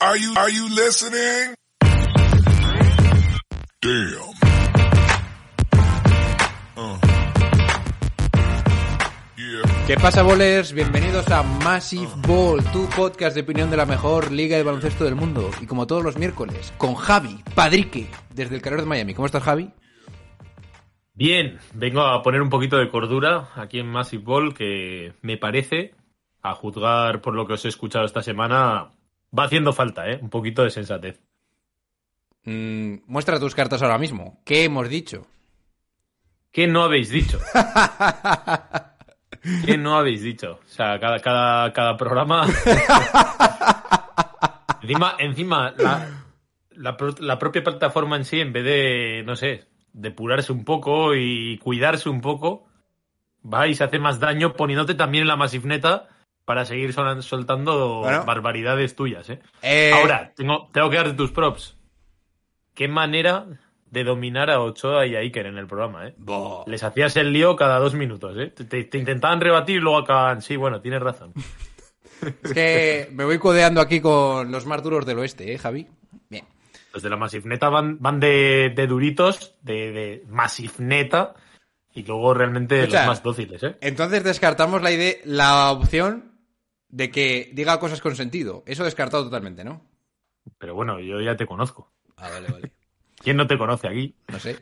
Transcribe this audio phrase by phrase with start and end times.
[0.00, 1.56] Are you, are you listening?
[3.80, 4.30] Damn.
[6.76, 6.98] Uh.
[9.36, 9.86] Yeah.
[9.88, 10.72] ¿Qué pasa, bolers?
[10.72, 15.16] Bienvenidos a Massive Ball, tu podcast de opinión de la mejor liga de baloncesto del
[15.16, 15.50] mundo.
[15.60, 19.14] Y como todos los miércoles, con Javi, Padrique, desde el calor de Miami.
[19.14, 19.72] ¿Cómo estás, Javi?
[21.14, 25.96] Bien, vengo a poner un poquito de cordura aquí en Massive Ball, que me parece,
[26.40, 28.92] a juzgar por lo que os he escuchado esta semana,
[29.36, 30.18] va haciendo falta, ¿eh?
[30.20, 31.20] Un poquito de sensatez.
[32.44, 34.40] Mm, muestra tus cartas ahora mismo.
[34.44, 35.26] ¿Qué hemos dicho?
[36.50, 37.38] ¿Qué no habéis dicho?
[39.66, 40.58] ¿Qué no habéis dicho?
[40.64, 42.46] O sea, cada, cada, cada programa.
[44.82, 46.08] encima, encima la,
[46.72, 51.14] la, pro- la propia plataforma en sí, en vez de, no sé, depurarse un poco
[51.14, 52.66] y cuidarse un poco,
[53.44, 56.08] va y se hace más daño poniéndote también en la masivneta
[56.48, 58.24] para seguir soltando Bueno.
[58.24, 59.38] barbaridades tuyas, ¿eh?
[59.60, 61.76] Eh, Ahora, tengo, tengo que darte tus props.
[62.74, 63.44] Qué manera
[63.90, 66.14] de dominar a Ochoa y a Iker en el programa, ¿eh?
[66.16, 68.46] bo- Les hacías el lío cada dos minutos, ¿eh?
[68.46, 70.40] Te, te- te intentaban rebatir y luego acababan.
[70.40, 71.34] Sí, bueno, tienes razón.
[72.42, 75.86] Es que me voy codeando aquí con los más duros del oeste, ¿eh, Javi?
[76.30, 76.46] Bien.
[76.94, 81.34] Los de la Masivneta van, van de, de duritos, de, de Masivneta,
[81.94, 83.00] y luego realmente Escucha.
[83.00, 83.76] los más dóciles, ¿eh?
[83.80, 86.27] Entonces descartamos la idea, la opción
[86.88, 88.62] de que diga cosas con sentido.
[88.66, 89.82] Eso descartado totalmente, ¿no?
[90.58, 91.92] Pero bueno, yo ya te conozco.
[92.16, 92.72] Ah, vale, vale.
[93.16, 94.14] ¿Quién no te conoce aquí?
[94.28, 94.56] No sé.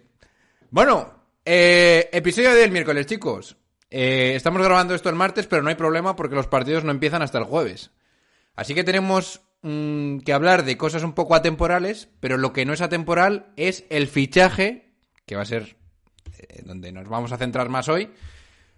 [0.70, 3.56] Bueno, eh, episodio del miércoles, chicos.
[3.90, 7.22] Eh, estamos grabando esto el martes, pero no hay problema porque los partidos no empiezan
[7.22, 7.92] hasta el jueves.
[8.56, 12.72] Así que tenemos mm, que hablar de cosas un poco atemporales, pero lo que no
[12.72, 15.76] es atemporal es el fichaje, que va a ser
[16.38, 18.10] eh, donde nos vamos a centrar más hoy.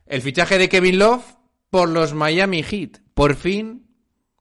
[0.06, 1.24] El fichaje de Kevin Love
[1.70, 3.00] por los Miami Heat.
[3.18, 3.84] Por fin,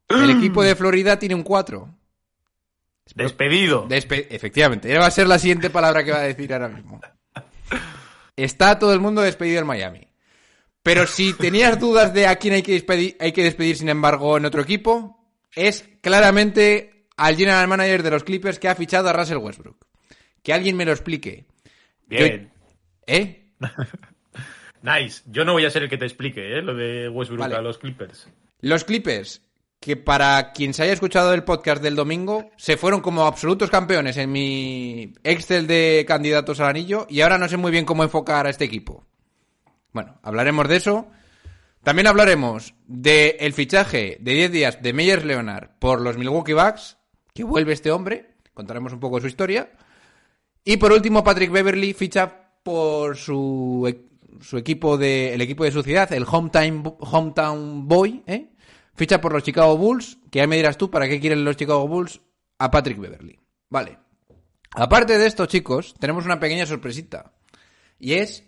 [0.08, 1.92] el equipo de Florida tiene un 4.
[3.16, 3.88] Despedido.
[3.88, 7.00] Despe- Efectivamente, esa va a ser la siguiente palabra que va a decir ahora mismo.
[8.36, 10.06] Está todo el mundo despedido en Miami.
[10.84, 14.36] Pero si tenías dudas de a quién hay que despedir, hay que despedir, sin embargo,
[14.36, 15.26] en otro equipo,
[15.56, 19.84] es claramente al general manager de los Clippers que ha fichado a Russell Westbrook.
[20.44, 21.46] Que alguien me lo explique.
[22.06, 22.52] Bien.
[23.08, 23.50] ¿Eh?
[24.82, 25.22] Nice.
[25.26, 26.62] Yo no voy a ser el que te explique, ¿eh?
[26.62, 27.56] Lo de Westbrook Vale.
[27.56, 28.28] a los Clippers.
[28.60, 29.42] Los Clippers,
[29.78, 34.16] que para quien se haya escuchado el podcast del domingo, se fueron como absolutos campeones
[34.16, 38.46] en mi Excel de candidatos al anillo y ahora no sé muy bien cómo enfocar
[38.46, 39.04] a este equipo.
[39.92, 41.06] Bueno, hablaremos de eso.
[41.84, 46.98] También hablaremos del fichaje de 10 días de Meyers Leonard por los Milwaukee Bucks,
[47.32, 48.34] que vuelve este hombre.
[48.54, 49.70] Contaremos un poco su historia.
[50.64, 54.07] Y por último, Patrick Beverly ficha por su,
[54.40, 58.50] su equipo de, el equipo de su ciudad, el Hometown, Hometown Boy, ¿eh?
[58.94, 61.86] Ficha por los Chicago Bulls, que ya me dirás tú para qué quieren los Chicago
[61.86, 62.20] Bulls
[62.58, 63.38] a Patrick Beverly.
[63.70, 63.98] Vale.
[64.72, 67.32] Aparte de esto, chicos, tenemos una pequeña sorpresita.
[67.98, 68.44] Y es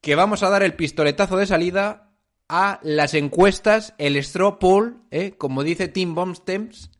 [0.00, 2.12] que vamos a dar el pistoletazo de salida
[2.48, 5.36] a las encuestas, el straw poll, ¿eh?
[5.36, 6.90] como dice Tim Bomstemps,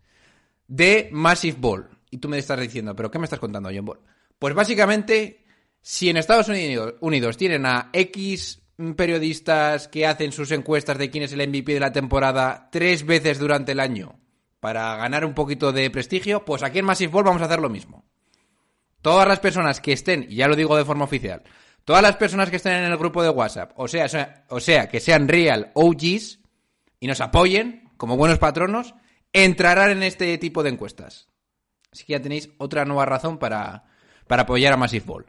[0.66, 1.90] de Massive Ball.
[2.10, 4.00] Y tú me estás diciendo, ¿pero qué me estás contando, John Ball?
[4.38, 5.43] Pues básicamente,
[5.86, 8.62] si en Estados Unidos, tienen a X
[8.96, 13.38] periodistas que hacen sus encuestas de quién es el MVP de la temporada tres veces
[13.38, 14.18] durante el año
[14.60, 17.68] para ganar un poquito de prestigio, pues aquí en Massive Ball vamos a hacer lo
[17.68, 18.02] mismo.
[19.02, 21.42] Todas las personas que estén, y ya lo digo de forma oficial,
[21.84, 24.60] todas las personas que estén en el grupo de WhatsApp, o sea, o sea, o
[24.60, 26.40] sea que sean real OGs
[26.98, 28.94] y nos apoyen como buenos patronos,
[29.34, 31.28] entrarán en este tipo de encuestas.
[31.92, 33.84] Así que ya tenéis otra nueva razón para,
[34.26, 35.26] para apoyar a Massive Ball.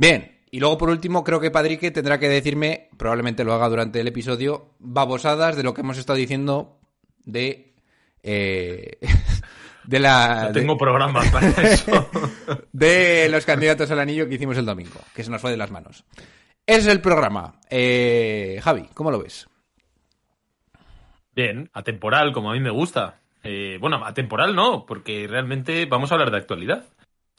[0.00, 4.00] Bien, y luego por último creo que Padrique tendrá que decirme, probablemente lo haga durante
[4.00, 6.78] el episodio, babosadas de lo que hemos estado diciendo
[7.26, 7.74] de...
[8.22, 8.96] eh,
[9.84, 10.44] de la...
[10.44, 12.08] No de- tengo programas para eso.
[12.72, 15.70] de los candidatos al anillo que hicimos el domingo, que se nos fue de las
[15.70, 16.02] manos.
[16.66, 17.60] Ese es el programa.
[17.68, 19.48] Eh, Javi, ¿cómo lo ves?
[21.34, 23.20] Bien, atemporal, como a mí me gusta.
[23.42, 26.86] Eh, bueno, atemporal no, porque realmente vamos a hablar de actualidad.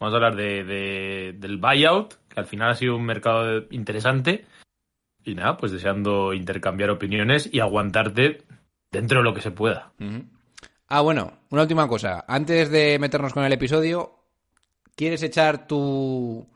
[0.01, 4.45] Vamos a hablar de, de- del buyout, que al final ha sido un mercado interesante.
[5.23, 8.41] Y nada, pues deseando intercambiar opiniones y aguantarte
[8.91, 9.91] dentro de lo que se pueda.
[10.87, 12.25] Ah, bueno, una última cosa.
[12.27, 14.15] Antes de meternos con el episodio,
[14.95, 16.49] ¿quieres echar tu,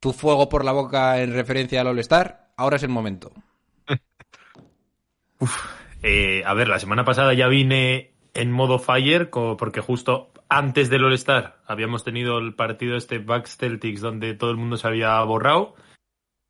[0.00, 2.48] tu fuego por la boca en referencia al All-Star?
[2.56, 3.30] Ahora es el momento.
[6.02, 11.04] Eh, a ver, la semana pasada ya vine en modo fire, porque justo antes del
[11.04, 15.74] All-Star habíamos tenido el partido este Bucks Celtics donde todo el mundo se había borrado.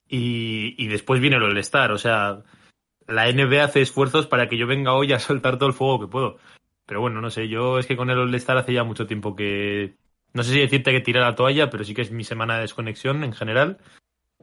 [0.08, 1.93] Y, y después viene el All-Star.
[1.93, 2.43] O sea,
[3.06, 6.08] la NBA hace esfuerzos para que yo venga hoy a soltar todo el fuego que
[6.08, 6.38] puedo.
[6.87, 9.96] Pero bueno, no sé, yo es que con el All-Star hace ya mucho tiempo que.
[10.32, 12.62] No sé si decirte que tiré la toalla, pero sí que es mi semana de
[12.62, 13.78] desconexión en general.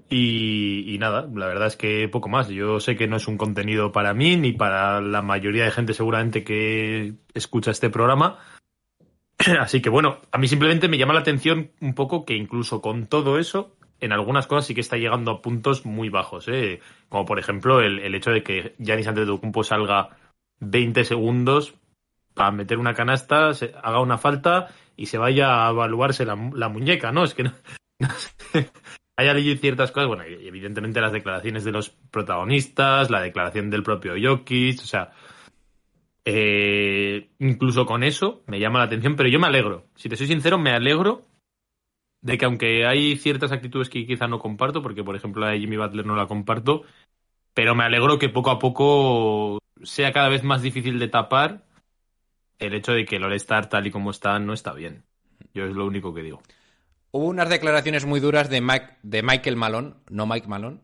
[0.10, 2.50] Y, y, nada, la verdad es que poco más.
[2.50, 5.94] Yo sé que no es un contenido para mí ni para la mayoría de gente
[5.94, 8.40] seguramente que escucha este programa.
[9.60, 13.07] Así que bueno, a mí simplemente me llama la atención un poco que incluso con
[13.07, 16.48] todo eso, en algunas cosas sí que está llegando a puntos muy bajos.
[16.48, 16.80] ¿eh?
[17.10, 20.10] Como por ejemplo el, hecho de que Giannis Antetokounmpo salga
[20.60, 21.75] 20 segundos
[22.34, 27.12] para meter una canasta, se, haga una falta y se vaya a evaluarse la, muñeca,
[27.12, 27.24] ¿no?
[27.24, 27.54] Es que no,
[28.00, 28.10] no.
[29.16, 34.13] Hay allí ciertas cosas, bueno, evidentemente las declaraciones de los protagonistas, la declaración del propio
[34.19, 35.12] Jokic, o sea,
[36.25, 40.28] eh, incluso con eso me llama la atención, pero yo me alegro, si te soy
[40.28, 41.28] sincero, me alegro
[42.22, 45.60] de que aunque hay ciertas actitudes que quizá no comparto, porque por ejemplo la de
[45.60, 46.84] Jimmy Butler no la comparto,
[47.54, 51.66] pero me alegro que poco a poco sea cada vez más difícil de tapar
[52.60, 55.04] el hecho de que el All-Star tal y como está no está bien.
[55.54, 56.42] Yo es lo único que digo.
[57.12, 60.80] Hubo unas declaraciones muy duras de, Mike, de Michael Malone, no Mike Malone,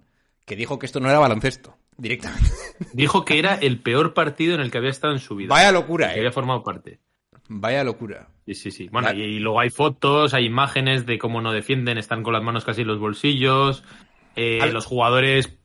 [0.46, 2.50] que dijo que esto no era baloncesto, directamente.
[2.94, 5.50] Dijo que era el peor partido en el que había estado en su vida.
[5.50, 6.20] Vaya locura, que eh.
[6.20, 7.00] había formado parte.
[7.48, 8.30] Vaya locura.
[8.46, 8.90] Sí, sí, sí.
[8.92, 12.44] Bueno, y, y, luego hay fotos, hay imágenes de cómo no defienden, están con las
[12.44, 13.84] manos casi en los bolsillos.
[14.36, 14.74] Eh, Al...
[14.74, 15.58] Los jugadores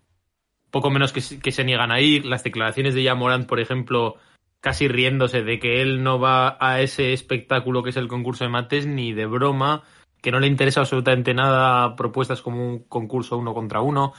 [0.71, 2.27] poco menos que, que, se niegan a ir.
[2.27, 4.17] Las declaraciones de Morant, por ejemplo,
[4.61, 8.51] casi riéndose de que él no va a ese espectáculo que es el concurso de
[8.51, 9.85] mates ni de broma,
[10.21, 14.15] que no le interesa absolutamente nada propuestas como un concurso uno contra uno.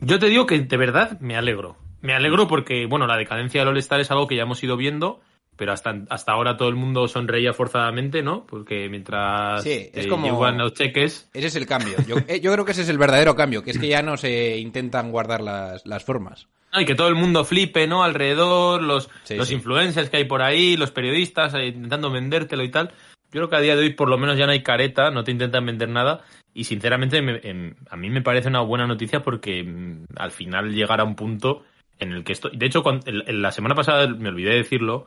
[0.00, 1.76] Yo te digo que de verdad me alegro.
[2.00, 5.20] Me alegro porque, bueno, la decadencia del All-Star es algo que ya hemos ido viendo,
[5.56, 8.46] pero hasta, hasta ahora todo el mundo sonreía forzadamente, ¿no?
[8.46, 10.26] Porque mientras sí, es eh, como...
[10.26, 11.30] llevan los cheques.
[11.32, 11.96] Ese es el cambio.
[12.06, 14.16] Yo, eh, yo, creo que ese es el verdadero cambio, que es que ya no
[14.16, 16.48] se intentan guardar las, las formas.
[16.72, 18.04] No, y que todo el mundo flipe, ¿no?
[18.04, 19.54] Alrededor, los, Sí, los sí.
[19.54, 22.88] influencers que hay por ahí, los periodistas eh, intentando vendértelo y tal.
[23.32, 25.24] Yo creo que a día de hoy por lo menos ya no hay careta, no
[25.24, 26.22] te intentan vender nada.
[26.56, 30.72] Y sinceramente me- em, a mí me parece una buena noticia porque mm, al final
[30.74, 31.64] llegar a un punto
[31.98, 32.48] en el que esto...
[32.48, 35.06] De hecho, la semana pasada me olvidé de decirlo,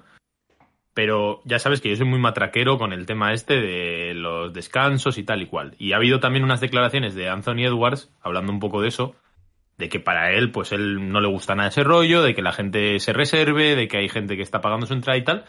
[0.94, 5.18] pero ya sabes que yo soy muy matraquero con el tema este de los descansos
[5.18, 5.75] y tal y cual.
[5.80, 9.16] Y ha habido también unas declaraciones de Anthony Edwards hablando un poco de eso,
[9.78, 12.52] de que para él, pues él no le gusta nada ese rollo, de que la
[12.52, 15.45] gente se reserve, de que hay gente que está pagando su entrada y tal.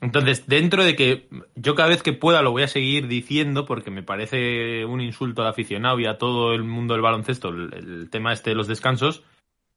[0.00, 3.90] Entonces, dentro de que yo cada vez que pueda lo voy a seguir diciendo porque
[3.90, 8.32] me parece un insulto al aficionado y a todo el mundo del baloncesto el, tema
[8.32, 9.24] este de los descansos,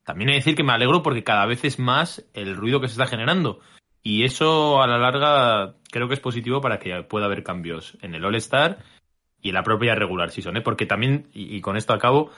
[0.03, 2.87] también he de decir que me alegro porque cada vez es más el ruido que
[2.87, 3.59] se está generando.
[4.01, 8.15] Y eso a la larga creo que es positivo para que pueda haber cambios en
[8.15, 8.79] el All-Star
[9.41, 10.61] y en la propia regular season, ¿eh?
[10.61, 12.31] Porque también, y, y con esto acabo,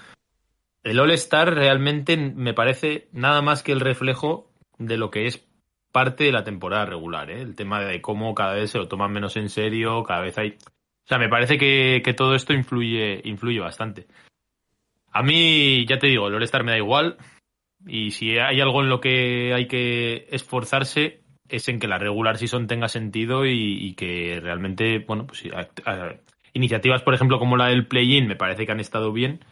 [0.83, 5.47] el All-Star realmente me parece nada más que el reflejo de lo que es
[5.91, 7.41] parte de la temporada regular, ¿eh?
[7.41, 10.57] El tema de cómo cada vez se lo toman menos en serio, cada vez hay...
[11.03, 14.07] O sea, me parece que, que todo esto influye, influye bastante.
[15.11, 17.17] A mí, ya te digo, el All-Star me da igual.
[17.85, 22.37] Y si hay algo en lo que hay que esforzarse, es en que la regular
[22.37, 25.43] season tenga sentido y, que realmente, bueno, pues
[26.53, 29.43] iniciativas, por ejemplo, como la del play-in, me parece que han estado bien.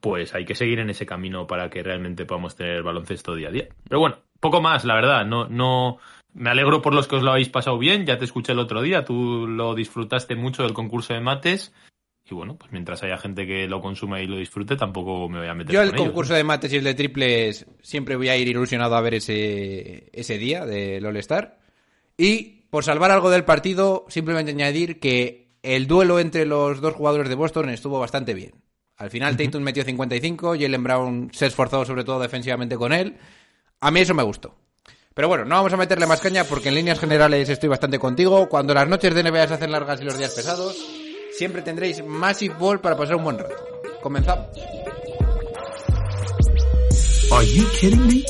[0.00, 3.52] Pues hay que seguir en ese camino para que realmente podamos tener baloncesto día a
[3.52, 3.68] día.
[3.88, 4.18] Pero bueno,
[4.50, 5.26] poco más, la verdad.
[5.26, 5.98] No, no.
[6.34, 8.06] Me alegro por los que os lo habéis pasado bien.
[8.06, 9.04] Ya te escuché el otro día.
[9.04, 11.72] Tú lo disfrutaste mucho del concurso de mates.
[12.28, 15.48] Y bueno, pues mientras haya gente que lo consuma y lo disfrute, tampoco me voy
[15.48, 16.38] a meter Yo el con ellos, concurso ¿no?
[16.38, 20.36] de mates y el de triples siempre voy a ir ilusionado a ver ese, ese
[20.36, 21.58] día del All-Star.
[22.18, 27.28] Y por salvar algo del partido, simplemente añadir que el duelo entre los dos jugadores
[27.28, 28.54] de Boston estuvo bastante bien.
[28.96, 33.16] Al final Tatum metió 55, Jalen Brown se esforzó sobre todo defensivamente con él.
[33.80, 34.54] A mí eso me gustó.
[35.14, 38.48] Pero bueno, no vamos a meterle más caña porque en líneas generales estoy bastante contigo.
[38.48, 40.76] Cuando las noches de NBA se hacen largas y los días pesados,
[41.36, 43.54] siempre tendréis Massive Ball para pasar un buen rato.
[44.02, 44.46] Comenzamos.
[47.32, 48.24] Are you kidding me?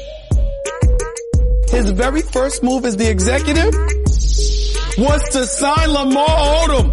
[1.71, 3.75] His very first move as the executive
[4.97, 6.91] was to sign Lamar Odom,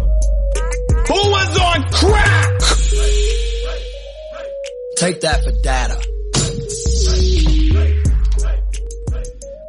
[1.08, 2.60] who was on crack.
[4.96, 6.13] Take that for data.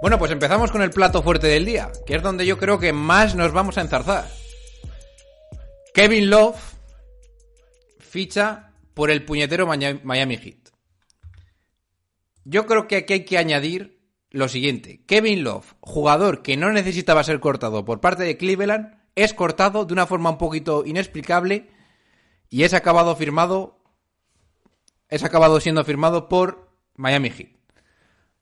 [0.05, 2.93] Bueno, pues empezamos con el plato fuerte del día, que es donde yo creo que
[2.93, 4.29] más nos vamos a enzarzar.
[5.95, 6.61] Kevin Love
[7.97, 10.69] ficha por el puñetero Miami Heat.
[12.43, 15.01] Yo creo que aquí hay que añadir lo siguiente.
[15.07, 19.93] Kevin Love, jugador que no necesitaba ser cortado por parte de Cleveland, es cortado de
[19.93, 21.71] una forma un poquito inexplicable
[22.51, 23.79] y es acabado firmado
[25.09, 27.49] es acabado siendo firmado por Miami Heat.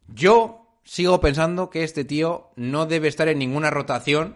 [0.09, 4.35] Yo sigo pensando que este tío no debe estar en ninguna rotación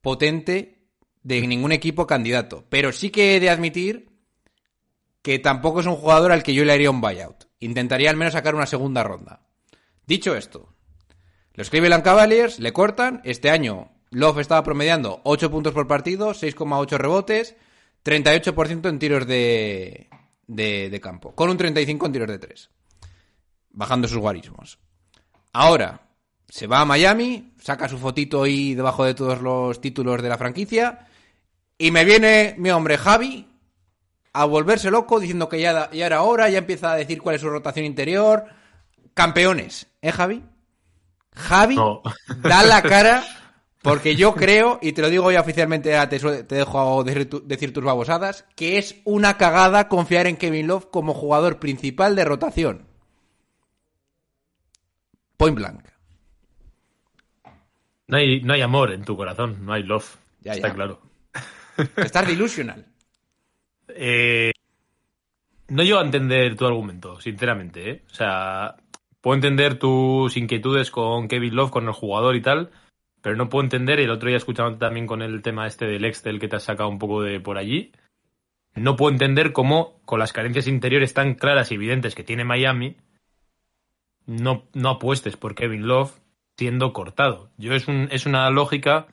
[0.00, 0.78] potente
[1.22, 2.64] de ningún equipo candidato.
[2.68, 4.10] Pero sí que he de admitir
[5.22, 7.44] que tampoco es un jugador al que yo le haría un buyout.
[7.60, 9.42] Intentaría al menos sacar una segunda ronda.
[10.06, 10.74] Dicho esto,
[11.54, 13.20] los Cleveland Cavaliers le cortan.
[13.24, 17.56] Este año Love estaba promediando 8 puntos por partido, 6,8 rebotes,
[18.04, 20.08] 38% en tiros de,
[20.46, 22.70] de, de campo, con un 35% en tiros de 3.
[23.70, 24.78] Bajando sus guarismos.
[25.52, 26.00] Ahora,
[26.48, 30.38] se va a Miami, saca su fotito ahí debajo de todos los títulos de la
[30.38, 31.06] franquicia,
[31.76, 33.46] y me viene mi hombre Javi
[34.32, 37.40] a volverse loco diciendo que ya, ya era hora, ya empieza a decir cuál es
[37.40, 38.44] su rotación interior.
[39.14, 40.42] Campeones, ¿eh, Javi?
[41.34, 42.02] Javi, No.
[42.42, 43.24] da la cara,
[43.82, 47.46] porque yo creo, y te lo digo ya oficialmente, ya te, te dejo decir, tu-
[47.46, 52.24] decir tus babosadas, que es una cagada confiar en Kevin Love como jugador principal de
[52.24, 52.86] rotación.
[55.38, 55.84] Point blank.
[58.08, 60.18] No hay, no hay amor en tu corazón, no hay love.
[60.40, 60.74] Ya, está ya.
[60.74, 61.00] claro.
[61.96, 62.84] Estás delusional.
[63.88, 64.50] Eh,
[65.68, 67.90] no llego a entender tu argumento, sinceramente.
[67.90, 68.02] ¿eh?
[68.10, 68.76] O sea,
[69.20, 72.70] puedo entender tus inquietudes con Kevin Love, con el jugador y tal,
[73.22, 76.40] pero no puedo entender, el otro día escuchando también con el tema este del Excel
[76.40, 77.92] que te has sacado un poco de por allí,
[78.74, 82.96] no puedo entender cómo, con las carencias interiores tan claras y evidentes que tiene Miami,
[84.28, 86.12] no, no apuestes por Kevin Love
[86.56, 87.50] siendo cortado.
[87.56, 89.06] Yo es, un, es una lógica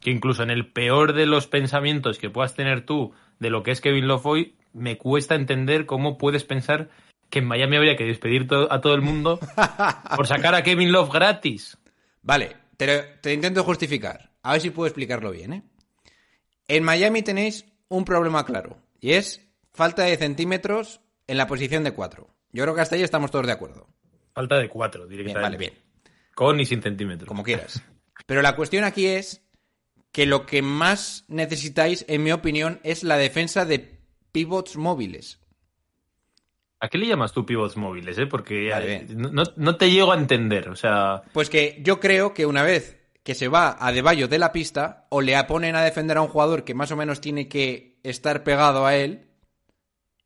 [0.00, 3.70] que incluso en el peor de los pensamientos que puedas tener tú de lo que
[3.70, 6.88] es Kevin Love hoy, me cuesta entender cómo puedes pensar
[7.30, 9.38] que en Miami habría que despedir to- a todo el mundo
[10.16, 11.78] por sacar a Kevin Love gratis.
[12.22, 14.30] Vale, te, lo- te intento justificar.
[14.42, 15.62] A ver si puedo explicarlo bien, ¿eh?
[16.68, 18.78] En Miami tenéis un problema claro.
[19.00, 22.26] Y es falta de centímetros en la posición de 4.
[22.52, 23.86] Yo creo que hasta ahí estamos todos de acuerdo.
[24.34, 25.42] Falta de cuatro, Bien, directamente.
[25.42, 25.72] vale, bien.
[26.34, 27.28] Con y sin centímetros.
[27.28, 27.82] Como quieras.
[28.26, 29.42] Pero la cuestión aquí es
[30.12, 34.00] que lo que más necesitáis, en mi opinión, es la defensa de
[34.32, 35.40] pivots móviles.
[36.80, 38.26] ¿A qué le llamas tú pivots móviles, eh?
[38.26, 39.32] Porque Vale, bien.
[39.32, 40.68] no- no te llego a entender.
[40.68, 44.38] O sea, Pues que yo creo que una vez que se va a Deballo de
[44.38, 47.48] la pista, o le ponen a defender a un jugador que más o menos tiene
[47.48, 49.28] que estar pegado a él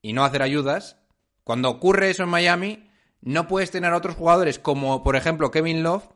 [0.02, 0.98] y no hacer ayudas,
[1.44, 2.87] cuando ocurre eso en Miami,
[3.20, 6.08] no puedes tener a otros jugadores como, por ejemplo, Kevin Love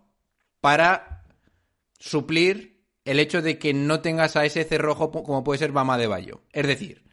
[0.61, 1.25] para
[1.99, 6.07] suplir el hecho de que no tengas a ese cerrojo como puede ser Bama de
[6.07, 6.43] Bayo.
[6.53, 7.05] Es decir,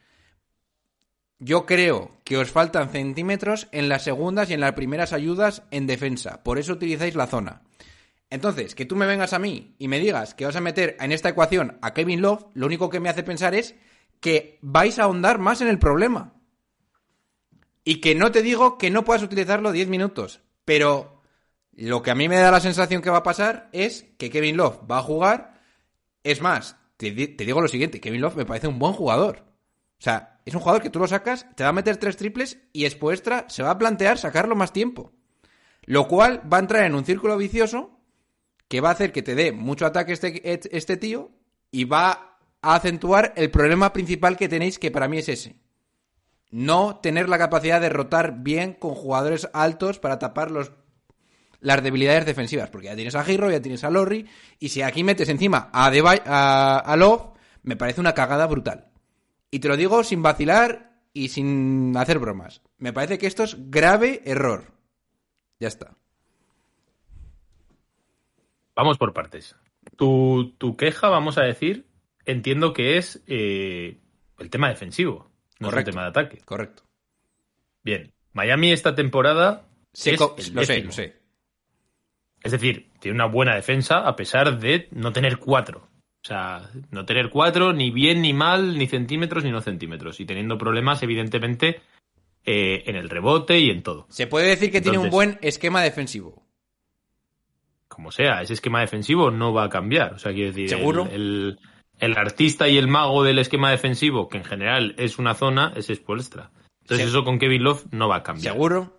[1.40, 5.88] yo creo que os faltan centímetros en las segundas y en las primeras ayudas en
[5.88, 6.44] defensa.
[6.44, 7.62] Por eso utilizáis la zona.
[8.30, 11.12] Entonces, que tú me vengas a mí y me digas que vas a meter en
[11.12, 13.76] esta ecuación a Kevin Love, lo único que me hace pensar es
[14.20, 16.34] que vais a ahondar más en el problema.
[17.84, 21.22] Y que no te digo que no puedas utilizarlo 10 minutos, pero
[21.74, 24.58] lo que a mí me da la sensación que va a pasar es que Kevin
[24.58, 25.62] Love va a jugar.
[26.24, 29.46] Es más, te, di- te digo lo siguiente, Kevin Love me parece un buen jugador.
[29.98, 32.58] O sea, es un jugador que tú lo sacas, te va a meter tres triples
[32.74, 35.14] y Spoelstra se va a plantear sacarlo más tiempo.
[35.84, 38.00] Lo cual va a entrar en un círculo vicioso
[38.68, 41.32] que va a hacer que te dé mucho ataque este, este tío
[41.72, 45.56] y va a acentuar el problema principal que tenéis, que para mí es ese.
[46.52, 50.72] No tener la capacidad de rotar bien con jugadores altos para tapar los,
[51.60, 52.70] las debilidades defensivas.
[52.70, 54.28] Porque ya tienes a Giro, ya tienes a Lorry.
[54.60, 58.88] Y si aquí metes encima a, Debay- a, a Love, me parece una cagada brutal.
[59.52, 62.62] Y te lo digo sin vacilar y sin hacer bromas.
[62.78, 64.66] Me parece que esto es grave error.
[65.60, 65.96] Ya está.
[68.76, 69.56] vamos por partes.
[69.98, 71.88] Tu, tu queja, vamos a decir,
[72.26, 74.00] entiendo que es eh,
[74.38, 75.29] el tema defensivo,
[75.60, 75.90] no es Correcto.
[75.90, 76.38] el tema de ataque.
[76.46, 76.84] Correcto.
[77.84, 81.16] Bien, Miami esta temporada es el lo sé, lo sé.
[82.42, 85.88] Es decir, tiene una buena defensa a pesar de no tener cuatro.
[86.22, 90.20] O sea, no tener cuatro, ni bien ni mal, ni centímetros ni no centímetros.
[90.20, 91.82] Y teniendo problemas, evidentemente,
[92.46, 94.06] eh, en el rebote y en todo.
[94.10, 96.46] Se puede decir que tiene un buen esquema defensivo.
[97.88, 100.14] Como sea, ese esquema defensivo no va a cambiar.
[100.14, 101.06] O sea, quiero decir, ¿Seguro?
[101.12, 101.60] El, el-
[102.00, 105.88] el artista y el mago del esquema defensivo, que en general es una zona, es
[105.88, 106.52] Spoelstra.
[106.82, 107.12] Entonces, Sí.
[107.12, 108.54] eso con Kevin Love no va a cambiar.
[108.54, 108.94] ¿Seguro?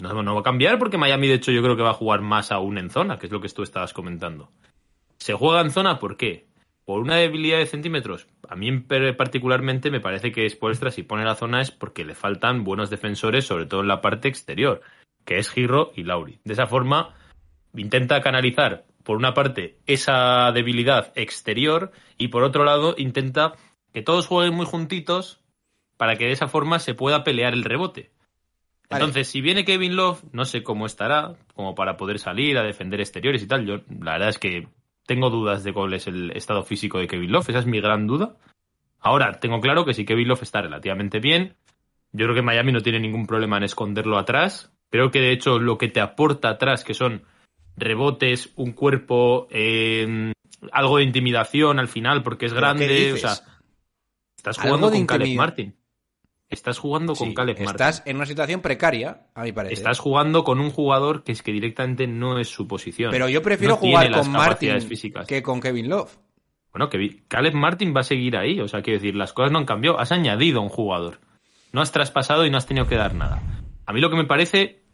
[0.00, 2.20] No, no va a cambiar porque Miami, de hecho, yo creo que va a jugar
[2.22, 4.50] más aún en zona, que es lo que tú estabas comentando.
[5.18, 6.46] ¿Se juega en zona por qué?
[6.84, 8.26] ¿Por una debilidad de centímetros?
[8.48, 12.64] A mí particularmente me parece que Spoelstra si pone la zona es porque le faltan
[12.64, 14.80] buenos defensores, sobre todo en la parte exterior,
[15.24, 16.40] que es Giro y Lauri.
[16.44, 17.14] De esa forma,
[17.74, 23.54] intenta canalizar, por una parte, esa debilidad exterior y por otro lado, intenta
[23.92, 25.40] que todos jueguen muy juntitos
[25.96, 28.10] para que de esa forma se pueda pelear el rebote.
[28.88, 29.04] Vale.
[29.04, 33.00] Entonces, si viene Kevin Love, no sé cómo estará, como para poder salir a defender
[33.00, 33.66] exteriores y tal.
[33.66, 34.68] Yo, la verdad es que
[35.06, 38.06] tengo dudas de cuál es el estado físico de Kevin Love, esa es mi gran
[38.06, 38.36] duda.
[39.00, 41.56] Ahora, tengo claro que si Kevin Love está relativamente bien,
[42.12, 44.72] yo creo que Miami no tiene ningún problema en esconderlo atrás.
[44.90, 47.22] Creo que de hecho lo que te aporta atrás, que son
[47.76, 50.32] rebotes, un cuerpo, eh,
[50.70, 53.12] algo de intimidación al final, porque es ¿Pero qué grande.
[53.12, 53.32] O sea,
[54.36, 55.76] estás jugando con Caleb Martin.
[56.48, 57.70] Estás jugando con Sí, Caleb Martin.
[57.70, 59.78] estás en una situación precaria, a mi parecer.
[59.78, 63.10] Estás jugando con un jugador que es que directamente no es su posición.
[63.10, 65.26] Pero yo prefiero No jugar con Martin físicas.
[65.26, 66.14] que con Kevin Love.
[66.70, 68.60] Bueno, que Caleb Martin va a seguir ahí.
[68.60, 69.98] O sea, quiero decir, las cosas no han cambiado.
[69.98, 71.20] Has añadido a un jugador.
[71.72, 73.42] No has traspasado y no has tenido que dar nada.
[73.86, 74.84] A mí lo que me parece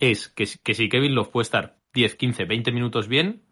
[0.00, 3.42] es que, que si Kevin Love puede estar 10, 15, 20 minutos bien,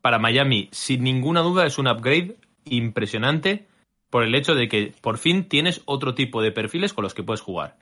[0.00, 3.66] para Miami, sin ninguna duda, es un upgrade impresionante
[4.10, 7.22] por el hecho de que por fin tienes otro tipo de perfiles con los que
[7.22, 7.76] puedes jugar.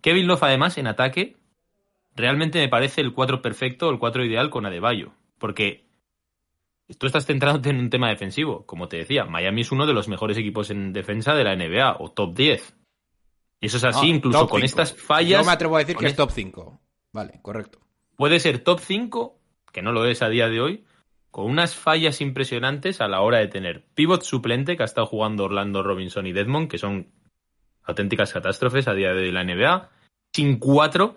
[0.00, 1.36] Kevin Love, además, en ataque,
[2.16, 5.12] realmente me parece el 4 perfecto, el 4 ideal con Adebayo.
[5.38, 5.84] Porque
[6.98, 8.66] tú estás centrándote en un tema defensivo.
[8.66, 11.96] Como te decía, Miami es uno de los mejores equipos en defensa de la NBA,
[12.00, 12.74] o top 10.
[13.60, 14.66] Y eso es así, No, incluso con cinco.
[14.66, 15.40] estas fallas.
[15.40, 16.80] Yo me atrevo a decir que es- top 5.
[17.12, 17.78] Vale, correcto.
[18.16, 19.38] puede ser top 5,
[19.72, 20.84] que no lo es a día de hoy,
[21.30, 25.44] con unas fallas impresionantes a la hora de tener pivot suplente que ha estado jugando
[25.44, 27.10] Orlando Robinson y Deadmond, que son
[27.84, 29.90] auténticas catástrofes a día de hoy en la NBA,
[30.32, 31.16] sin cuatro.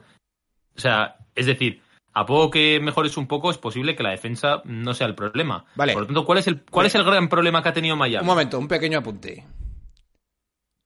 [0.76, 1.82] O sea, es decir,
[2.14, 5.66] a poco que mejores un poco, es posible que la defensa no sea el problema.
[5.76, 5.92] Vale.
[5.92, 8.22] Por lo tanto, ¿cuál es el, cuál es el gran problema que ha tenido Miami?
[8.22, 9.44] Un momento, un pequeño apunte.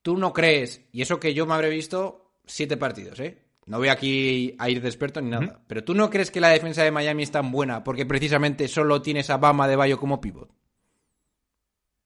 [0.02, 3.49] Tú no crees, y eso que yo me habré visto siete partidos, ¿eh?
[3.70, 5.62] No voy aquí a ir de experto ni nada.
[5.68, 9.02] Pero tú no crees que la defensa de Miami es tan buena porque precisamente solo
[9.04, 10.50] tienes a Bama de Bayo como pivot.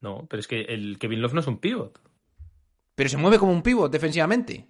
[0.01, 1.99] No, pero es que el Kevin Love no es un pivot.
[2.95, 4.67] Pero se mueve como un pivot defensivamente.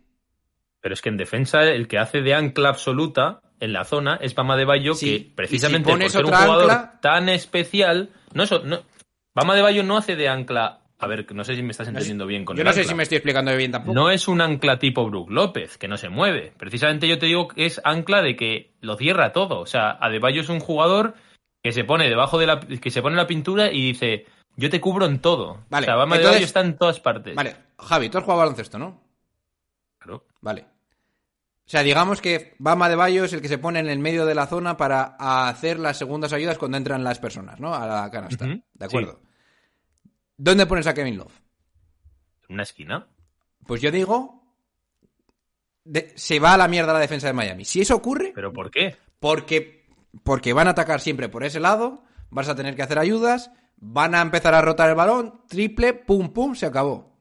[0.80, 4.36] Pero es que en defensa el que hace de ancla absoluta en la zona es
[4.36, 8.12] Bama de Bayo, Sí, que si precisamente por pones ser un jugador ancla- tan especial.
[8.36, 8.82] No, eso, no.
[9.34, 10.82] Bama de Bayo no hace de ancla.
[11.04, 12.84] A ver, no sé si me estás No entendiendo bien con yo el no sé
[12.84, 13.94] si me estoy explicando bien tampoco.
[13.94, 16.54] No es un ancla tipo Brook López, que no se mueve.
[16.58, 19.60] Precisamente yo te digo que es ancla de que lo cierra todo.
[19.60, 21.16] O sea, Adebayo es un jugador
[21.62, 24.82] que se pone debajo de la, que se pone la pintura y dice, yo te
[24.82, 25.66] cubro en todo.
[25.70, 27.36] Vale, o sea, Bama Adebayo está en todas partes.
[27.36, 29.02] Vale, Javi, tú has jugado baloncesto, ¿no?
[30.00, 30.26] Claro.
[30.42, 30.66] Vale.
[31.66, 34.26] O sea, digamos que Bama de Bayo es el que se pone en el medio
[34.26, 35.16] de la zona para
[35.48, 37.74] hacer las segundas ayudas cuando entran las personas, ¿no?
[37.74, 38.46] A la canasta.
[38.46, 39.22] ¿De acuerdo?
[40.44, 41.40] ¿Dónde pones a Kevin Love?
[42.50, 43.08] En una esquina.
[43.66, 44.44] Pues yo digo,
[45.86, 47.64] de- se va a la mierda la defensa de Miami.
[47.64, 48.98] Si eso ocurre, ¿Pero por qué?
[49.20, 49.86] porque,
[50.24, 54.16] porque van a atacar siempre por ese lado, vas a tener que hacer ayudas, van
[54.16, 57.14] a empezar a rotar el balón, triple, pum, pum, se acabó.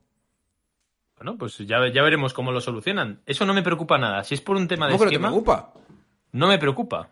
[1.17, 3.23] Bueno, pues ya, ya veremos cómo lo solucionan.
[3.27, 4.25] Eso no me preocupa nada.
[4.25, 5.75] Si es por un tema de ¿Cómo que no esquema, preocupa?
[6.33, 7.11] no me preocupa.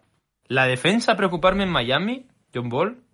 [0.49, 3.05] La defensa preocuparme en Miami, John Ball.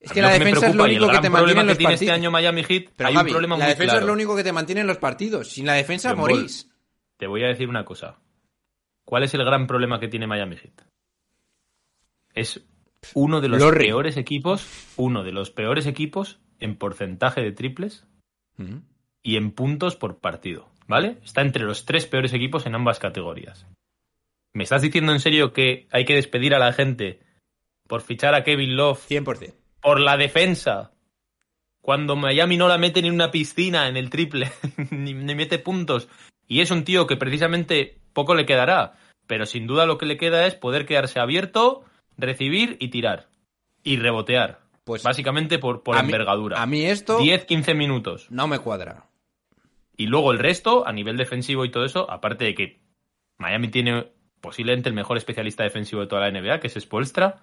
[0.00, 2.14] Es que la que defensa es lo único que te mantiene en los este partidos.
[2.14, 4.00] año Miami Heat, Pero hay Javi, un problema la muy defensa claro.
[4.00, 5.48] es lo único que te mantiene en los partidos.
[5.50, 6.70] Sin la defensa morís.
[7.16, 8.18] Te voy a decir una cosa.
[9.04, 10.82] ¿Cuál es el gran problema que tiene Miami Heat?
[12.34, 12.60] Es
[13.14, 13.86] uno de los Lorry.
[13.86, 18.06] peores equipos, uno de los peores equipos en porcentaje de triples
[19.22, 21.18] y en puntos por partido, ¿vale?
[21.24, 23.66] Está entre los tres peores equipos en ambas categorías.
[24.52, 27.20] ¿Me estás diciendo en serio que hay que despedir a la gente
[27.86, 29.54] por fichar a Kevin Love 100%.
[29.80, 30.92] Por la defensa?
[31.80, 34.50] Cuando Miami no la mete ni en una piscina en el triple,
[34.90, 36.08] ni, ni mete puntos.
[36.46, 38.94] Y es un tío que precisamente poco le quedará.
[39.26, 41.84] Pero sin duda lo que le queda es poder quedarse abierto,
[42.16, 43.28] recibir y tirar.
[43.82, 44.60] Y rebotear.
[44.84, 46.60] Pues Básicamente por, por a mí- envergadura.
[46.62, 48.26] a mí esto 10-15 minutos.
[48.30, 49.04] no me cuadra.
[49.96, 52.80] Y luego el resto, a nivel defensivo y todo eso, aparte de que
[53.36, 54.08] Miami tiene
[54.40, 57.42] posiblemente el mejor especialista defensivo de toda la NBA, que es Spolstra.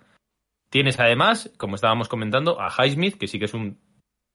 [0.75, 3.79] Tienes además, como estábamos comentando, a Highsmith, que sí que es un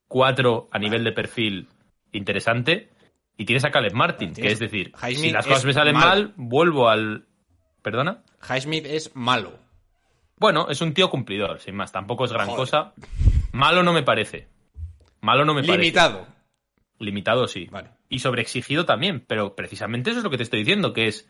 [0.08, 1.68] 4 a nivel de perfil
[2.12, 2.88] interesante.
[3.36, 6.88] Y tienes a Caleb Martin, que es decir, si las cosas me salen mal, vuelvo
[6.88, 7.26] al...
[7.82, 8.24] ¿Perdona?
[8.48, 9.58] Highsmith es malo.
[10.38, 11.92] Bueno, es un tío cumplidor, sin más.
[11.92, 12.58] Tampoco es gran Joder.
[12.58, 12.94] cosa.
[13.52, 14.48] Malo no me parece.
[15.20, 15.78] Malo no me parece.
[15.78, 16.26] Limitado.
[17.00, 17.68] Limitado, sí.
[17.70, 17.90] Vale.
[18.08, 21.28] Y sobreexigido también, pero precisamente eso es lo que te estoy diciendo, que es,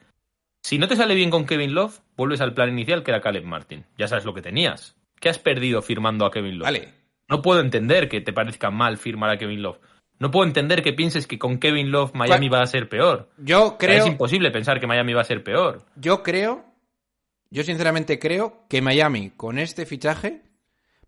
[0.63, 3.45] si no te sale bien con Kevin Love, vuelves al plan inicial que era Caleb
[3.45, 3.87] Martin.
[3.99, 5.00] Ya sabes lo que tenías.
[5.21, 6.65] ¿Qué has perdido firmando a Kevin Love?
[6.67, 6.95] Vale.
[7.29, 9.79] No puedo entender que te parezca mal firmar a Kevin Love.
[10.19, 13.31] No puedo entender que pienses que con Kevin Love Miami ¿Cuál- va a ser peor.
[13.39, 15.87] Yo O sea, creo, es imposible pensar que Miami va a ser peor.
[15.97, 16.65] yo creo,
[17.51, 20.43] yo sinceramente creo que Miami con este fichaje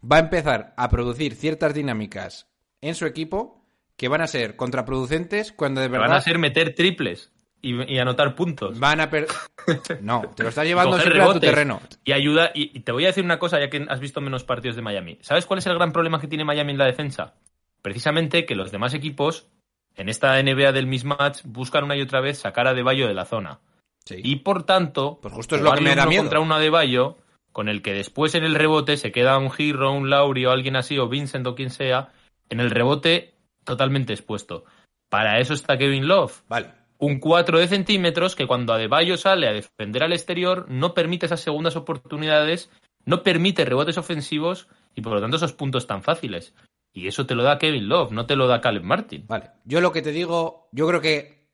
[0.03, 2.49] va a empezar a producir ciertas dinámicas
[2.81, 6.75] en su equipo que van a ser contraproducentes cuando de verdad van a ser meter
[6.75, 7.31] triples.
[7.63, 8.79] Y, y anotar puntos.
[8.79, 9.27] Van a per...
[10.03, 11.81] No, te lo estás llevando siempre a tu terreno.
[12.05, 12.51] Y ayuda.
[12.55, 14.83] Y, y te voy a decir una cosa, ya que has visto menos partidos de
[14.83, 15.19] Miami.
[15.23, 17.35] ¿Sabes cuál es el gran problema que tiene Miami en la defensa?
[17.81, 19.49] Precisamente que los demás equipos,
[19.97, 23.25] en esta NBA del mismatch, buscan una y otra vez sacar a Deballo de la
[23.25, 23.61] zona.
[24.05, 24.17] Sí.
[24.23, 26.23] Y por tanto, Pues justo es lo que jugarle me da uno miedo.
[26.25, 27.19] contra uno a Deballo,
[27.53, 30.75] con el que después en el rebote se queda un Hero, un Lauri o alguien
[30.75, 32.09] así, o Vincent o quien sea,
[32.49, 34.65] en el rebote totalmente expuesto.
[35.09, 36.43] Para eso está Kevin Love.
[36.49, 36.71] Vale.
[37.03, 41.41] Un 4 de centímetros que cuando Adebayo sale a defender al exterior no permite esas
[41.41, 42.71] segundas oportunidades,
[43.05, 46.55] no permite rebotes ofensivos y por lo tanto esos puntos tan fáciles.
[46.93, 49.25] Y eso te lo da Kevin Love, no te lo da Caleb Martin.
[49.27, 49.51] Vale.
[49.65, 51.49] Yo lo que te digo, yo creo que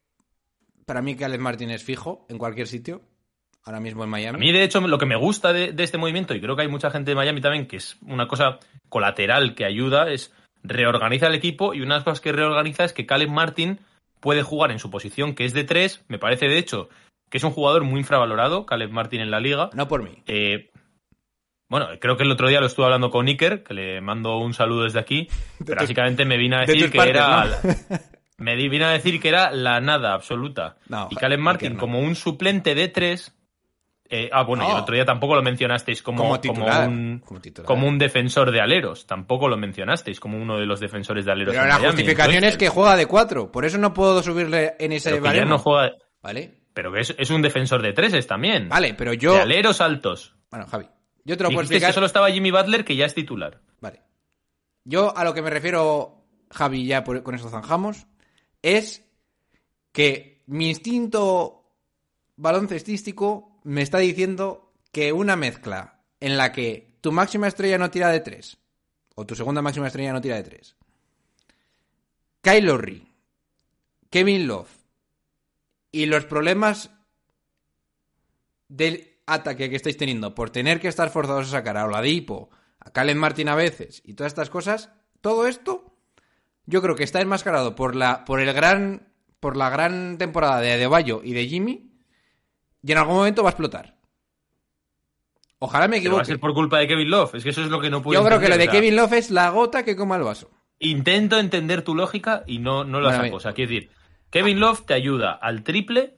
[0.85, 3.01] para mí Alex Martin es fijo en cualquier sitio.
[3.65, 4.37] Ahora mismo en Miami.
[4.37, 6.63] A mí, de hecho, lo que me gusta de, de este movimiento, y creo que
[6.63, 8.59] hay mucha gente de Miami también, que es una cosa
[8.91, 10.31] colateral que ayuda, es
[10.63, 13.79] reorganiza el equipo y una de las cosas que reorganiza es que Caleb Martin
[14.21, 16.05] puede jugar en su posición, que es de tres.
[16.09, 16.89] Me parece, de hecho,
[17.31, 19.71] que es un jugador muy infravalorado, Caleb Martin en la liga.
[19.75, 20.23] No por mí.
[20.27, 20.71] Eh,
[21.71, 24.55] bueno, creo que el otro día lo estuve hablando con Iker, que le mando un
[24.55, 25.29] saludo desde aquí.
[25.59, 27.45] Pero tu- básicamente me vino a de decir que partes, era.
[27.45, 27.99] ¿no?
[28.39, 30.77] Me di- vino a decir que era la nada absoluta.
[30.89, 31.81] No, y Caleb Martin, no.
[31.81, 33.35] como un suplente de tres.
[34.11, 37.23] Eh, ah, bueno, y el otro día tampoco lo mencionasteis como, Como un,
[37.65, 39.07] como un defensor de aleros.
[39.07, 41.53] Tampoco lo mencionasteis como uno de los defensores de aleros.
[41.53, 41.93] Pero en la Miami.
[41.97, 43.53] justificación es que juega de cuatro.
[43.53, 45.51] Por eso no puedo subirle en ese baremo.
[45.51, 45.93] no juega.
[46.23, 46.55] Vale.
[46.75, 48.69] Pero que es, es un defensor de treses también.
[48.69, 49.35] Vale, pero yo.
[49.35, 50.35] De aleros altos.
[50.51, 50.87] Bueno, Javi.
[51.25, 51.93] Yo te lo puedo Dijiste que explicar.
[51.95, 53.61] solo estaba Jimmy Butler, que ya es titular.
[53.81, 54.01] Vale.
[54.85, 58.07] Yo a lo que me refiero, Javi, ya por- con esto zanjamos,
[58.63, 59.05] es
[59.93, 61.65] que mi instinto
[62.37, 68.09] baloncestístico me está diciendo que una mezcla en la que tu máxima estrella no tira
[68.09, 68.57] de tres,
[69.15, 70.75] o tu segunda máxima estrella no tira de tres,
[72.41, 73.13] Kyle Lowry,
[74.09, 74.71] Kevin Love
[75.93, 76.93] y los problemas
[78.69, 82.49] del ataque que estáis teniendo por tener que estar forzados a sacar a Oladipo,
[82.81, 84.89] a Caleb Martin a veces y todas estas cosas,
[85.21, 85.95] todo esto
[86.65, 90.73] yo creo que está enmascarado por la por el gran por la gran temporada de
[90.73, 91.88] Adebayo y de Jimmy
[92.89, 93.95] y en algún momento va a explotar.
[95.61, 96.25] Ojalá me Pero va a equivoque.
[96.27, 97.35] ser por culpa de Kevin Love.
[97.35, 98.73] Es que eso es lo que no puedo Yo creo que lo de entender, o
[98.73, 100.51] sea, Kevin Love es la gota que coma el vaso.
[100.79, 103.23] Intento entender tu lógica y no, no la Bueno, saco.
[103.25, 103.35] bien.
[103.35, 103.91] O sea, quiero decir,
[104.31, 106.15] Kevin Love te ayuda al triple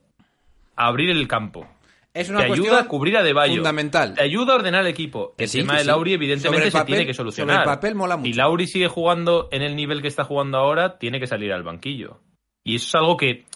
[0.77, 1.67] a abrir el campo.
[2.13, 3.55] Es una Te cuestión ayuda a cubrir a Deballo.
[3.55, 4.15] fundamental.
[4.15, 5.35] Te ayuda a ordenar el equipo.
[5.39, 5.87] Que el sí, tema de sí.
[5.87, 7.55] Lauri, evidentemente, se tiene que solucionar.
[7.57, 8.27] sobre el papel mola mucho.
[8.27, 11.63] Si Lauri sigue jugando en el nivel que está jugando ahora, tiene que salir al
[11.63, 12.21] banquillo.
[12.65, 13.47] Y eso es algo que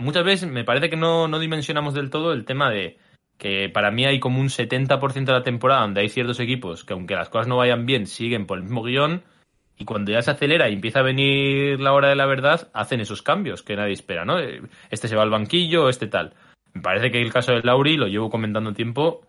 [0.00, 2.98] muchas veces me parece que no, no dimensionamos del todo el tema de
[3.38, 6.92] que para mí hay como un 70% de la temporada donde hay ciertos equipos que
[6.92, 9.22] aunque las cosas no vayan bien, siguen por el mismo guion
[9.78, 13.00] y cuando ya se acelera y empieza a venir la hora de la verdad, hacen
[13.00, 14.38] esos cambios que nadie espera, ¿no?
[14.90, 16.34] Este se va al banquillo, este tal.
[16.74, 19.26] Me parece que el caso de Lauri, lo llevo comentando tiempo,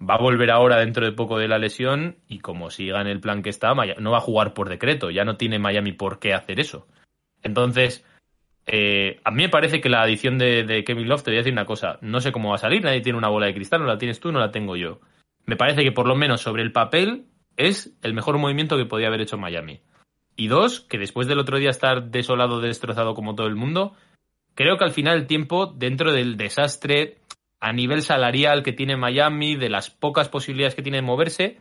[0.00, 3.20] va a volver ahora dentro de poco de la lesión y como siga en el
[3.20, 6.32] plan que está, no va a jugar por decreto, ya no tiene Miami por qué
[6.32, 6.86] hacer eso.
[7.42, 8.02] Entonces,
[8.72, 11.52] eh, a mí me parece que la adición de, Kevin Love, te voy a decir
[11.52, 13.86] una cosa, no sé cómo va a salir, nadie tiene una bola de cristal, no
[13.86, 15.00] la tienes tú, no la tengo yo.
[15.44, 17.24] Me parece que por lo menos sobre el papel
[17.56, 19.80] es el mejor movimiento que podía haber hecho Miami.
[20.36, 23.94] Y dos, que después del otro día estar desolado, destrozado como todo el mundo,
[24.54, 27.18] creo que al final el tiempo, dentro del desastre
[27.58, 31.58] a nivel salarial que tiene Miami, de las pocas posibilidades que tiene de moverse,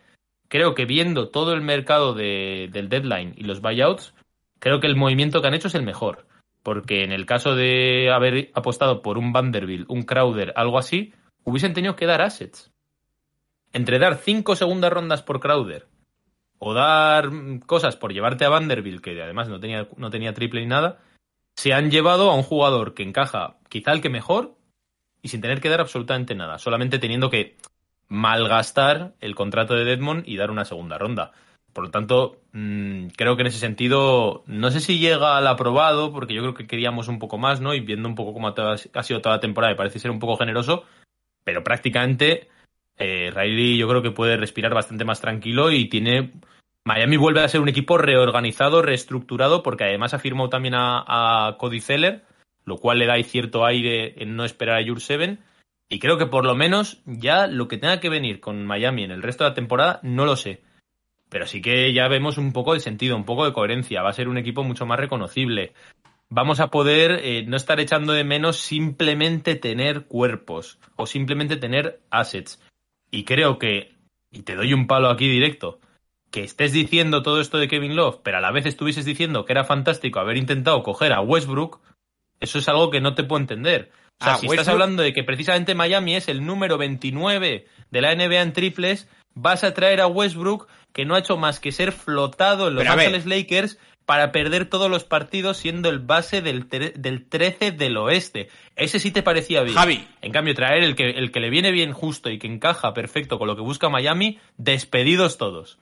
[0.47, 4.13] creo que viendo todo el mercado de- del deadline y los buyouts,
[4.59, 6.25] creo que el movimiento que han hecho es el mejor.
[6.69, 11.73] Porque en el caso de haber apostado por un Vanderbilt, un Crowder, algo así, hubiesen
[11.73, 12.71] tenido que dar assets.
[13.73, 15.87] Entre dar cinco segundas rondas por Crowder
[16.59, 20.61] o dar mm, cosas por llevarte a Vanderbilt, que además no tenía, no tenía triple
[20.61, 20.99] ni nada,
[21.55, 24.55] se han llevado a un jugador que encaja quizá el que mejor
[25.23, 27.57] y sin tener que dar absolutamente nada, solamente teniendo que
[28.09, 31.31] malgastar el contrato de Deadmond y dar una segunda ronda.
[31.73, 36.11] Por lo tanto, mm, creo que en ese sentido, no sé si llega al aprobado,
[36.11, 37.73] porque yo creo que queríamos un poco más, ¿no?
[37.73, 40.37] Y viendo un poco cómo ha sido toda la temporada, me parece ser un poco
[40.37, 40.83] generoso,
[41.43, 42.49] pero prácticamente
[42.99, 46.33] eh, Riley yo creo que puede respirar bastante más tranquilo y tiene...
[46.85, 51.81] Miami vuelve a ser un equipo reorganizado, reestructurado, porque además ha firmado también a, Cody
[51.81, 52.25] Zeller,
[52.65, 55.39] lo cual le da cierto aire en no esperar a Jure Seven.
[55.89, 59.11] Y creo que por lo menos ya lo que tenga que venir con Miami en
[59.11, 60.61] el resto de la temporada, no lo sé.
[61.29, 64.01] Pero sí que ya vemos un poco de sentido, un poco de coherencia.
[64.01, 65.73] Va a ser un equipo mucho más reconocible.
[66.29, 72.01] Vamos a poder eh, no estar echando de menos simplemente tener cuerpos o simplemente tener
[72.11, 72.61] assets.
[73.11, 73.95] Y creo que,
[74.31, 75.79] y te doy un palo aquí directo,
[76.31, 79.53] que estés diciendo todo esto de Kevin Love, pero a la vez estuvieses diciendo que
[79.53, 81.79] era fantástico haber intentado coger a Westbrook,
[82.39, 83.91] eso es algo que no te puedo entender.
[84.21, 87.65] O sea, Ah, si Westbrook- estás hablando de que precisamente Miami es el número 29
[87.89, 91.59] de la NBA en triples, vas a traer a Westbrook, que no ha hecho más
[91.59, 92.93] que ser flotado en Los Pero.
[92.93, 98.49] Ángeles Lakers para perder todos los partidos siendo el base del, del 13 del oeste.
[98.75, 99.75] Ese sí te parecía bien.
[99.75, 100.07] Javi.
[100.21, 103.37] En cambio, traer el que, el que le viene bien justo y que encaja perfecto
[103.37, 105.77] con lo que busca Miami, despedidos todos.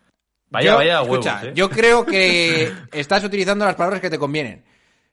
[0.50, 1.52] Vaya, Yo- vaya escucha, huevos, ¿eh?
[1.56, 4.63] yo creo que estás utilizando las palabras que te convienen.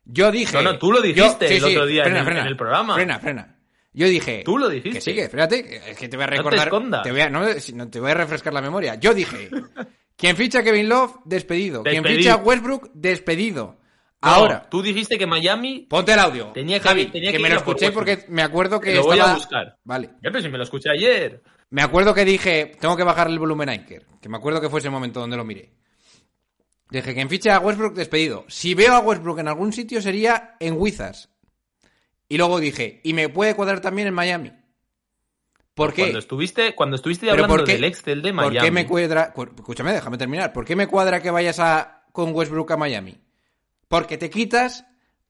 [0.05, 0.53] Yo dije.
[0.53, 2.95] No, no, tú lo dijiste el otro día en el- en el programa.
[2.95, 3.57] Frena, frena.
[3.93, 4.43] Yo dije.
[4.45, 4.99] Tú lo dijiste.
[4.99, 5.29] Que sí, que
[5.63, 6.67] que- es que te voy a No te recordar.
[6.69, 7.03] escondas.
[7.13, 8.97] voy a, no, te voy a refrescar la memoria.
[8.97, 9.49] Yo dije.
[10.17, 11.83] Quien ficha Kevin Love, despedido.
[11.83, 12.19] Quien Despedido.
[12.19, 13.79] ficha a Westbrook, despedido.
[14.23, 15.87] No, Ahora, Tú dijiste que Miami.
[15.89, 16.47] ponte el audio.
[16.55, 19.03] Tenía que- Javi, tenía que que me lo por escuché porque me acuerdo que Lo
[19.03, 19.77] voy a buscar.
[19.85, 20.11] Vale.
[20.23, 21.43] Ya, pero si me lo escuché ayer.
[21.71, 24.69] Me acuerdo que dije, tengo que bajar el volumen a Iker, que me acuerdo que
[24.71, 25.73] fue ese momento donde lo miré.
[26.99, 28.45] Dije, quien fiche a Westbrook, despedido.
[28.49, 31.29] Si veo a Westbrook en algún sitio sería en Wizards.
[32.29, 34.53] Y luego dije, y me puede cuadrar también en Miami.
[35.75, 36.03] ¿Por qué?
[36.03, 38.59] Cuando estuviste, cuando estuviste hablando ¿por qué- del Excel de ¿Por Miami.
[38.67, 39.33] qué me cuadra?
[39.33, 40.53] cu- Escúchame, déjame terminar.
[40.53, 43.21] ¿Por qué me cuadra que vayas a con Westbrook a Miami?
[43.89, 44.87] Porque te quitas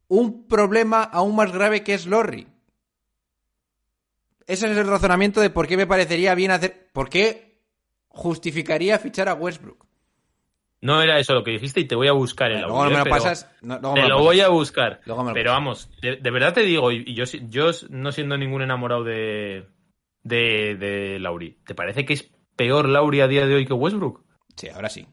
[0.07, 2.47] un problema aún más grave que es Lorry.
[4.47, 6.91] Ese es el razonamiento de por qué me parecería bien hacer.
[6.93, 7.59] ¿Por qué
[8.09, 9.84] justificaría fichar a Westbrook?
[10.85, 12.99] No era eso lo que dijiste y te voy a buscar el Luego audio.
[12.99, 13.51] no me lo pasas.
[13.63, 15.01] no, luego Te me lo voy a buscar.
[15.07, 18.37] Luego me lo Pero vamos, de, de verdad te digo, y, yo, yo no siendo
[18.37, 19.67] ningún enamorado de,
[20.25, 24.27] de, de Lauri, ¿te parece que es peor Lauri a día de hoy que Westbrook?
[24.57, 25.07] Sí, ahora sí.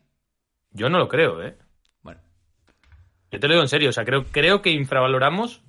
[0.71, 1.57] Yo no lo creo, ¿eh?
[2.01, 2.19] Bueno.
[3.31, 5.63] Yo te lo digo en serio, o sea, creo, creo que infravaloramos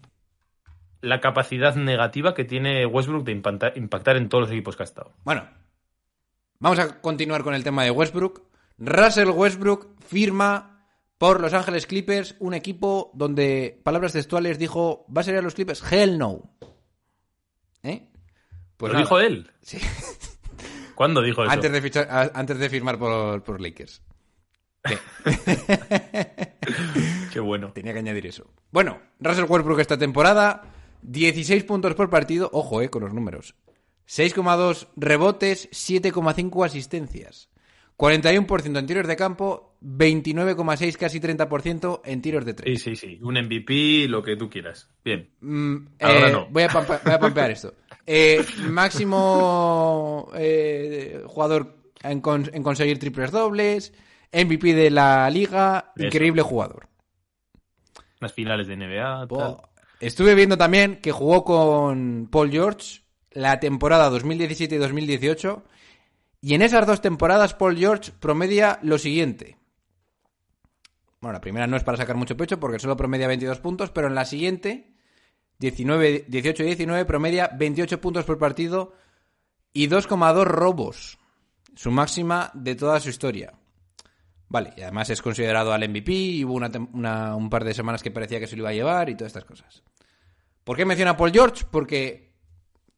[1.00, 4.84] la capacidad negativa que tiene Westbrook de impactar, impactar en todos los equipos que ha
[4.84, 5.12] estado.
[5.22, 5.48] Bueno,
[6.58, 8.50] vamos a continuar con el tema de Westbrook.
[8.78, 10.86] Russell Westbrook firma
[11.18, 15.54] por Los Ángeles Clippers, un equipo donde, palabras textuales, dijo, ¿va a ser a los
[15.54, 15.82] Clippers?
[15.92, 16.56] Hell no.
[17.84, 18.08] ¿Eh?
[18.76, 19.04] Pues ¿Lo nada.
[19.04, 19.50] dijo él?
[19.62, 19.78] Sí.
[20.96, 21.52] ¿Cuándo dijo eso?
[21.52, 24.02] Antes de, fichar- antes de firmar por, por Lakers.
[24.84, 24.94] Sí.
[27.32, 27.72] Qué bueno.
[27.72, 28.50] Tenía que añadir eso.
[28.70, 30.62] Bueno, Russell Westbrook esta temporada,
[31.02, 33.54] 16 puntos por partido, ojo, eh, con los números.
[34.08, 37.48] 6,2 rebotes, 7,5 asistencias.
[38.02, 42.82] 41% en tiros de campo, 29,6 casi 30% en tiros de Sí, 3.
[42.82, 43.18] sí, sí.
[43.22, 44.90] Un MVP, lo que tú quieras.
[45.04, 45.30] Bien.
[45.40, 46.46] Mm, Ahora eh, no.
[46.50, 47.74] voy, a pampa- voy a pampear esto.
[48.04, 53.92] Eh, máximo eh, jugador en, con- en conseguir triples dobles,
[54.32, 56.06] MVP de la liga, Eso.
[56.06, 56.88] increíble jugador.
[58.18, 59.28] Las finales de NBA.
[59.28, 59.58] tal.
[60.00, 65.62] Estuve viendo también que jugó con Paul George la temporada 2017 y 2018.
[66.42, 69.56] Y en esas dos temporadas Paul George promedia lo siguiente.
[71.20, 74.08] Bueno, la primera no es para sacar mucho pecho porque solo promedia 22 puntos, pero
[74.08, 74.92] en la siguiente,
[75.60, 78.92] 19, 18 y 19, promedia 28 puntos por partido
[79.72, 81.18] y 2,2 robos.
[81.76, 83.54] Su máxima de toda su historia.
[84.48, 88.10] Vale, y además es considerado al MVP y hubo una un par de semanas que
[88.10, 89.84] parecía que se lo iba a llevar y todas estas cosas.
[90.64, 91.64] ¿Por qué menciona Paul George?
[91.70, 92.31] Porque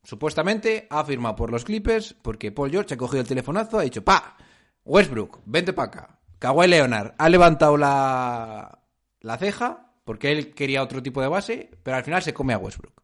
[0.05, 4.05] supuestamente ha firmado por los Clippers, porque Paul George ha cogido el telefonazo, ha dicho,
[4.05, 4.37] pa,
[4.85, 6.19] Westbrook, vente para acá.
[6.38, 8.79] Kawhi Leonard ha levantado la,
[9.21, 12.59] la ceja, porque él quería otro tipo de base, pero al final se come a
[12.59, 13.03] Westbrook.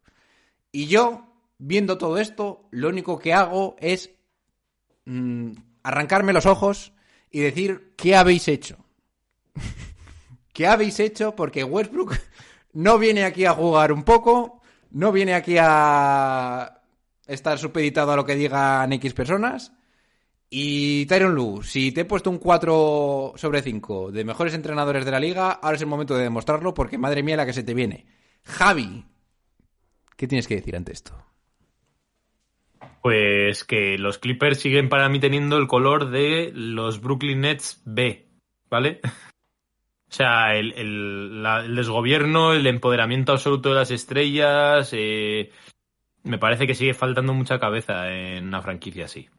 [0.71, 1.25] Y yo,
[1.57, 4.11] viendo todo esto, lo único que hago es
[5.05, 5.51] mm,
[5.83, 6.93] arrancarme los ojos
[7.31, 8.77] y decir, ¿qué habéis hecho?
[10.53, 11.35] ¿Qué habéis hecho?
[11.35, 12.15] Porque Westbrook
[12.73, 14.61] no viene aquí a jugar un poco,
[14.91, 16.80] no viene aquí a
[17.33, 19.73] estar supeditado a lo que digan X personas.
[20.49, 25.11] Y Tyron Lu, si te he puesto un 4 sobre 5 de mejores entrenadores de
[25.11, 27.73] la liga, ahora es el momento de demostrarlo porque madre mía la que se te
[27.73, 28.05] viene.
[28.43, 29.05] Javi,
[30.17, 31.13] ¿qué tienes que decir ante esto?
[33.01, 38.27] Pues que los Clippers siguen para mí teniendo el color de los Brooklyn Nets B,
[38.69, 38.99] ¿vale?
[40.09, 45.51] O sea, el, el- el desgobierno, el empoderamiento absoluto de las estrellas, eh,
[46.23, 49.29] me parece que sigue faltando mucha cabeza en una franquicia así.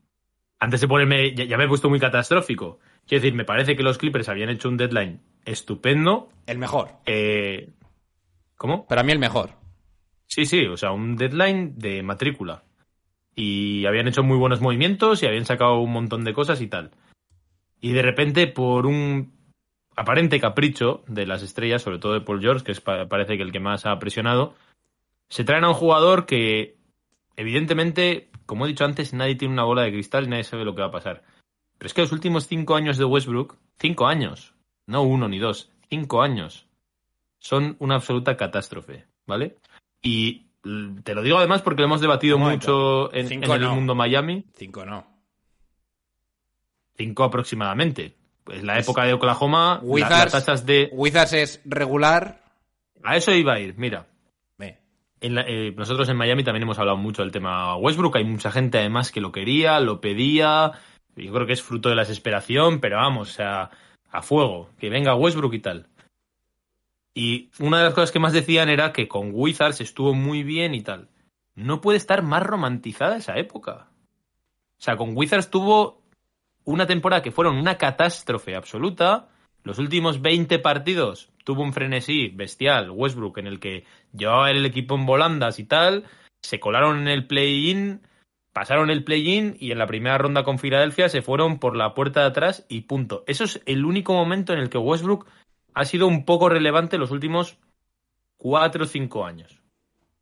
[0.58, 2.78] Antes de ponerme, ya, ya me he puesto muy catastrófico.
[3.06, 6.28] Quiero decir, me parece que los Clippers habían hecho un deadline estupendo.
[6.46, 6.90] El mejor.
[7.06, 7.70] eh,
[8.56, 8.86] ¿Cómo?
[8.86, 9.50] Para mí el mejor.
[10.26, 12.62] Sí, sí, o sea, un deadline de matrícula.
[13.34, 16.92] Y habían hecho muy buenos movimientos y habían sacado un montón de cosas y tal.
[17.80, 19.32] Y de repente, por un
[19.96, 23.42] aparente capricho de las estrellas, sobre todo de Paul George, que es pa- parece que
[23.42, 24.54] el que más ha presionado,
[25.32, 26.76] se traen a un jugador que,
[27.36, 30.74] evidentemente, como he dicho antes, nadie tiene una bola de cristal y nadie sabe lo
[30.74, 31.22] que va a pasar.
[31.78, 34.54] Pero es que los últimos cinco años de Westbrook, cinco años,
[34.86, 36.66] no uno ni dos, cinco años,
[37.38, 39.56] son una absoluta catástrofe, ¿vale?
[40.02, 40.48] Y
[41.02, 43.74] Te lo digo además porque lo hemos debatido mucho en, el no.
[43.74, 44.44] mundo Miami.
[44.52, 45.06] Cinco no.
[46.94, 48.14] Cinco aproximadamente.
[48.44, 50.90] Pues la época de Oklahoma, la- Wizards, las tasas de...
[50.92, 52.42] Wizards es regular.
[53.02, 54.11] A eso iba a ir, mira.
[55.22, 58.16] En la- eh, nosotros en Miami también hemos hablado mucho del tema Westbrook.
[58.16, 60.72] Hay mucha gente además que lo quería, lo pedía.
[61.14, 63.70] Yo creo que es fruto de la desesperación, pero vamos, o sea,
[64.10, 64.70] a fuego.
[64.78, 65.86] Que venga Westbrook y tal.
[67.14, 70.74] Y una de las cosas que más decían era que con Wizards estuvo muy bien
[70.74, 71.08] y tal.
[71.54, 73.88] No puede estar más romantizada esa época.
[74.78, 76.02] O sea, con Wizards tuvo
[76.64, 79.28] una temporada que fueron una catástrofe absoluta.
[79.62, 84.94] Los últimos 20 partidos tuvo un frenesí bestial, Westbrook, en el que llevaba el equipo
[84.94, 86.04] en volandas y tal.
[86.42, 88.00] Se colaron en el play-in,
[88.52, 92.20] pasaron el play-in y en la primera ronda con Filadelfia se fueron por la puerta
[92.20, 93.24] de atrás y punto.
[93.26, 95.26] Eso es el único momento en el que Westbrook
[95.74, 97.58] ha sido un poco relevante los últimos
[98.36, 99.60] 4 o 5 años.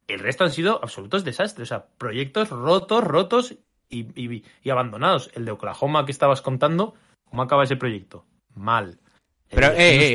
[0.07, 3.55] El resto han sido absolutos desastres, o sea, proyectos rotos, rotos
[3.89, 5.31] y, y- y abandonados.
[5.35, 8.25] El de Oklahoma que estabas contando, ¿cómo acaba ese proyecto?
[8.55, 8.99] Mal.
[9.49, 10.15] El Pero, de eh, eh,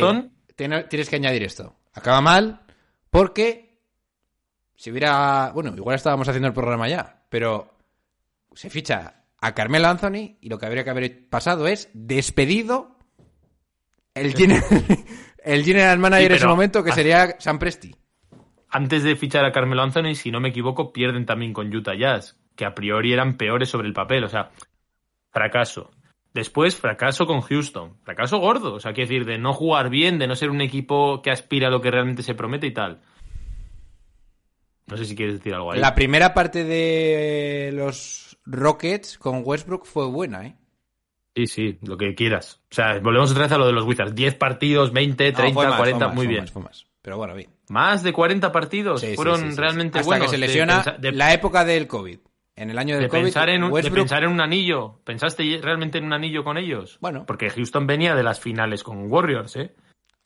[0.55, 1.75] Tienes que añadir esto.
[1.93, 2.61] Acaba mal
[3.09, 3.79] porque
[4.75, 5.51] si hubiera...
[5.53, 7.77] Bueno, igual estábamos haciendo el programa ya, pero
[8.53, 12.97] se ficha a Carmelo Anthony y lo que habría que haber pasado es despedido
[14.13, 14.63] el general,
[15.43, 17.95] el general manager Sí, en ese momento que sería Sam Presti.
[18.69, 22.37] antes de fichar a Carmelo Anthony, si no me equivoco, pierden también con Utah Jazz,
[22.55, 24.23] que a priori eran peores sobre el papel.
[24.23, 24.51] O sea,
[25.31, 25.91] fracaso.
[26.35, 27.95] Después, fracaso con Houston.
[28.03, 28.73] Fracaso gordo.
[28.73, 31.69] O sea, quiere decir, de no jugar bien, de no ser un equipo que aspira
[31.69, 32.99] a lo que realmente se promete y tal.
[34.87, 35.79] No sé si quieres decir algo ahí.
[35.79, 40.55] La primera parte de los Rockets con Westbrook fue buena, ¿eh?
[41.37, 42.61] Sí, sí, lo que quieras.
[42.69, 44.13] O sea, volvemos otra vez a lo de los Wizards.
[44.13, 46.41] 10 partidos, 20, No, 30, fue más, 40, fue más, muy bien.
[46.41, 46.85] más, fue más.
[47.01, 47.49] Pero bueno, bien.
[47.69, 49.57] Más de 40 partidos Sí, fueron sí, sí, sí.
[49.61, 50.27] realmente Hasta buenos.
[50.27, 52.19] que se lesiona de- la época del COVID.
[52.57, 54.99] En el año del de COVID, pensar, en un, de pensar en un anillo.
[55.03, 56.97] ¿Pensaste realmente en un anillo con ellos?
[57.01, 57.25] Bueno.
[57.27, 59.75] Porque Houston venía de las finales con Warriors, ¿eh?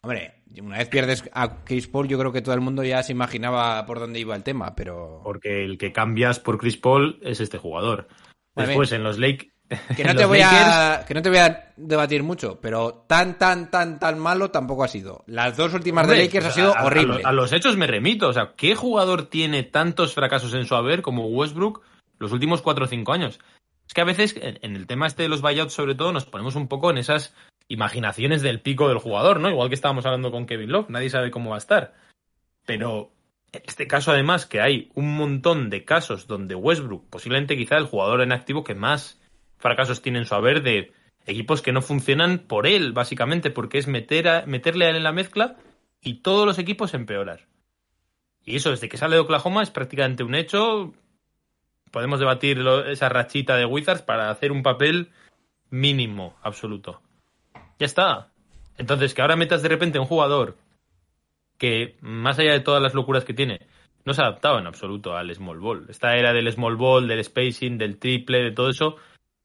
[0.02, 3.12] Hombre, una vez pierdes a Chris Paul, yo creo que todo el mundo ya se
[3.12, 5.22] imaginaba por dónde iba el tema, pero...
[5.24, 8.08] Porque el que cambias por Chris Paul es este jugador.
[8.56, 9.52] Después en los Lake...
[9.96, 13.38] Que no, te voy Lakers, a, que no te voy a debatir mucho, pero tan,
[13.38, 15.24] tan, tan, tan malo tampoco ha sido.
[15.28, 17.14] Las dos últimas de Lakers pues ha sido a- a- horrible.
[17.14, 18.30] A, los- a los hechos me remito.
[18.30, 21.84] O sea, ¿qué jugador tiene tantos fracasos en su haber como Westbrook
[22.20, 23.40] los últimos 4 o 5 años?
[23.88, 26.56] Es que a veces, en, el tema este de los buyouts, sobre todo, nos ponemos
[26.56, 27.34] un poco en esas
[27.68, 29.50] imaginaciones del pico del jugador, ¿no?
[29.50, 31.96] Igual que estábamos hablando con Kevin Love, nadie sabe cómo va a estar.
[32.66, 33.12] Pero
[33.52, 37.86] en este caso, además, que hay un montón de casos donde Westbrook, posiblemente quizá el
[37.86, 39.20] jugador en activo que más
[39.58, 40.94] fracasos tiene en su haber de
[41.26, 45.12] equipos que no funcionan por él, básicamente, porque es meter meterle a él en la
[45.12, 45.58] mezcla
[46.02, 47.48] y todos los equipos empeorar.
[48.46, 50.94] Y eso, desde que sale de Oklahoma, es prácticamente un hecho.
[51.92, 55.10] Podemos debatir esa rachita de Wizards para hacer un papel
[55.70, 57.02] mínimo, absoluto.
[57.80, 58.30] Ya está.
[58.78, 60.58] Entonces, que ahora metas de repente un jugador
[61.58, 63.60] que, más allá de todas las locuras que tiene,
[64.06, 65.86] no se ha adaptado en absoluto al small ball.
[65.90, 68.96] Esta era del small ball, del spacing, del triple, de todo eso,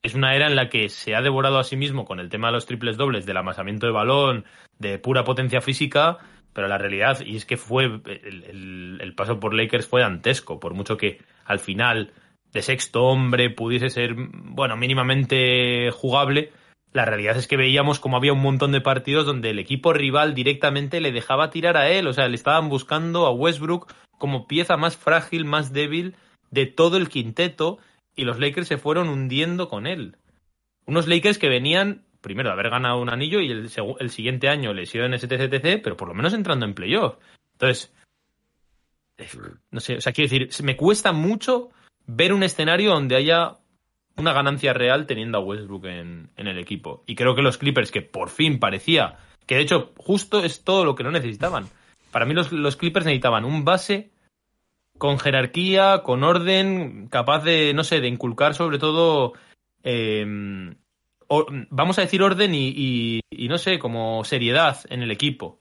[0.02, 2.48] es una era en la que se ha devorado a sí mismo con el tema
[2.48, 4.44] de los triples dobles, del amasamiento de balón,
[4.78, 6.18] de pura potencia física,
[6.52, 10.74] pero la realidad, y es que fue el- el paso por Lakers fue dantesco, por
[10.74, 12.12] mucho que al final
[12.54, 16.52] de sexto hombre pudiese ser, bueno, mínimamente jugable,
[16.92, 20.34] la realidad es que veíamos como había un montón de partidos donde el equipo rival
[20.34, 24.76] directamente le dejaba tirar a él, o sea, le estaban buscando a Westbrook como pieza
[24.76, 26.14] más frágil, más débil
[26.52, 27.78] de todo el quinteto
[28.14, 30.16] y los Lakers se fueron hundiendo con él.
[30.86, 34.72] Unos Lakers que venían, primero, de haber ganado un anillo y el, el siguiente año
[34.72, 37.16] lesiones, etc, etc, pero por lo menos entrando en playoff.
[37.54, 37.92] Entonces,
[39.72, 41.70] no sé, o sea, quiero decir, me cuesta mucho
[42.06, 43.58] ver un escenario donde haya
[44.16, 47.02] una ganancia real teniendo a Westbrook en, el equipo.
[47.06, 50.84] Y creo que los Clippers, que por fin parecía, que de hecho justo es todo
[50.84, 51.68] lo que no necesitaban.
[52.12, 54.10] Para mí los, Clippers necesitaban un base
[54.98, 59.32] con jerarquía, con orden, capaz de, no sé, de inculcar sobre todo,
[61.26, 65.58] o- vamos a decir orden y, y- y, no sé, como seriedad en el equipo.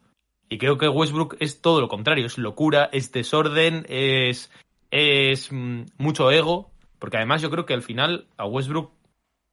[0.49, 4.51] Y creo que Westbrook es todo lo contrario, es locura, es desorden, es,
[4.93, 6.69] es mm, mucho ego,
[6.99, 8.93] porque además yo creo que al final a Westbrook,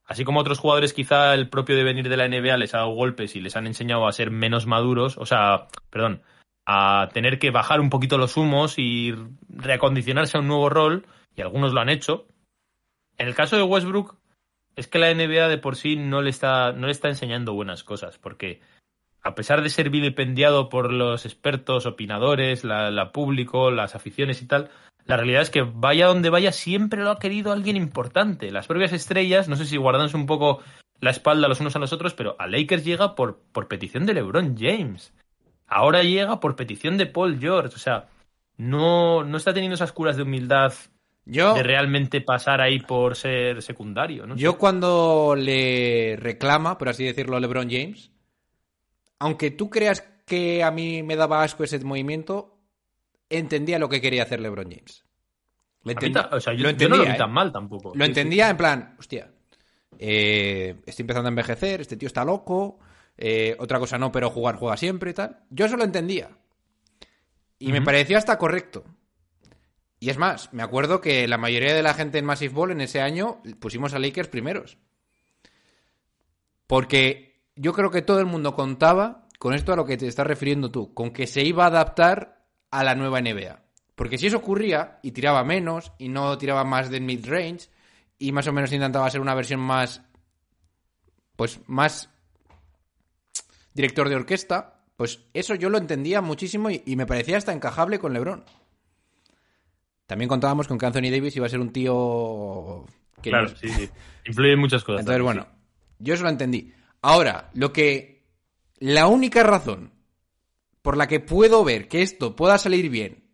[0.05, 2.91] así como a otros jugadores quizá el propio devenir de la NBA les ha dado
[2.91, 6.20] golpes y les han enseñado a ser menos maduros, o sea, perdón,
[6.66, 9.14] a tener que bajar un poquito los humos y
[9.49, 12.26] reacondicionarse a un nuevo rol, y algunos lo han hecho.
[13.16, 14.16] En el caso de Westbrook,
[14.76, 17.82] es que la NBA de por sí no le está, no le está enseñando buenas
[17.82, 18.61] cosas, porque
[19.22, 24.47] a pesar de ser vilipendiado por los expertos, opinadores, la, la público, las aficiones y
[24.47, 24.70] tal,
[25.11, 28.52] la realidad es que vaya donde vaya, siempre lo ha querido alguien importante.
[28.52, 30.61] Las propias estrellas, no sé si guardándose un poco
[31.00, 34.14] la espalda los unos a los otros, pero a Lakers llega por, por petición de
[34.14, 35.12] LeBron James.
[35.66, 37.74] Ahora llega por petición de Paul George.
[37.74, 38.06] O sea,
[38.56, 40.72] no, no está teniendo esas curas de humildad
[41.24, 44.26] Yo, de realmente pasar ahí por ser secundario.
[44.26, 44.36] ¿no?
[44.36, 48.12] yo cuando le reclama, por así decirlo, a LeBron James,
[49.18, 52.59] aunque tú creas que a mí me daba asco ese movimiento,
[53.31, 55.05] entendía lo que quería hacer LeBron James.
[55.85, 57.31] Lo A mí entendi- ta- o sea, yo, lo yo no lo vi entendía, tan
[57.31, 57.33] ¿eh?
[57.33, 57.89] mal tampoco.
[57.89, 58.05] Lo Sí, sí.
[58.07, 59.31] entendía en plan, hostia,
[59.99, 62.78] eh, estoy empezando a envejecer, este tío está loco,
[63.16, 65.39] eh, otra cosa no, pero jugar juega siempre y tal.
[65.51, 66.31] Yo eso lo entendía.
[67.59, 68.85] Y me pareció hasta correcto.
[69.99, 72.81] Y es más, me acuerdo que la mayoría de la gente en Massive Ball en
[72.81, 74.78] ese año pusimos a Lakers primeros.
[76.66, 80.26] Porque yo creo que todo el mundo contaba con esto a lo que te estás
[80.26, 82.39] refiriendo tú, con que se iba a adaptar
[82.70, 83.60] a la nueva NBA.
[83.94, 87.68] Porque si eso ocurría y tiraba menos y no tiraba más de mid-range
[88.18, 90.02] y más o menos intentaba ser una versión más,
[91.36, 92.08] pues más
[93.74, 97.98] director de orquesta, pues eso yo lo entendía muchísimo y, y me parecía hasta encajable
[97.98, 98.44] con LeBron.
[100.06, 102.84] También contábamos con que Anthony Davis iba a ser un tío
[103.22, 103.88] que Claro, no- sí, sí.
[104.26, 105.00] Influye en muchas cosas.
[105.00, 105.58] entonces, también, bueno,
[105.98, 106.72] yo eso lo entendí.
[107.02, 108.20] Ahora, lo que.
[108.78, 109.92] La única razón
[110.83, 113.31] por la que puedo ver que esto pueda salir bien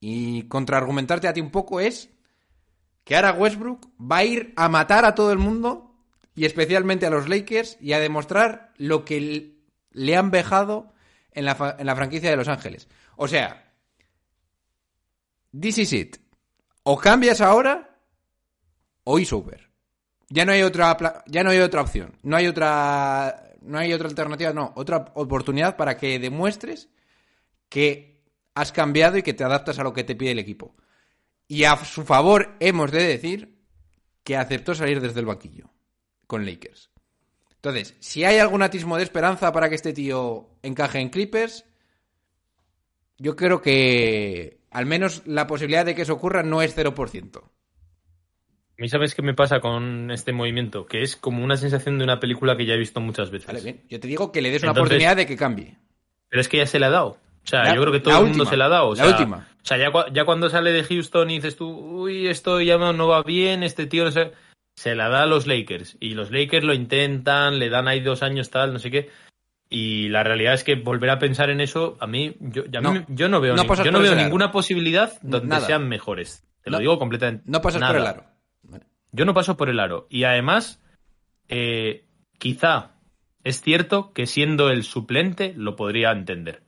[0.00, 2.10] y contraargumentarte a ti un poco es
[3.04, 5.94] que ahora Westbrook va a ir a matar a todo el mundo
[6.34, 9.56] y especialmente a los Lakers y a demostrar lo que
[9.90, 10.92] le han vejado
[11.30, 12.88] en la, en la franquicia de Los Ángeles.
[13.16, 13.72] O sea,
[15.58, 16.16] this is it.
[16.82, 17.98] O cambias ahora
[19.04, 19.70] o is over.
[20.28, 22.18] Ya no hay otra ya no hay otra opción.
[22.22, 26.88] No hay otra no hay otra alternativa, no, otra oportunidad para que demuestres
[27.68, 28.22] que
[28.54, 30.74] has cambiado y que te adaptas a lo que te pide el equipo.
[31.48, 33.58] Y a su favor hemos de decir
[34.22, 35.70] que aceptó salir desde el banquillo
[36.26, 36.90] con Lakers.
[37.56, 41.64] Entonces, si hay algún atismo de esperanza para que este tío encaje en Clippers,
[43.18, 47.42] yo creo que al menos la posibilidad de que eso ocurra no es 0%.
[48.76, 50.86] A mí, ¿sabes qué me pasa con este movimiento?
[50.86, 53.46] Que es como una sensación de una película que ya he visto muchas veces.
[53.46, 53.82] Vale, bien.
[53.88, 55.76] Yo te digo que le des una Entonces- oportunidad de que cambie.
[56.28, 57.10] Pero es que ya se le ha dado.
[57.44, 58.88] O sea, La- yo creo que la todo el última, mundo se le ha dado.
[58.88, 59.48] O la sea, última.
[59.62, 62.76] O sea, ya, cua- ya cuando sale de Houston y dices tú, uy, esto ya
[62.78, 64.32] no va bien, este tío no sé.
[64.76, 65.96] Se la da a los Lakers.
[66.00, 69.10] Y los Lakers lo intentan, le dan ahí dos años tal, no sé qué.
[69.70, 72.98] Y la realidad es que volver a pensar en eso, a mí, yo, a mí
[72.98, 73.06] No.
[73.08, 75.66] yo no veo, No ni- yo no por veo ninguna posibilidad donde Nada.
[75.66, 76.44] sean mejores.
[76.62, 77.44] Te lo digo completamente.
[77.46, 78.00] No pasas por Nada.
[78.00, 78.33] el aro.
[79.14, 80.06] Yo no paso por el aro.
[80.10, 80.82] Y además,
[81.48, 82.04] eh,
[82.38, 82.90] quizá
[83.44, 86.62] es cierto que siendo el suplente lo podría entender.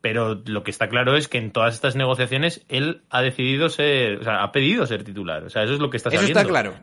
[0.00, 4.18] Pero lo que está claro es que en todas estas negociaciones él ha decidido ser,
[4.20, 5.44] o sea, ha pedido ser titular.
[5.44, 6.40] O sea, eso es lo que está Eso saliendo.
[6.40, 6.74] está claro.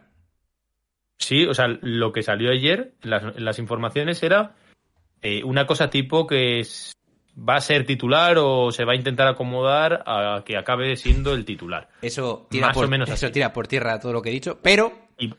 [1.17, 4.55] Sí, o sea, lo que salió ayer en las, las informaciones era
[5.21, 6.93] eh, una cosa tipo que es-
[7.37, 11.45] va a ser titular o se va a intentar acomodar a que acabe siendo el
[11.45, 11.89] titular.
[12.01, 13.33] Eso tira, Más por, o menos eso así.
[13.33, 14.59] tira por tierra todo lo que he dicho.
[14.61, 15.33] Pero Y,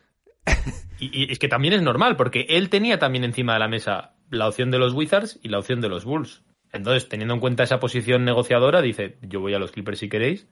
[0.99, 4.15] y- y es que también es normal, porque él tenía también encima de la mesa
[4.31, 6.43] la opción de los Wizards y la opción de los Bulls.
[6.73, 10.47] Entonces, teniendo en cuenta esa posición negociadora, dice, yo voy a los Clippers si queréis,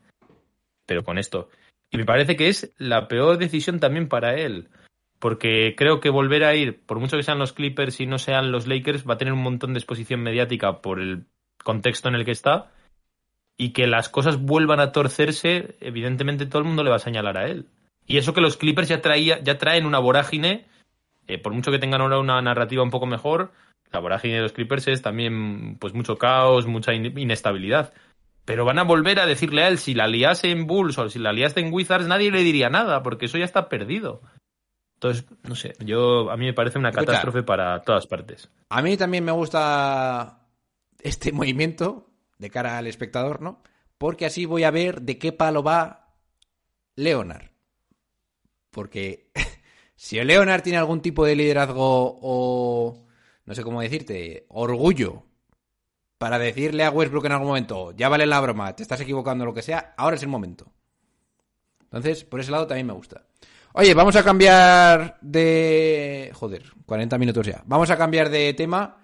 [0.87, 1.49] pero con esto.
[1.91, 4.69] Y me parece que es la peor decisión también para él,
[5.21, 8.51] porque creo que volver a ir, por mucho que sean los Clippers y no sean
[8.51, 11.27] los Lakers, va a tener un montón de exposición mediática por el
[11.63, 12.73] contexto en el que está,
[13.57, 17.37] y que las cosas vuelvan a torcerse, evidentemente todo el mundo le va a señalar
[17.37, 17.67] a él.
[18.07, 20.65] Y eso que los Clippers ya, traía, ya traen una vorágine,
[21.29, 23.53] eh, por mucho que tengan ahora una narrativa un poco mejor,
[23.93, 27.93] la vorágine de los Clippers es también pues mucho caos, mucha in- inestabilidad.
[28.47, 31.19] Pero van a volver a decirle a él, si la liase en Bulls o si
[31.19, 34.23] la liaste en Wizards, nadie le diría nada, porque eso ya está perdido.
[35.03, 37.07] Entonces, no sé, yo a mí me parece una Escucha.
[37.07, 38.51] catástrofe para todas partes.
[38.69, 40.47] a mí también me gusta
[41.01, 43.63] este movimiento de cara al espectador, ¿no?
[43.97, 46.13] Porque así voy a ver de qué palo va
[46.97, 47.51] Leonard.
[48.71, 49.31] Porque
[49.97, 53.07] si Leonard tiene algún tipo de liderazgo o,
[53.47, 55.25] no sé cómo decirte, orgullo
[56.19, 59.55] para decirle a Westbrook en algún momento, ya vale la broma, te estás equivocando, lo
[59.55, 60.71] que sea, ahora es el momento.
[61.85, 63.25] Entonces, por ese lado también me gusta.
[63.73, 66.31] Oye, vamos a cambiar de...
[66.35, 67.63] Joder, 40 minutos ya.
[67.67, 68.97] Vamos a cambiar de tema.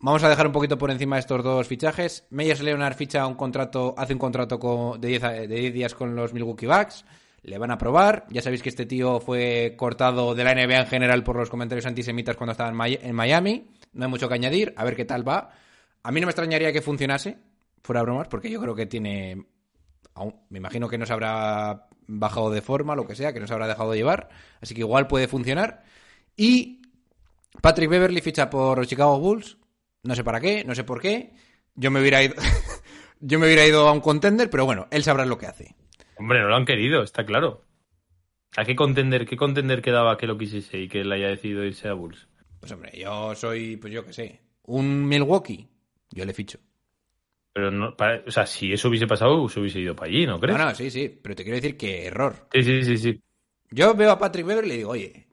[0.00, 2.24] Vamos a dejar un poquito por encima estos dos fichajes.
[2.30, 5.94] Meyers Leonard ficha un contrato, hace un contrato con- de 10, a- de 10 días
[5.94, 7.04] con los Milwaukee Bucks.
[7.42, 8.26] Le van a probar.
[8.30, 11.86] Ya sabéis que este tío fue cortado de la NBA en general por los comentarios
[11.86, 13.70] antisemitas cuando estaba en Mi- en Miami.
[13.94, 14.74] No hay mucho que añadir.
[14.76, 15.50] A ver qué tal va.
[16.04, 17.38] A mí no me extrañaría que funcionase,
[17.82, 19.44] fuera bromas, porque yo creo que tiene
[20.50, 23.52] me imagino que no se habrá bajado de forma, lo que sea, que no se
[23.52, 24.30] habrá dejado de llevar,
[24.60, 25.84] así que igual puede funcionar.
[26.36, 26.82] Y
[27.60, 29.58] Patrick Beverly ficha por los Chicago Bulls,
[30.02, 31.32] no sé para qué, no sé por qué.
[31.74, 32.34] Yo me hubiera ido,
[33.20, 35.76] yo me hubiera ido a un contender, pero bueno, él sabrá lo que hace.
[36.16, 37.62] Hombre, no lo han querido, está claro.
[38.56, 41.88] ¿A qué contender, qué contender quedaba que lo quisiese y que él haya decidido irse
[41.88, 42.26] a Bulls?
[42.58, 45.68] Pues hombre, yo soy, pues yo qué sé, un Milwaukee,
[46.10, 46.58] yo le ficho.
[47.52, 50.38] Pero no, para- o sea, si eso hubiese pasado, se hubiese ido para allí, ¿no
[50.38, 50.56] crees?
[50.58, 52.48] No, no, sí, sí, pero te quiero decir que error.
[52.52, 53.20] Sí, sí, sí, sí.
[53.70, 55.24] Yo veo a Patrick Beverly y le digo, oye,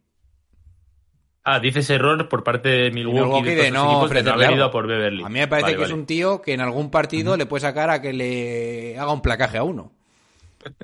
[1.48, 4.64] Ah, dices error por parte de Milwaukee, Milwaukee de, de no de ofrecerle algo.
[4.64, 5.24] a por Beverly.
[5.24, 7.62] a mí me parece Vale, que es un tío que en algún partido le puede
[7.62, 9.94] sacar a que le haga un placaje a uno.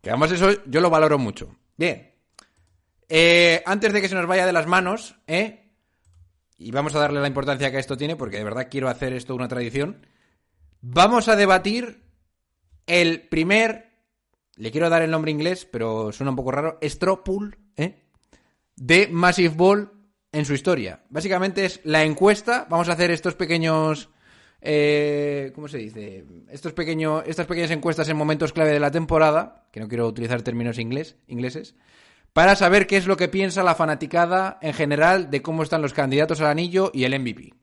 [0.00, 1.56] que además eso yo lo valoro mucho.
[1.76, 2.12] Bien.
[3.08, 5.67] Eh, antes de que se nos vaya de las manos, ¿eh?
[6.58, 9.34] Y vamos a darle la importancia que esto tiene, porque de verdad quiero hacer esto
[9.34, 10.04] una tradición,
[10.80, 12.02] vamos a debatir
[12.86, 13.92] el primer,
[14.56, 18.02] le quiero dar el nombre inglés, pero suena un poco raro, straw poll, ¿eh?
[18.76, 19.92] de Massive Ball
[20.32, 21.02] en su historia.
[21.10, 22.66] Básicamente es la encuesta.
[22.68, 24.08] Vamos a hacer estos pequeños.
[24.60, 26.24] eh, ¿Cómo se dice?
[26.50, 30.42] Estos pequeños, estas pequeñas encuestas en momentos clave de la temporada, que no quiero utilizar
[30.42, 31.74] términos inglés, ingleses,
[32.32, 35.92] para saber qué es lo que piensa la fanaticada en general de cómo están los
[35.92, 37.54] candidatos al anillo y el MVP.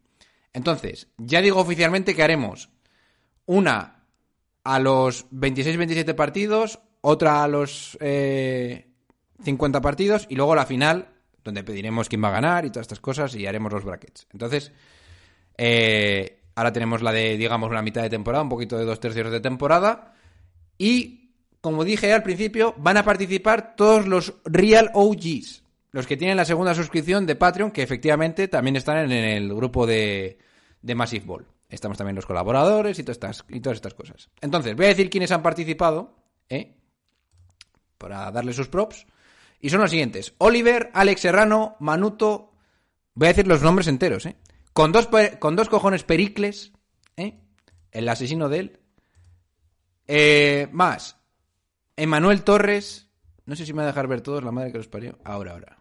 [0.54, 2.70] Entonces, ya digo oficialmente que haremos
[3.46, 4.06] una
[4.64, 8.88] a los 26-27 partidos, otra a los eh,
[9.44, 11.10] 50 partidos y luego la final,
[11.44, 14.28] donde pediremos quién va a ganar y todas estas cosas y haremos los brackets.
[14.34, 14.72] Entonces,
[15.58, 19.32] eh, ahora tenemos la de, digamos, la mitad de temporada, un poquito de dos tercios
[19.32, 20.14] de temporada.
[20.78, 21.25] Y,
[21.66, 25.64] como dije al principio, van a participar todos los Real OGs,
[25.94, 29.88] los que tienen la segunda suscripción de Patreon, que efectivamente también están en el grupo
[29.88, 30.38] de,
[30.84, 31.48] de Massive Ball.
[31.68, 34.30] Estamos también los colaboradores y todas estas, y todas estas cosas.
[34.42, 36.16] Entonces, voy a decir quiénes han participado,
[36.50, 36.76] ¿eh?
[37.98, 39.08] para darle sus props.
[39.60, 42.52] Y son los siguientes: Oliver, Alex Serrano, Manuto.
[43.16, 44.36] Voy a decir los nombres enteros, ¿eh?
[44.72, 45.10] Con dos,
[45.40, 46.74] con dos cojones Pericles,
[47.18, 47.40] ¿eh?
[47.90, 48.80] El asesino de él.
[50.08, 51.25] Eh, más.
[51.98, 53.08] Emanuel Torres.
[53.46, 55.18] No sé si me va a dejar ver todos, la madre que los parió.
[55.24, 55.78] Ahora, ahora.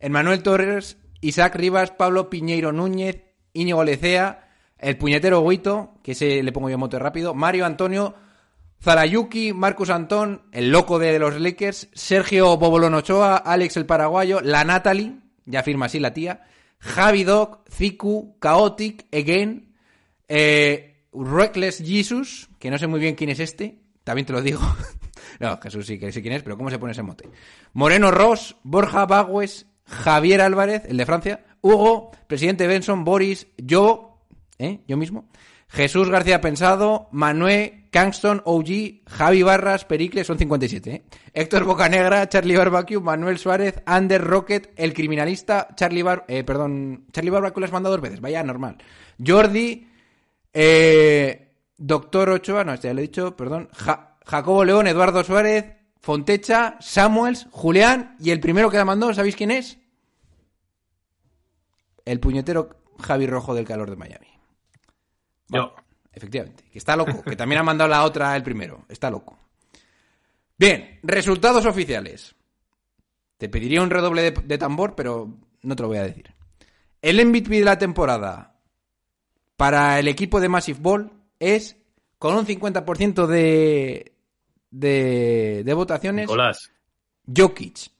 [0.00, 4.48] Emanuel Torres, Isaac Rivas, Pablo Piñeiro Núñez, Íñigo Lecea,
[4.78, 8.14] el puñetero Guito, que se le pongo yo mote rápido, Mario Antonio,
[8.80, 14.62] Zarayuki, Marcus Antón, el loco de los Lakers, Sergio Bobolón Ochoa, Alex el paraguayo, la
[14.64, 15.16] Natalie,
[15.46, 16.44] ya firma así la tía,
[16.78, 19.74] Javi Doc, Ziku, Chaotic, Again,
[20.28, 24.60] eh, Reckless Jesus, que no sé muy bien quién es este, también te lo digo.
[25.40, 27.28] no, Jesús sí que sé quién es, pero ¿cómo se pone ese mote?
[27.72, 34.18] Moreno Ross, Borja Bagües, Javier Álvarez, el de Francia, Hugo, Presidente Benson, Boris, yo,
[34.58, 34.80] ¿eh?
[34.86, 35.28] Yo mismo,
[35.68, 41.02] Jesús García Pensado, Manuel, Cangston, OG, Javi Barras, Pericles, son 57, ¿eh?
[41.32, 46.24] Héctor Bocanegra, Charlie Barbecue, Manuel Suárez, Ander Rocket, El Criminalista, Charlie Bar...
[46.28, 48.76] eh, perdón, Charlie Barbecue lo has mandado dos veces, vaya, normal.
[49.24, 49.88] Jordi,
[50.52, 55.64] eh, Doctor Ochoa, no, este ya lo he dicho, perdón, Ja- Jacobo León, Eduardo Suárez,
[56.00, 59.78] Fontecha, Samuels, Julián, y el primero que la mandó, ¿sabéis quién es?
[62.04, 64.28] El puñetero Javi Rojo del calor de Miami.
[65.48, 65.74] Yo.
[66.12, 66.64] Efectivamente.
[66.70, 67.22] Que está loco.
[67.22, 68.84] Que también ha mandado la otra el primero.
[68.88, 69.38] Está loco.
[70.58, 72.34] Bien, resultados oficiales.
[73.38, 76.34] Te pediría un redoble de, de tambor, pero no te lo voy a decir.
[77.00, 78.60] El MVP de la temporada
[79.56, 81.76] para el equipo de Massive Ball es
[82.18, 84.17] con un 50% de,
[84.70, 86.70] de, de votaciones Nicolás.
[87.26, 87.90] Jokic.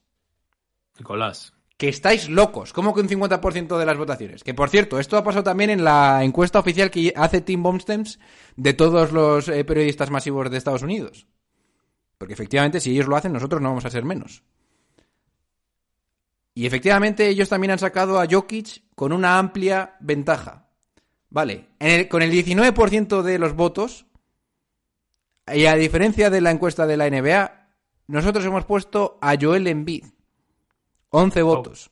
[0.99, 1.53] Nicolás.
[1.77, 2.73] Que estáis locos.
[2.73, 4.43] ¿Cómo que un 50% de las votaciones?
[4.43, 8.19] Que por cierto, esto ha pasado también en la encuesta oficial que hace Tim Bomstems
[8.57, 11.27] de todos los eh, periodistas masivos de Estados Unidos.
[12.19, 14.43] Porque efectivamente, si ellos lo hacen, nosotros no vamos a ser menos.
[16.55, 20.69] Y efectivamente, ellos también han sacado a Jokic con una amplia ventaja.
[21.31, 24.07] Vale, en el- con el 19% de los votos,
[25.55, 27.69] y a diferencia de la encuesta de la NBA,
[28.09, 30.05] nosotros hemos puesto a Joel Embiid.
[31.11, 31.91] 11 votos.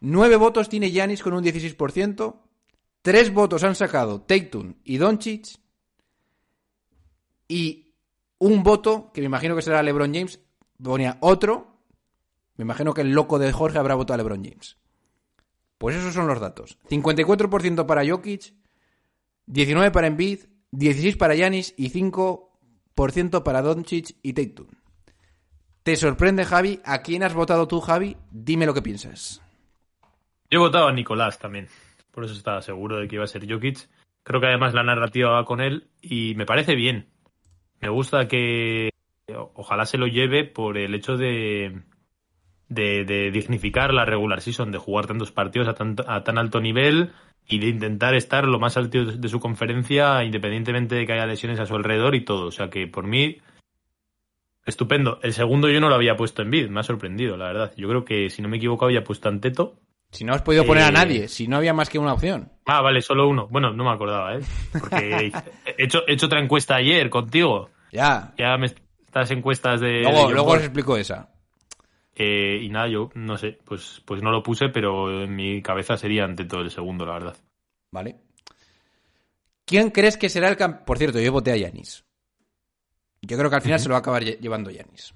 [0.00, 2.36] 9 votos tiene Yanis con un 16%.
[3.02, 5.58] 3 votos han sacado Tatum y Doncic.
[7.48, 7.94] Y
[8.38, 10.40] un voto, que me imagino que será LeBron James,
[10.82, 11.82] ponía otro.
[12.56, 14.76] Me imagino que el loco de Jorge habrá votado a LeBron James.
[15.78, 16.78] Pues esos son los datos.
[16.90, 18.52] 54% para Jokic,
[19.46, 20.40] 19 para Embiid,
[20.72, 24.68] 16 para Yanis y 5% para Doncic y Tatum.
[25.82, 26.80] ¿Te sorprende, Javi?
[26.84, 28.16] ¿A quién has votado tú, Javi?
[28.30, 29.42] Dime lo que piensas.
[30.50, 31.68] Yo he votado a Nicolás también.
[32.10, 33.88] Por eso estaba seguro de que iba a ser Jokic.
[34.22, 37.08] Creo que además la narrativa va con él y me parece bien.
[37.80, 38.90] Me gusta que
[39.54, 41.82] ojalá se lo lleve por el hecho de,
[42.68, 47.12] de, dignificar la regular season, de jugar tantos partidos a tan alto nivel
[47.48, 51.26] y de intentar estar lo más alto de, de su conferencia, independientemente de que haya
[51.26, 52.46] lesiones a su alrededor y todo.
[52.46, 53.38] O sea que por mí,
[54.66, 55.18] estupendo.
[55.22, 57.72] El segundo yo no lo había puesto en bid, me ha sorprendido, la verdad.
[57.76, 59.80] Yo creo que, si no me equivoco, había puesto Anteto.
[60.10, 62.50] Si no has podido poner a Eh, nadie, si no había más que una opción.
[62.66, 63.46] Ah, vale, solo uno.
[63.50, 64.40] Bueno, no me acordaba, ¿eh?
[64.72, 65.30] Porque
[65.76, 67.70] he hecho, he hecho otra encuesta ayer contigo.
[67.92, 68.32] Ya.
[68.38, 69.88] Ya me estas encuestas de.
[69.88, 71.30] de Luego, John luego os explico esa.
[72.20, 75.96] Eh, y nada, yo no sé, pues, pues no lo puse, pero en mi cabeza
[75.96, 77.36] sería ante todo el segundo, la verdad.
[77.92, 78.16] ¿Vale?
[79.64, 80.84] ¿Quién crees que será el campeón?
[80.84, 82.04] Por cierto, yo voté a Yanis.
[83.22, 85.14] Yo creo que al final se lo va a acabar lle- llevando Yanis.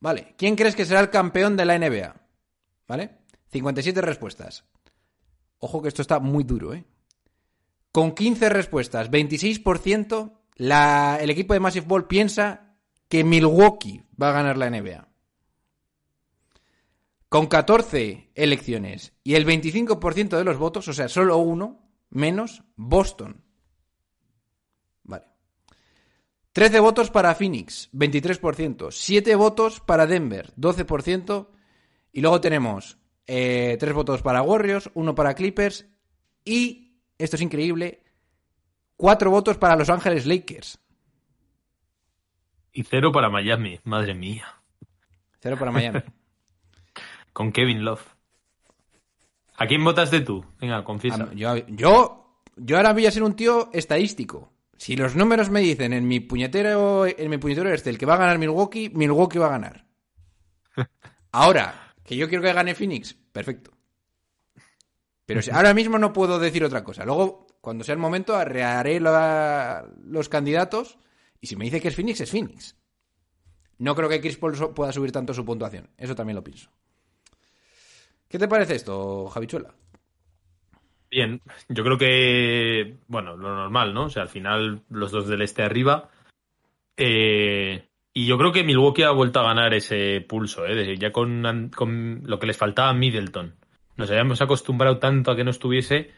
[0.00, 0.34] Vale.
[0.38, 2.14] ¿Quién crees que será el campeón de la NBA?
[2.86, 3.10] ¿Vale?
[3.50, 4.64] 57 respuestas.
[5.58, 6.84] Ojo que esto está muy duro, ¿eh?
[7.90, 12.76] Con 15 respuestas, 26%, la, el equipo de Massive Ball piensa
[13.08, 15.08] que Milwaukee va a ganar la NBA.
[17.28, 23.44] Con 14 elecciones y el 25% de los votos, o sea, solo uno menos, Boston.
[25.02, 25.26] Vale.
[26.52, 28.90] 13 votos para Phoenix, 23%.
[28.90, 31.48] 7 votos para Denver, 12%.
[32.12, 35.86] Y luego tenemos eh, 3 votos para Warriors, 1 para Clippers
[36.44, 38.04] y, esto es increíble,
[38.96, 40.80] 4 votos para Los Ángeles Lakers.
[42.72, 44.62] Y cero para Miami, madre mía.
[45.40, 46.00] 0 para Miami.
[47.38, 48.02] Con Kevin Love.
[49.58, 50.44] ¿A quién votaste tú?
[50.60, 51.30] Venga, confiesa.
[51.36, 54.52] Yo, yo, yo ahora voy a ser un tío estadístico.
[54.76, 58.18] Si los números me dicen en mi puñetero, en mi puñetero Excel que va a
[58.18, 59.86] ganar Milwaukee, Milwaukee va a ganar.
[61.30, 63.70] Ahora, que yo quiero que gane Phoenix, perfecto.
[65.24, 67.04] Pero si- ahora mismo no puedo decir otra cosa.
[67.04, 70.98] Luego, cuando sea el momento, arrearé la- los candidatos
[71.40, 72.76] y si me dice que es Phoenix, es Phoenix.
[73.78, 75.88] No creo que Chris Paul pueda subir tanto su puntuación.
[75.96, 76.68] Eso también lo pienso.
[78.28, 79.74] ¿Qué te parece esto, Javichuela?
[81.10, 84.04] Bien, yo creo que, bueno, lo normal, ¿no?
[84.04, 86.10] O sea, al final los dos del este arriba.
[86.96, 90.96] Eh, y yo creo que Milwaukee ha vuelto a ganar ese pulso, ¿eh?
[90.98, 93.54] Ya con, con lo que les faltaba a Middleton.
[93.96, 96.10] Nos habíamos acostumbrado tanto a que no estuviese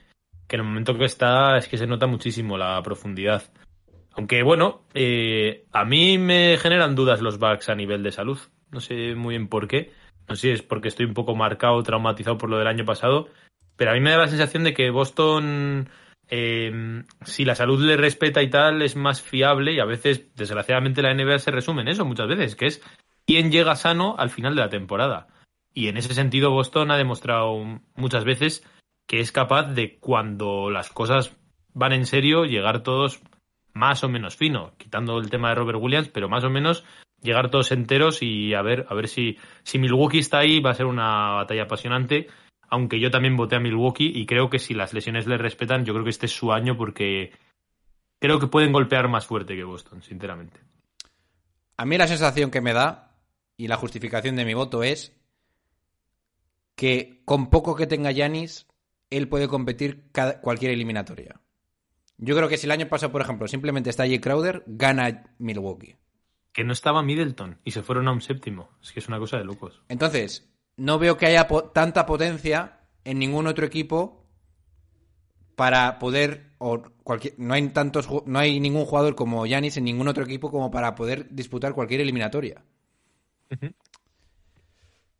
[0.49, 3.45] que en el momento que está es que se nota muchísimo la profundidad.
[4.15, 8.39] Aunque bueno, eh, a mí me generan dudas los Bucks a nivel de salud.
[8.73, 9.93] No sé muy bien por qué.
[10.31, 13.29] No es porque estoy un poco marcado, traumatizado por lo del año pasado.
[13.77, 15.89] Pero a mí me da la sensación de que Boston,
[16.29, 19.73] eh, si la salud le respeta y tal, es más fiable.
[19.73, 22.83] Y a veces, desgraciadamente, la NBA se resume en eso muchas veces, que es
[23.27, 25.27] quién llega sano al final de la temporada.
[25.75, 28.65] Y en ese sentido, Boston ha demostrado muchas veces
[29.09, 31.37] que es capaz de, cuando las cosas
[31.75, 33.21] van en serio, llegar todos
[33.73, 36.85] más o menos fino, quitando el tema de Robert Williams, pero más o menos
[37.23, 40.75] llegar todos enteros y a ver, a ver si, si Milwaukee está ahí, va a
[40.75, 42.29] ser una batalla apasionante.
[42.69, 45.93] Aunque yo también voté a Milwaukee y creo que si las lesiones le respetan, yo
[45.93, 47.33] creo que este es su año porque
[48.21, 50.61] creo que pueden golpear más fuerte que Boston, sinceramente.
[51.77, 53.17] A mí la sensación que me da
[53.57, 55.17] y la justificación de mi voto es
[56.77, 58.67] que con poco que tenga Yanis,
[59.11, 60.11] él puede competir
[60.41, 61.41] cualquier eliminatoria.
[62.17, 65.97] Yo creo que si el año pasado, por ejemplo, simplemente está Jay Crowder, gana Milwaukee.
[66.53, 68.71] Que no estaba Middleton y se fueron a un séptimo.
[68.83, 69.83] Es que es una cosa de locos.
[69.89, 74.27] Entonces, no veo que haya po- tanta potencia en ningún otro equipo
[75.57, 80.09] para poder o cualquier no hay tantos no hay ningún jugador como Yanis en ningún
[80.09, 82.65] otro equipo como para poder disputar cualquier eliminatoria.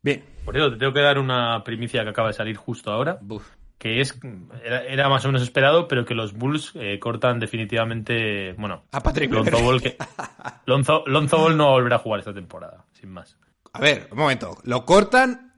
[0.01, 0.23] Bien.
[0.45, 3.19] Por eso te tengo que dar una primicia que acaba de salir justo ahora.
[3.21, 3.47] Buf.
[3.81, 4.15] Que es
[4.63, 9.01] era, era más o menos esperado, pero que los Bulls eh, cortan definitivamente, bueno, A
[9.01, 9.59] Patrick Lonzo.
[9.59, 9.97] Ball, que,
[10.67, 13.39] Lonzo, Lonzo Ball no va a volver a jugar esta temporada, sin más.
[13.73, 14.55] A ver, un momento.
[14.65, 15.53] ¿Lo cortan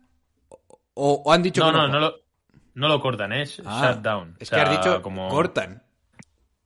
[0.93, 1.93] o, o han dicho No, que no, no?
[1.93, 2.13] no lo,
[2.76, 4.38] no lo cortan, es Ah, shutdown.
[4.39, 5.28] Es O sea, que has dicho como...
[5.28, 5.84] cortan.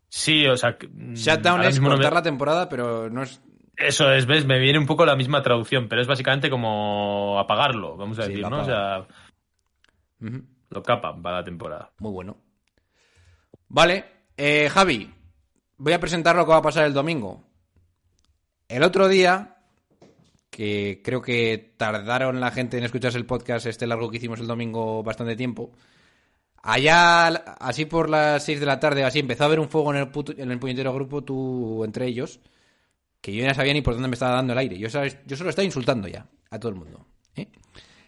[0.10, 3.42] Sí, o sea, mm, Shutdown es no cortar me- la temporada, pero no es.
[3.76, 7.98] Eso es, ves, me viene un poco la misma traducción, pero es básicamente como apagarlo,
[7.98, 8.62] vamos a Sí, decir, ¿no?
[8.62, 9.06] O sea,
[10.22, 10.44] Ujú.
[10.70, 11.92] Lo capan para la temporada.
[12.00, 12.38] Muy bueno.
[13.70, 14.06] Vale,
[14.36, 15.14] eh, Javi,
[15.78, 17.44] voy a presentar lo que va a pasar el domingo.
[18.68, 19.58] El otro día,
[20.50, 24.48] que creo que tardaron la gente en escucharse el podcast este largo que hicimos el
[24.48, 25.72] domingo bastante tiempo,
[26.62, 30.00] allá, así por las 6 de la tarde, así empezó a haber un fuego en
[30.52, 32.40] el, puñetero grupo, tú entre ellos,
[33.22, 34.78] que yo ya sabía ni por dónde me estaba dando el aire.
[34.78, 37.06] Yo, sabes- yo solo estaba insultando ya a todo el mundo.
[37.36, 37.48] ¿eh?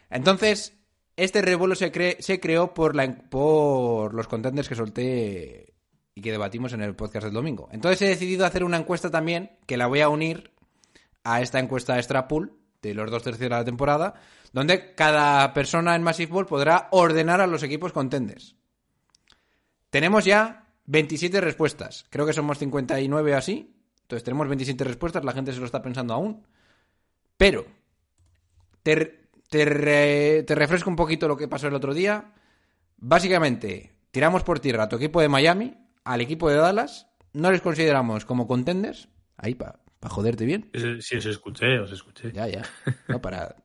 [0.10, 0.78] Entonces,
[1.24, 5.74] este revuelo se, cre- se creó por, los contenders que solté
[6.16, 7.70] y que debatimos en el podcast del domingo.
[7.72, 10.52] Entonces he decidido hacer una encuesta también que la voy a unir
[11.24, 14.16] a esta encuesta extra pool de los dos tercios de la temporada,
[14.54, 18.56] donde cada persona en Massive Ball podrá ordenar a los equipos contenders.
[19.90, 22.06] Tenemos ya 27 respuestas.
[22.10, 23.76] Creo que somos 59 o así.
[24.02, 26.46] Entonces tenemos 27 respuestas, la gente se lo está pensando aún.
[27.38, 27.66] Pero
[29.50, 32.34] te, re- te refresco un poquito lo que pasó el otro día.
[32.98, 37.62] Básicamente, tiramos por tierra a tu equipo de Miami, al equipo de Dallas, no les
[37.62, 40.70] consideramos como contenders, ahí para joderte bien.
[41.02, 42.32] Sí, os escuché, os escuché.
[42.32, 42.64] Ya, ya.
[43.08, 43.56] No, para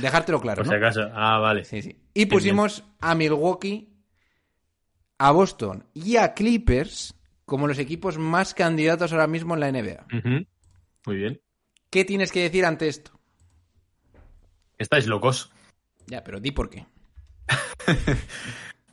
[0.00, 0.62] dejártelo claro.
[0.62, 0.76] Por si ¿no?
[0.76, 1.08] acaso.
[1.12, 1.64] Ah, vale.
[1.64, 2.00] Sí, sí.
[2.14, 3.92] Y pusimos a Milwaukee,
[5.18, 10.06] a Boston y a Clippers como los equipos más candidatos ahora mismo en la NBA.
[11.06, 11.40] Muy bien.
[11.90, 13.17] ¿Qué tienes que decir ante esto?
[14.78, 15.50] Estáis locos.
[16.06, 16.86] Ya, pero di por qué.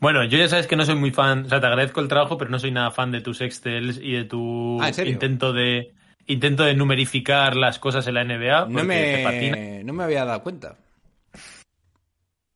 [0.01, 2.37] Bueno, yo ya sabes que no soy muy fan, o sea, te agradezco el trabajo,
[2.37, 5.93] pero no soy nada fan de tus Excels y de tu Ah, intento de
[6.27, 10.77] intento de numerificar las cosas en la NBA, No me, no me había dado cuenta.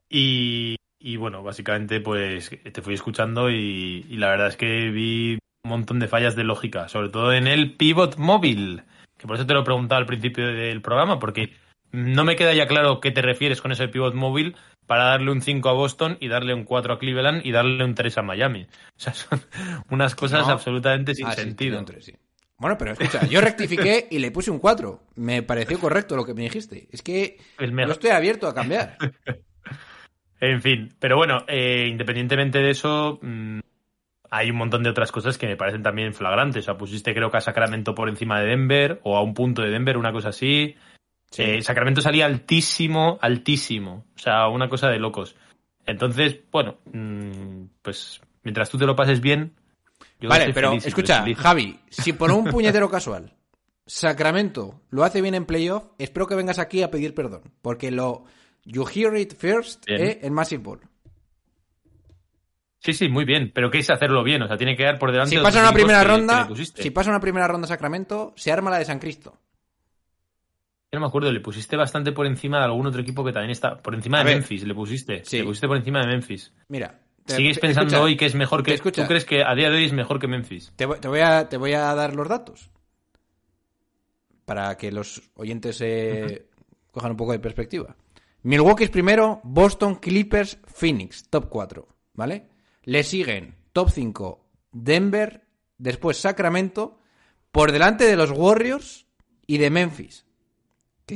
[0.10, 5.40] Y, y bueno, básicamente pues te fui escuchando y, y la verdad es que vi
[5.64, 8.84] un montón de fallas de lógica, sobre todo en el pivot móvil,
[9.18, 11.54] que por eso te lo preguntaba al principio del programa, porque
[11.92, 15.42] no me queda ya claro qué te refieres con ese pivot móvil para darle un
[15.42, 18.64] 5 a Boston y darle un 4 a Cleveland y darle un 3 a Miami.
[18.64, 18.68] O
[19.00, 19.42] sea, son
[19.90, 20.54] unas cosas No.
[20.54, 21.84] absolutamente sin Ah, sentido.
[21.86, 22.14] tres, sí.
[22.58, 25.02] Bueno, pero escucha, yo rectifiqué y le puse un 4.
[25.16, 26.88] Me pareció correcto lo que me dijiste.
[26.92, 28.98] Es que yo estoy abierto a cambiar.
[30.42, 33.60] En fin, pero bueno, eh, independientemente de eso, mm,
[34.32, 36.64] hay un montón de otras cosas que me parecen también flagrantes.
[36.64, 39.62] O sea, pusiste creo que a Sacramento por encima de Denver o a un punto
[39.62, 40.76] de Denver, una cosa así.
[41.32, 41.44] Sí.
[41.44, 44.06] Eh, Sacramento salía altísimo, altísimo.
[44.16, 45.36] O sea, una cosa de locos.
[45.86, 49.54] Entonces, bueno, mm, pues mientras tú te lo pases bien.
[50.20, 51.38] yo Vale, pero feliz escucha, feliz.
[51.38, 53.34] Javi, si por un puñetero casual
[53.86, 57.42] Sacramento lo hace bien en playoff, espero que vengas aquí a pedir perdón.
[57.62, 58.26] Porque lo.
[58.66, 60.82] You hear it first eh, en Massive Ball.
[62.80, 63.52] Sí, sí, muy bien.
[63.54, 64.42] Pero ¿qué es hacerlo bien?
[64.44, 67.10] O sea, tiene que quedar por delante Si pasa una primera que- ronda, si pasa
[67.10, 69.38] una primera ronda Sacramento, se arma la de San Cristo.
[70.92, 73.52] Yo no me acuerdo, le pusiste bastante por encima de algún otro equipo que también
[73.52, 73.78] está.
[73.78, 74.36] Por encima A de ver.
[74.38, 75.24] Memphis, le pusiste.
[75.24, 75.38] Sí.
[75.38, 76.52] Le pusiste por encima de Memphis.
[76.68, 77.00] Mira.
[77.26, 78.74] te- ¿Sigues pensando escucha, hoy que es mejor que.
[78.74, 79.04] escucha.
[79.04, 80.74] ¿Tú crees que a día de hoy es mejor que Memphis?
[80.76, 82.72] Te, voy- te voy a, te voy a dar los datos.
[84.46, 86.48] Para que los oyentes eh,
[86.92, 87.96] cojan un poco de perspectiva.
[88.42, 91.88] Milwaukee es primero, Boston, Clippers, Phoenix, top 4.
[92.14, 92.48] ¿Vale?
[92.84, 95.44] Le siguen top 5, Denver,
[95.78, 97.00] después Sacramento,
[97.52, 99.06] por delante de los Warriors
[99.46, 100.26] y de Memphis.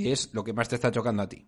[0.02, 1.46] Que es lo que más te está chocando a ti.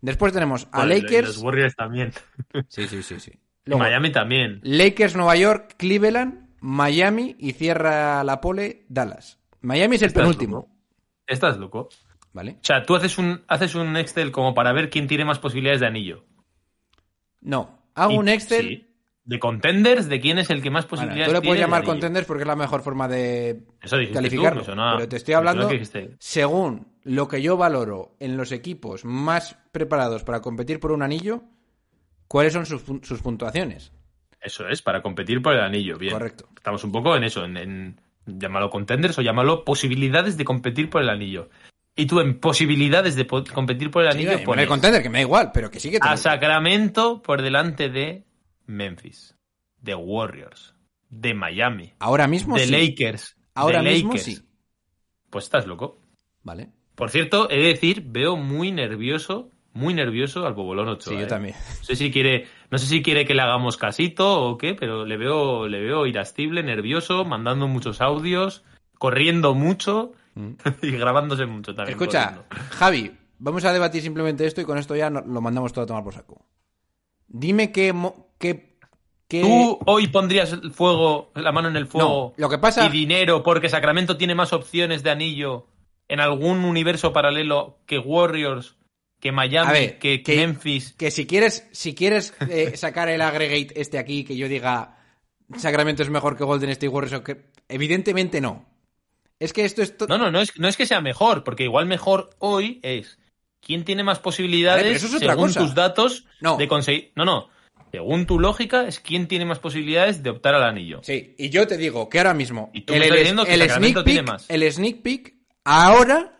[0.00, 1.28] Después tenemos a Joder, Lakers.
[1.28, 2.12] Los Warriors también.
[2.68, 3.32] Sí, sí, sí, sí.
[3.64, 4.60] Luego, Miami también.
[4.62, 9.38] Lakers, Nueva York, Cleveland, Miami y cierra la pole Dallas.
[9.60, 10.68] Miami es el Estás penúltimo, loco.
[11.26, 11.88] Estás loco.
[12.32, 12.52] ¿vale?
[12.52, 15.80] O sea, tú haces un, haces un Excel como para ver quién tiene más posibilidades
[15.80, 16.24] de anillo.
[17.40, 18.68] No, hago Y- un Excel.
[18.68, 18.84] sí,
[19.24, 21.84] de contenders, de quién es el que más posibilidades tú le tiene puedes de llamar
[21.84, 24.62] contenders porque es la mejor forma de Eso calificarlo.
[24.62, 25.68] tú, pero te estoy hablando
[26.18, 31.42] según lo que yo valoro en los equipos más preparados para competir por un anillo,
[32.26, 33.92] cuáles son sus, sus puntuaciones.
[34.40, 35.98] Eso es, para competir por el anillo.
[35.98, 36.12] Bien.
[36.12, 36.48] Correcto.
[36.56, 41.02] Estamos un poco en eso, en, en llámalo contenders o llámalo posibilidades de competir por
[41.02, 41.48] el anillo.
[41.96, 45.18] Y tú en posibilidades de po- competir por el Sí, anillo pones contender, que me
[45.18, 48.24] da igual, pero que sí que te a Sacramento por delante de
[48.66, 49.34] Memphis,
[49.80, 50.74] de Warriors,
[51.08, 52.70] de Miami, Ahora mismo de sí.
[52.72, 54.24] Lakers, Ahora de mismo Lakers.
[54.24, 54.48] sí.
[55.30, 56.00] Pues estás loco.
[56.44, 56.70] ¿Vale?
[56.98, 61.10] Por cierto, he de decir, veo muy nervioso, muy nervioso al Bobolón 8.
[61.10, 61.54] Sí, yo también.
[61.78, 65.06] No sé si quiere, no sé si quiere que le hagamos casito o qué, pero
[65.06, 68.64] le veo, le veo irascible, nervioso, mandando muchos audios,
[68.98, 70.10] corriendo mucho
[70.82, 71.96] y grabándose mucho también.
[71.96, 72.02] Mm.
[72.02, 72.74] Escucha, corriendo.
[72.74, 76.02] Javi, vamos a debatir simplemente esto y con esto ya lo mandamos todo a tomar
[76.02, 76.44] por saco.
[77.28, 77.94] Dime qué...
[78.38, 78.76] qué,
[79.28, 82.86] qué- ¿Tú hoy pondrías el fuego, la mano en el fuego No, lo que pasa-
[82.86, 85.66] y dinero porque Sacramento tiene más opciones de anillo
[86.08, 88.76] en algún universo paralelo que Warriors,
[89.20, 90.92] que Miami, ver, que, que- Memphis?
[90.96, 94.96] Que si quieres, si quieres eh, sacar el aggregate este aquí, que yo diga
[95.56, 97.46] Sacramento es mejor que Golden State Warriors, o que...
[97.68, 98.66] evidentemente no.
[99.40, 99.94] Es que esto es...
[100.08, 103.18] No, no, no es, no es que sea mejor, porque igual mejor hoy es
[103.60, 105.60] quién tiene más posibilidades eso es según cosa.
[105.60, 106.56] tus datos No.
[106.56, 107.12] de conseguir.
[107.14, 107.48] No, no.
[107.92, 111.00] Según tu lógica, es quién tiene más posibilidades de optar al anillo.
[111.02, 113.60] Sí, y yo te digo que ahora mismo Y tú me estás diciendo que el
[113.60, 114.44] Sacramento sneak tiene más.
[114.50, 115.34] el sneak peek,
[115.68, 116.32] ahora,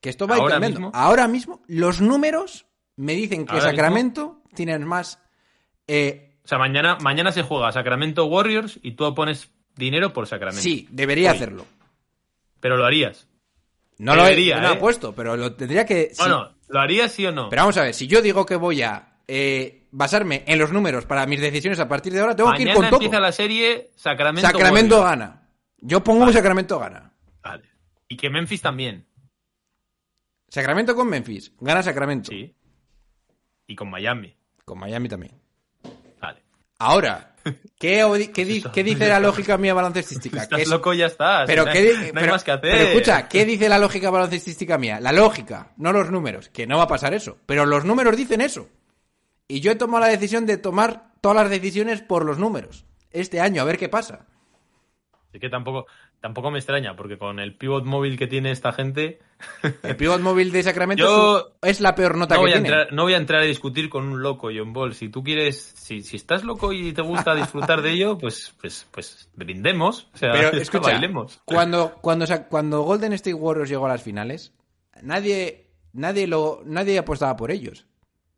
[0.00, 0.90] que esto va Ahora mismo.
[0.94, 5.18] ahora mismo, los números me dicen que Sacramento tienen más...
[5.86, 10.62] eh, O sea, mañana, mañana se juega Sacramento Warriors y tú pones dinero por Sacramento.
[10.62, 11.36] Sí, debería Hoy.
[11.36, 11.66] hacerlo.
[12.60, 13.26] Pero lo harías.
[13.98, 14.76] No lo he, no lo he ¿eh?
[14.76, 16.10] puesto, pero lo tendría que...
[16.12, 16.16] sí.
[16.18, 17.48] Bueno, ¿lo harías sí o no?
[17.48, 21.04] Pero vamos a ver, si yo digo que voy a eh, basarme en los números
[21.06, 23.00] para mis decisiones a partir de ahora, tengo que ir Mañana con todo.
[23.04, 24.48] empieza la serie Sacramento.
[24.50, 25.48] Sacramento gana.
[25.78, 27.12] Yo pongo un Sacramento gana.
[27.42, 27.64] Vale.
[28.08, 29.06] Y que Memphis también.
[30.48, 31.52] Sacramento con Memphis.
[31.60, 32.30] Gana Sacramento.
[32.30, 32.54] Sí.
[33.66, 34.36] Y con Miami.
[34.64, 35.32] Con Miami también.
[36.20, 36.42] Vale.
[36.78, 37.34] Ahora,
[37.78, 40.42] ¿qué, odi- qué di- qué dice la lógica mía baloncestística?
[40.42, 41.46] Estás es- loco ya estás.
[41.46, 42.70] Pero, no, ¿qué hay, no hay pero- más que hacer.
[42.70, 45.00] pero escucha, ¿qué dice la lógica baloncestística mía?
[45.00, 47.38] La lógica, no los números, que no va a pasar eso.
[47.46, 48.68] Pero los números dicen eso.
[49.48, 52.84] Y yo he tomado la decisión de tomar todas las decisiones por los números.
[53.10, 54.26] Este año, a ver qué pasa.
[55.32, 55.86] Es que tampoco,
[56.20, 59.20] tampoco me extraña, porque con el pivot móvil que tiene esta gente,
[59.82, 62.92] El pivot móvil de Sacramento Yo es la peor nota no que voy, a entrar,
[62.92, 64.94] no voy a entrar a discutir con un loco, John Ball.
[64.94, 68.86] Si tú quieres, si, si estás loco y te gusta disfrutar de ello, pues, pues,
[68.90, 70.08] pues brindemos.
[70.14, 71.40] O sea, Pero escucha, bailemos.
[71.44, 74.52] cuando, cuando, cuando Golden State Warriors llegó a las finales,
[75.02, 77.86] nadie, nadie, lo, nadie apostaba por ellos.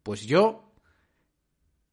[0.03, 0.73] Pues yo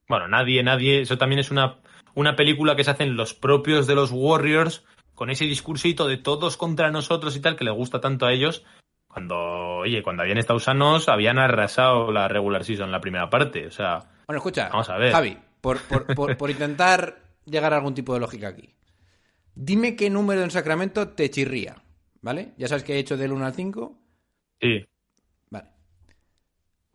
[0.07, 1.01] Bueno, nadie, nadie.
[1.01, 1.79] Eso también es una,
[2.15, 4.83] una película que se hacen los propios de los Warriors
[5.15, 8.63] con ese discursito de todos contra nosotros y tal que le gusta tanto a ellos.
[9.07, 9.35] Cuando,
[9.77, 13.65] oye, cuando habían estado sanos, habían arrasado la regular season en la primera parte.
[13.67, 15.13] O sea, Bueno, escucha, Vamos a ver.
[15.13, 18.75] Javi, por, por- por- por intentar llegar a algún tipo de lógica aquí.
[19.55, 21.81] Dime qué número en Sacramento te chirría,
[22.21, 22.53] ¿vale?
[22.57, 23.97] Ya sabes que he hecho del 1 al 5.
[24.61, 24.85] sí.
[25.49, 25.69] Vale.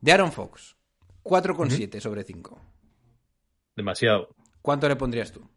[0.01, 0.77] De Aaron Fox,
[1.23, 2.61] 4,7 sobre 5.
[3.77, 4.29] Demasiado.
[4.61, 5.49] ¿Cuánto le pondrías tú?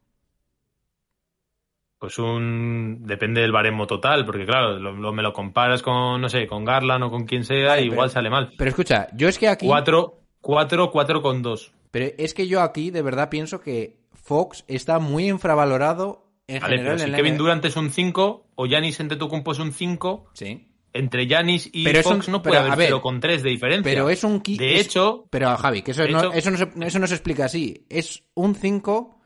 [2.04, 2.98] Pues un.
[3.06, 6.66] Depende del baremo total, porque claro, lo, lo- me lo comparas con, no sé, con
[6.66, 8.52] Garland o con quien sea, igual pero- sale mal.
[8.58, 9.66] Pero escucha, yo es que aquí...
[9.66, 11.72] 4, 4, 4 con 2.
[11.92, 16.76] Pero es que yo aquí de verdad pienso que Fox está muy infravalorado en Vale,
[16.76, 17.38] general pero en si la Kevin.
[17.38, 20.68] Durant es un 5 o Giannis Antetokounmpo es un 5, Sí.
[20.92, 23.90] entre Giannis y Pero Fox un- no puede pero, haber ver, 0,3 de diferencia.
[23.90, 24.44] Pero es un...
[24.44, 27.08] qui- De es- hecho, Pero Javi, que eso, no, hecho- eso, no se, eso no
[27.08, 27.86] se explica así.
[27.90, 29.22] Es un 5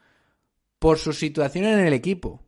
[0.77, 2.43] por su situación en el equipo.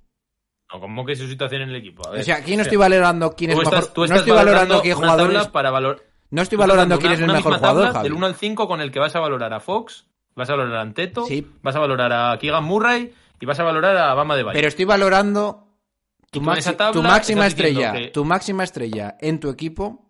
[0.74, 2.08] No, ¿cómo que es su situación en el equipo?
[2.08, 3.74] A ver, O sea, aquí no o estoy valorando quién es mejor.
[3.74, 7.14] estás- tú no estoy valorando qué una jugador es- para valor- No estoy valorando quién
[7.14, 8.04] es el mejor jugador, tabla.
[8.04, 10.06] Del 1 al 5 con el que vas a valorar a Fox,
[10.36, 11.46] vas a valorar a Anteto, Sí.
[11.64, 14.56] vas a valorar a Keegan Murray y vas a valorar a Bama de Valle.
[14.58, 15.68] Pero estoy valorando
[16.30, 17.94] tu, maxi- tabla máxima estrella.
[17.94, 20.06] que- Tu máxima estrella en tu equipo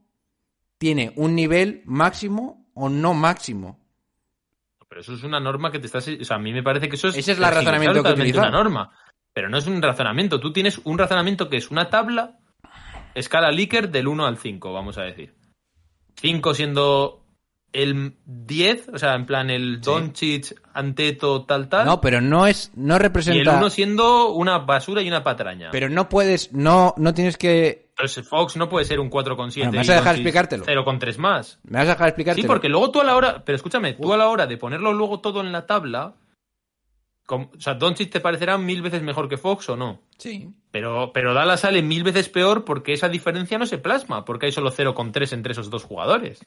[0.77, 3.79] tiene un nivel máximo o no máximo.
[4.89, 6.05] Pero eso es una norma que te estás.
[6.07, 7.15] O sea, a mí me parece que eso es.
[7.15, 8.49] Ese es el razonamiento que utilizar.
[8.49, 8.91] una norma.
[9.39, 10.41] Pero no es un razonamiento.
[10.41, 12.39] Tú tienes un razonamiento que es una tabla,
[13.15, 15.33] escala Likert del 1 al 5, vamos a decir.
[16.15, 17.23] 5 siendo
[17.71, 21.85] el 10, o sea, en plan el Doncic, Anteto, tal, tal.
[21.85, 22.73] No, pero no es.
[22.75, 23.55] No y el representa.
[23.55, 25.69] 1 siendo una basura y una patraña.
[25.71, 26.51] Pero no puedes.
[26.51, 27.91] No, no tienes que.
[27.95, 29.69] Pero ese Fox no puede ser un 4 con 7.
[29.69, 30.63] Bueno, ¿me vas a dejar explicártelo?
[30.65, 31.59] 0 con 3 más.
[31.63, 32.41] ¿Me vas a dejar explicarte?
[32.41, 34.91] Sí, porque luego tú a la hora, pero escúchame, tú a la hora de ponerlo
[34.91, 36.15] luego todo en la tabla,
[37.29, 40.01] com- o sea, Doncic te parecerá mil veces mejor que Fox o no.
[40.17, 40.49] Sí.
[40.71, 44.51] Pero, pero Dallas sale mil veces peor porque esa diferencia no se plasma, porque hay
[44.51, 46.43] solo 0,3 entre esos dos jugadores.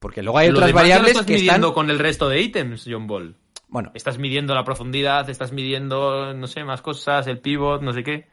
[0.00, 1.74] Porque luego hay Lo otras demás ya lo variables estás que midiendo están.
[1.74, 3.36] con el resto de ítems, John Ball.
[3.68, 8.02] Bueno, Estás midiendo la profundidad, estás midiendo, no sé, más cosas, el pivot, no sé
[8.02, 8.26] qué.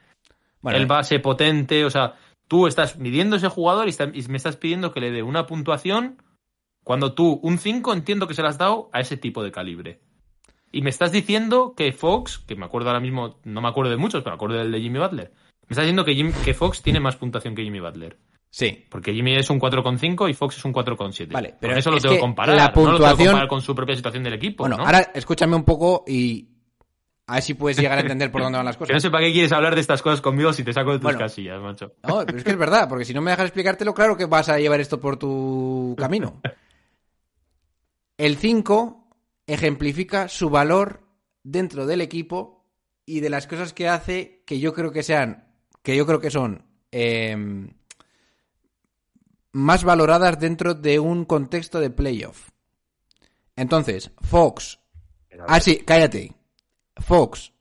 [0.61, 2.15] bueno el base potente, o sea,
[2.47, 5.45] tú estás midiendo ese jugador y, está- y me estás pidiendo que le dé una
[5.45, 6.21] puntuación
[6.83, 10.01] cuando tú un 5 entiendo que se la has dado a ese tipo de calibre.
[10.71, 13.97] Y me estás diciendo que Fox, que me acuerdo ahora mismo, no me acuerdo de
[13.97, 15.31] muchos, pero me acuerdo del de Jimmy Butler.
[15.67, 18.17] Me estás diciendo que, Jim- que Fox tiene más puntuación que Jimmy Butler.
[18.51, 18.85] sí.
[18.89, 21.31] Porque Jimmy es un 4,5 y Fox es un 4,7.
[21.31, 22.55] Vale, Con pero eso lo tengo que comparar.
[22.55, 24.63] la No lo tengo que puntuación- comparar con su propia situación del equipo.
[24.63, 24.85] Bueno, ¿no?
[24.85, 26.47] ahora escúchame un poco y.
[27.27, 29.01] A ver si puedes llegar a entender por dónde van las Que no cosas.
[29.03, 31.19] sé para qué quieres hablar de estas cosas conmigo si te saco de tus Bueno.
[31.19, 31.93] casillas, macho.
[32.07, 34.49] No, pero es que es verdad, porque si no me dejas explicártelo, claro que vas
[34.49, 36.41] a llevar esto por tu camino.
[38.17, 39.08] El 5
[39.49, 41.07] ejemplifica su valor
[41.43, 42.65] dentro del equipo
[43.05, 45.47] y de las cosas que hace que yo creo que sean,
[45.81, 47.73] que yo creo que son em,
[49.51, 52.49] más valoradas dentro de un contexto de playoff.
[53.55, 54.79] Entonces, Fox,
[55.47, 56.35] ah sí, cállate.
[56.97, 57.51] Fox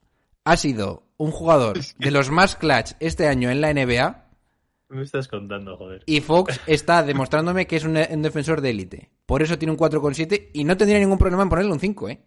[0.44, 4.27] ha sido un jugador de los más clutch este año en la NBA.
[4.88, 6.02] Me estás contando, joder.
[6.06, 9.10] Y Fox está demostrándome que es un, un defensor de élite.
[9.26, 12.22] Por eso tiene un 4,7 y no tendría ningún problema en ponerle un 5, ¿eh?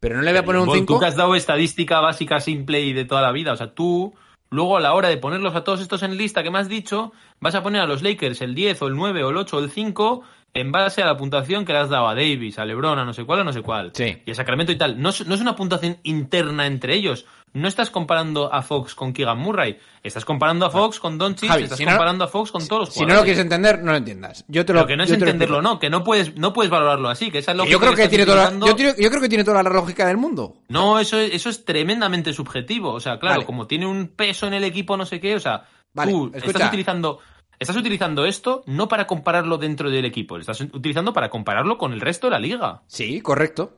[0.00, 0.94] Pero no le voy a poner un Bol, 5.
[0.94, 3.52] Tú que has dado estadística básica simple y de toda la vida.
[3.52, 4.14] O sea, tú,
[4.50, 7.12] luego a la hora de ponerlos a todos estos en lista que me has dicho,
[7.40, 9.60] vas a poner a los Lakers el 10 o el 9 o el 8 o
[9.60, 10.22] el 5
[10.60, 13.12] en base a la puntuación que le has dado a Davis, a LeBron, a no
[13.12, 13.92] sé cuál, a no sé cuál.
[13.94, 14.22] Sí.
[14.24, 15.00] Y a Sacramento y tal.
[15.00, 17.26] No es, no es una puntuación interna entre ellos.
[17.52, 19.78] No estás comparando a Fox con Keegan Murray.
[20.02, 22.80] Estás comparando a Fox con Doncic, Javi, estás si no- comparando a Fox con todos
[22.80, 23.20] los Si no jugadores.
[23.20, 24.44] lo quieres entender, no lo entiendas.
[24.48, 26.70] Yo te lo Pero que no es lo entenderlo, no, que no puedes, no puedes
[26.70, 28.94] valorarlo así, que esa Que lógica Yo creo que estás tiene toda la, yo, creo-
[28.98, 30.56] yo creo que tiene toda la lógica del mundo.
[30.68, 32.92] No, eso es, eso es tremendamente subjetivo.
[32.92, 33.46] O sea, claro, Vale.
[33.46, 36.38] como tiene un peso en el equipo, no sé qué, o sea, Vale, escucha.
[36.38, 37.20] estás utilizando,
[37.58, 41.92] estás utilizando esto no para compararlo dentro del equipo, lo estás utilizando para compararlo con
[41.92, 42.82] el resto de la liga.
[42.86, 43.76] Sí, correcto.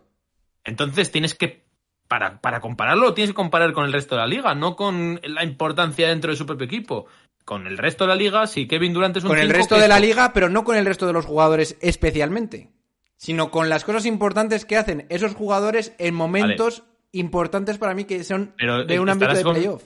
[0.64, 1.64] Entonces tienes que,
[2.09, 5.20] para, para compararlo, lo tienes que comparar con el resto de la liga, no con
[5.22, 7.07] la importancia dentro de su propio equipo.
[7.45, 9.89] Con el resto de la liga, si Kevin Durant es un Con el resto de
[9.89, 12.70] la liga, pero no con el resto de los jugadores especialmente.
[13.16, 18.22] Sino con las cosas importantes que hacen esos jugadores en momentos importantes para mí que
[18.22, 19.83] son Pero, de un ámbito de con- playoff.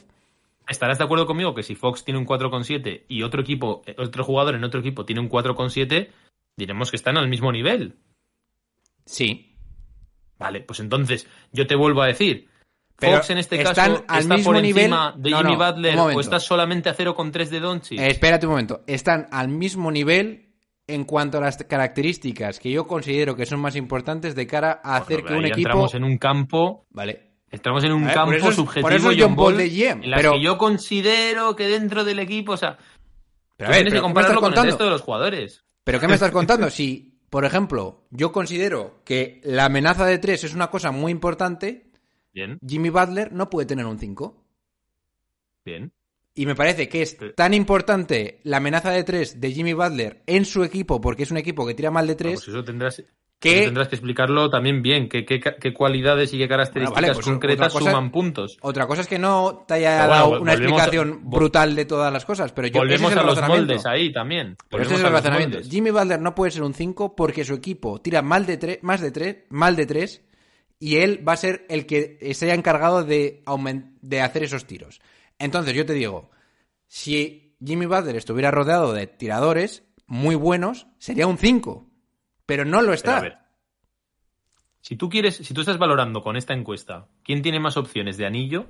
[0.69, 4.25] ¿Estarás de acuerdo conmigo que si Fox tiene un 4,7 y otro equipo, eh, otro
[4.25, 6.11] jugador en otro equipo tiene un 4,7,
[6.57, 7.97] diremos que están al mismo nivel?
[9.05, 9.57] Sí.
[10.39, 12.49] Vale, pues entonces yo te vuelvo a decir,
[12.99, 15.53] Pero Fox en este están caso al está mismo por nivel- encima de No, Jimmy
[15.57, 17.99] no, Butler o está solamente a 0,3 de Doncic.
[18.01, 18.83] Eh, espérate un momento.
[18.87, 20.49] Están al mismo nivel
[20.87, 24.97] en cuanto a las características que yo considero que son más importantes de cara a
[24.97, 25.59] hacer Bueno, que un equipo.
[25.69, 27.32] entramos en un campo Vale.
[27.53, 30.13] Entramos en un ver, campo es- subjetivo por eso es John Ball de GM, en
[30.17, 32.77] pero- que yo considero que dentro del equipo, o sea,
[33.57, 34.71] Pero, a ver, tienes que pero ¿qué me compararlo con el contando?
[34.71, 35.65] resto de los jugadores.
[35.85, 36.71] ¿Pero qué me estás contando?
[36.71, 41.91] Si, por ejemplo, yo considero que la amenaza de tres es una cosa muy importante,
[42.33, 44.43] Bien, Jimmy Butler no puede tener un 5.
[45.65, 45.93] bien.
[46.35, 50.47] Y me parece que es tan importante la amenaza de tres de Jimmy Butler en
[50.47, 53.03] su equipo, porque es un equipo que tira mal de tres, pues eso tendrás,
[53.43, 53.65] que...
[53.65, 57.27] tendrás que explicarlo también bien, qué, qué, qué cualidades y qué características Bueno, vale, pues
[57.27, 58.57] concretas cosa- suman puntos.
[58.63, 62.13] Otra cosa es que no te haya bueno, dado una a- explicación brutal de todas
[62.13, 64.57] las cosas, pero yo ese Volvemos es el a los moldes ahí también.
[64.71, 65.57] Pero ese es el razonamiento.
[65.57, 65.71] moldes.
[65.71, 69.01] Jimmy Butler no puede ser un 5 porque su equipo tira mal de tres, más
[69.01, 70.23] de tres, mal de 3
[70.79, 73.43] y él va a ser el que se haya encargado de,
[74.01, 75.01] de hacer esos tiros.
[75.39, 76.31] Entonces yo te digo,
[76.87, 81.89] si Jimmy Butler estuviera rodeado de tiradores muy buenos, sería un 5,
[82.53, 83.17] pero no lo está.
[83.17, 83.39] a ver,
[84.83, 88.27] si tú quieres, si tú estás valorando con esta encuesta quién tiene más opciones de
[88.27, 88.67] anillo,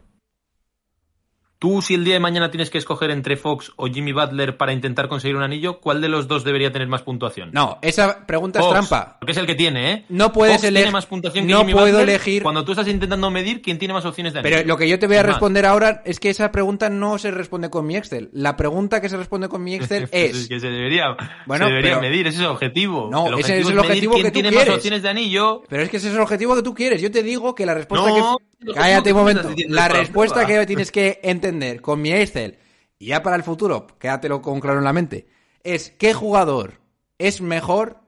[1.63, 4.73] tú si el día de mañana tienes que escoger entre Fox o Jimmy Butler para
[4.73, 7.51] intentar conseguir un anillo, ¿cuál de los dos debería tener más puntuación?
[7.53, 9.17] No, esa pregunta Fox, es trampa.
[9.21, 10.05] Porque es el que tiene, ¿eh?
[10.09, 12.73] No puedes Fox eleg- tiene más puntuación que no Jimmy puedo Butler elegir- Cuando tú
[12.73, 14.57] estás intentando medir quién tiene más opciones de anillo.
[14.57, 17.31] Pero lo que yo te voy a responder ahora es que esa pregunta no se
[17.31, 18.29] responde con mi Excel.
[18.33, 20.49] La pregunta que se responde con mi Excel pues es...
[20.49, 23.09] que se debería, Bueno, se debería pero- medir, ese es el objetivo.
[23.09, 24.69] No, el ese objetivo es el medir objetivo quién que tú tiene quieres.
[24.69, 25.63] más opciones de anillo.
[25.69, 27.01] Pero es que ese es el objetivo que tú quieres.
[27.01, 28.45] Yo te digo que la respuesta No, que...
[28.75, 29.51] Cállate un momento.
[29.69, 32.59] La respuesta que tienes que entender con mi Excel,
[32.99, 35.27] y ya para el futuro, quédatelo con claro en la mente,
[35.65, 36.81] es qué jugador
[37.19, 37.99] es mejor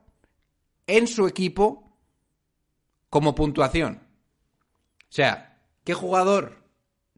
[0.87, 1.97] en su equipo
[3.09, 4.01] como puntuación.
[5.01, 6.63] O sea, qué jugador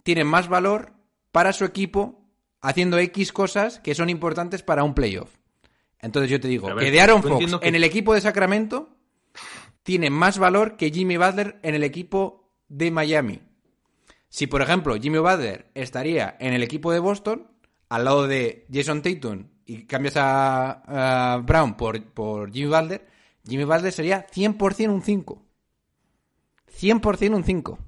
[0.03, 0.93] tiene más valor
[1.31, 2.21] para su equipo
[2.61, 5.35] haciendo X cosas que son importantes para un playoff.
[5.99, 8.89] Entonces yo te digo ver, que de Aaron Fox que- en el equipo de Sacramento
[9.83, 13.41] tiene más valor que Jimmy Butler en el equipo de Miami.
[14.29, 17.47] Si, por ejemplo, Jimmy Butler estaría en el equipo de Boston,
[17.89, 23.07] al lado de Jason Tatum, y cambias a, a Brown por, por Jimmy Butler,
[23.47, 25.45] Jimmy Butler sería 100% un 5.
[26.79, 27.79] 100% un 5.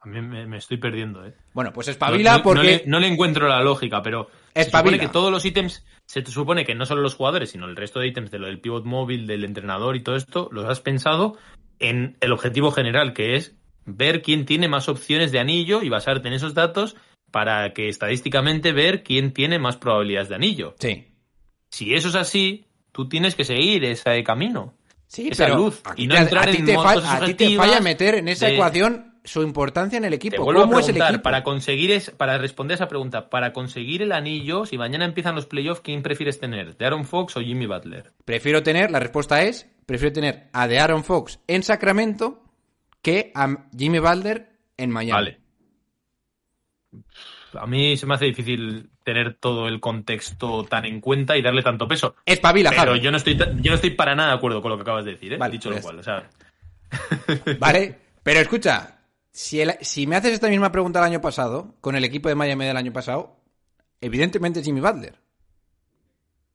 [0.00, 1.34] A mí me, me estoy perdiendo, ¿eh?
[1.54, 2.62] Bueno, pues espabila no, no porque...
[2.62, 6.30] le, no le encuentro la lógica, pero se supone que todos los ítems, se te
[6.30, 8.84] supone que no solo los jugadores, sino el resto de ítems de lo del pivot
[8.84, 11.36] móvil, del entrenador y todo esto, los has pensado
[11.78, 16.28] en el objetivo general, que es ver quién tiene más opciones de anillo y basarte
[16.28, 16.96] en esos datos
[17.30, 20.74] para que estadísticamente ver quién tiene más probabilidades de anillo.
[20.78, 21.06] Sí.
[21.70, 24.74] Si eso es así, tú tienes que seguir ese camino.
[25.06, 27.34] Sí, esa pero luz, a y no entrar a ti en te, fa- a ti
[27.34, 30.44] te falla meter en esa de- ecuación su importancia en el Te equipo.
[30.44, 31.22] vuelvo a ¿Cómo es el preguntar, equipo?
[31.22, 35.34] para conseguir es, para responder a esa pregunta, para conseguir el anillo, si mañana empiezan
[35.34, 36.76] los playoffs, ¿quién prefieres tener?
[36.76, 38.12] ¿De Aaron Fox o Jimmy Butler?
[38.24, 42.42] Prefiero tener, la respuesta es, prefiero tener a de Aaron Fox en Sacramento
[43.00, 45.12] que a Jimmy Butler en Miami.
[45.12, 45.38] Vale.
[47.54, 51.62] A mí se me hace difícil tener todo el contexto tan en cuenta y darle
[51.62, 52.14] tanto peso.
[52.24, 53.00] Espabila, Pero Javi.
[53.00, 55.12] yo no estoy yo no estoy para nada de acuerdo con lo que acabas de
[55.12, 55.36] decir, ¿eh?
[55.36, 59.01] Vale, Dicho pues lo ya cual, o sea, Vale, pero escucha,
[59.32, 62.34] si, el- si me haces esta misma pregunta el año pasado, con el equipo de
[62.34, 63.36] Miami del año pasado,
[64.00, 65.16] evidentemente es Jimmy Butler.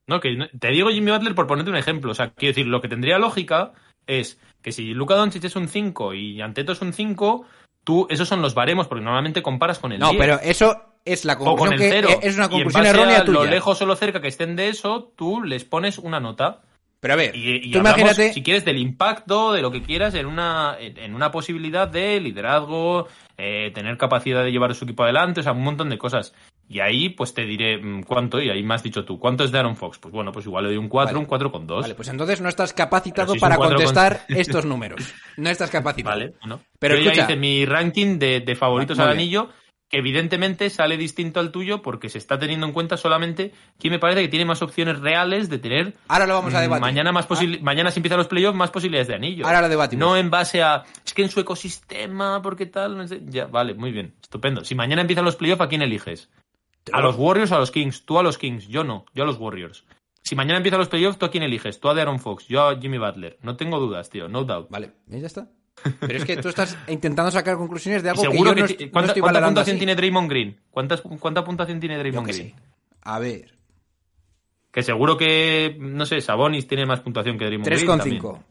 [0.07, 2.11] No, que te digo Jimmy Butler por ponerte un ejemplo.
[2.11, 3.73] O sea, quiero decir, lo que tendría lógica
[4.05, 7.45] es que si Luka Doncic es un 5 y Anteto es un 5,
[7.83, 11.25] tú, esos son los baremos, porque normalmente comparas con el No, 10 pero eso es
[11.25, 12.19] la o con conclusión el que 0.
[12.23, 13.51] es una Y en conclusión base errónea a lo tuya.
[13.51, 16.61] lejos o lo cerca que estén de eso, tú les pones una nota.
[16.99, 18.33] Pero a ver, Y, y tú imagínate...
[18.33, 23.07] si quieres, del impacto, de lo que quieras, en una, en una posibilidad de liderazgo,
[23.37, 26.33] eh, tener capacidad de llevar a su equipo adelante, o sea, un montón de cosas.
[26.69, 29.51] Y ahí, pues te diré mm, cuánto, y ahí me has dicho tú, ¿cuánto es
[29.51, 29.99] de Aaron Fox?
[29.99, 31.19] Pues bueno, pues igual le doy un 4, Vale.
[31.19, 31.81] un 4 con 2.
[31.83, 35.13] Vale, pues entonces no estás capacitado si es para con- contestar estos números.
[35.37, 36.17] No estás capacitado.
[36.17, 36.59] Vale, bueno.
[36.79, 39.45] Pero Yo escucha- ya hice mi ranking de, de favoritos al bien.
[39.89, 43.99] Que evidentemente sale distinto al tuyo porque se está teniendo en cuenta solamente quién me
[43.99, 46.81] parece que tiene más opciones reales de tener Ahora lo vamos a debatir.
[46.81, 49.45] mañana más posi- mañana si empiezan los playoffs más posibilidades de anillo.
[49.45, 50.05] Ahora lo debatimos.
[50.05, 53.21] No en base a es que en su ecosistema porque tal, no sé.
[53.25, 54.65] ya vale, muy bien, estupendo.
[54.65, 56.29] Si mañana empiezan los playoffs, ¿a quién eliges?
[56.91, 58.05] ¿A los Warriors o a los Kings?
[58.05, 59.85] Tú a los Kings, yo no, yo a los Warriors.
[60.21, 61.79] Si mañana empiezan los playoffs, ¿tú a quién eliges?
[61.79, 63.37] Tú a Aaron Fox, yo a Jimmy Butler.
[63.41, 64.69] No tengo dudas, tío, no doubt.
[64.69, 65.47] Vale, ¿y ya está?
[65.99, 68.81] Pero es que tú estás intentando sacar conclusiones de algo que yo no, que, est-
[68.81, 69.79] no ¿cuánta, estoy cuánta puntuación así.
[69.79, 70.57] tiene Draymond Green?
[70.71, 72.47] ¿Cuántas, ¿Cuánta puntuación tiene Draymond Green?
[72.49, 72.55] sé.
[73.03, 73.53] A ver,
[74.71, 77.87] Que seguro que, no sé, Sabonis tiene más puntuación que Draymond Green.
[77.97, 78.21] también.
[78.21, 78.43] 3,5.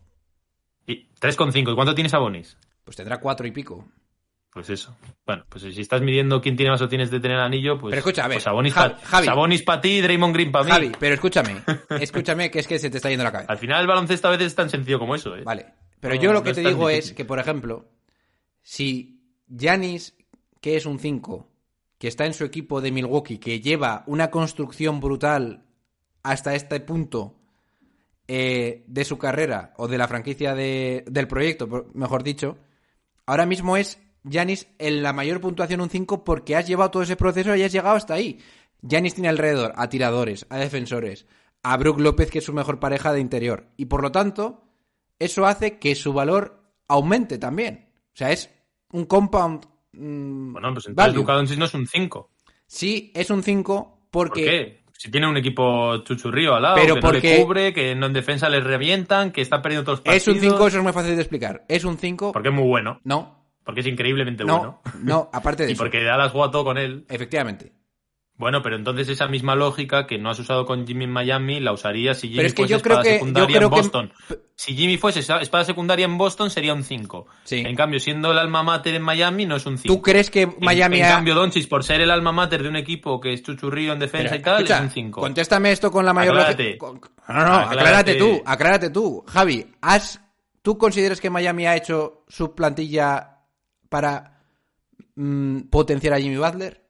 [0.87, 1.73] Y 3,5.
[1.73, 2.57] ¿Y cuánto tiene Sabonis?
[2.85, 3.85] Pues tendrá 4 y pico.
[4.57, 4.97] Pues eso.
[5.27, 7.91] Bueno, pues si estás midiendo quién tiene más opciones de tener anillo, pues.
[7.91, 9.23] Pero escucha, a ver, pues Sabonis Javi- pa-.
[9.23, 10.71] Sabonis para ti Draymond Green para mí.
[10.71, 11.57] Javi, pero escúchame.
[12.01, 13.53] Escúchame que es que se te está yendo la cabeza.
[13.53, 15.43] Al final el baloncesto a veces es tan sencillo como eso, ¿eh?
[15.45, 15.67] Vale.
[16.01, 17.85] Pero No, yo lo que te digo es que, por ejemplo,
[18.63, 20.17] si Yanis,
[20.63, 21.47] que es un 5,
[21.99, 25.67] que está en su equipo de Milwaukee, que lleva una construcción brutal
[26.23, 27.35] hasta este punto
[28.29, 32.57] eh, de su carrera, o de la franquicia de- del proyecto, mejor dicho,
[33.27, 37.17] ahora mismo es Yanis en la mayor puntuación un 5 porque has llevado todo ese
[37.17, 38.39] proceso y has llegado hasta ahí.
[38.83, 41.27] Yanis tiene alrededor a tiradores, a defensores,
[41.63, 43.69] a Brook López, que es su mejor pareja de interior.
[43.77, 44.63] Y por lo tanto,
[45.19, 47.89] eso hace que su valor aumente también.
[48.13, 48.51] O sea, es
[48.93, 49.65] un compound.
[49.93, 51.15] mm, Bueno, pues entonces.
[51.15, 52.31] Luka Doncic no es un 5.
[52.67, 54.45] Sí, es un 5 ¿Por porque.
[54.45, 54.87] qué?
[54.99, 58.49] Si tiene un equipo chuchurrío al lado, Pero que no le cubre, que en defensa
[58.49, 60.45] les revientan, que está perdiendo todos los Es partidos.
[60.45, 61.65] un 5, eso es muy fácil de explicar.
[61.69, 62.33] Es un 5.
[62.33, 62.99] Porque es muy bueno.
[63.05, 64.81] No, Porque es increíblemente no, bueno.
[65.03, 65.83] no, aparte de Y eso.
[65.83, 67.05] porque Dallas juega todo con él.
[67.11, 67.73] Efectivamente.
[68.39, 71.73] Bueno, pero entonces esa misma lógica que no has usado con Jimmy en Miami la
[71.73, 73.75] usaría si Jimmy Pero es que fuese yo creo espada que- yo secundaria creo en
[73.75, 74.13] que- Boston.
[74.55, 77.27] Si Jimmy fuese espada secundaria en Boston sería un 5.
[77.45, 77.65] Sí.
[77.67, 79.95] En cambio, siendo el alma mater en Miami no es un 5.
[79.95, 82.69] ¿Tú crees que Miami en, ha- en cambio, Doncic, por ser el alma mater de
[82.69, 85.21] un equipo que es chuchurrío en defensa Pero, y tal, escucha, es un 5.
[85.23, 86.77] Contéstame esto con la mayor Aclárate.
[86.79, 87.73] no, no, aclárate.
[87.73, 88.15] Aclárate.
[88.17, 89.25] tú, aclárate tú.
[89.29, 90.21] Javi, ¿has,
[90.61, 93.36] ¿tú consideras que Miami ha hecho su plantilla
[93.89, 94.43] para
[95.15, 96.83] mm, potenciar a Jimmy Butler?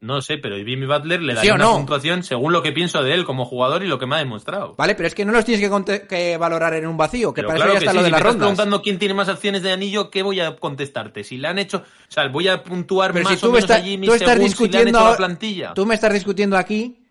[0.00, 1.76] No sé, pero Jimmy Butler le ¿Sí daría o una no?
[1.78, 4.76] puntuación según lo que pienso de él como jugador y lo que me ha demostrado.
[4.76, 5.68] Vale, pero es que no los tienes
[6.08, 8.06] que, valorar en un vacío, que Pero para claro eso ya está sí, lo de
[8.06, 8.46] si las me estás rondas.
[8.46, 11.24] preguntando quién tiene más acciones de anillo, ¿qué voy a contestarte?
[11.24, 11.82] Si le han hecho, o
[12.12, 14.14] sea, voy a puntuar Pero más si tú o me, menos estás- a Jimmy tú
[14.14, 15.74] estás según si le han hecho la plantilla.
[15.74, 17.04] tú me estás discutiendo aquí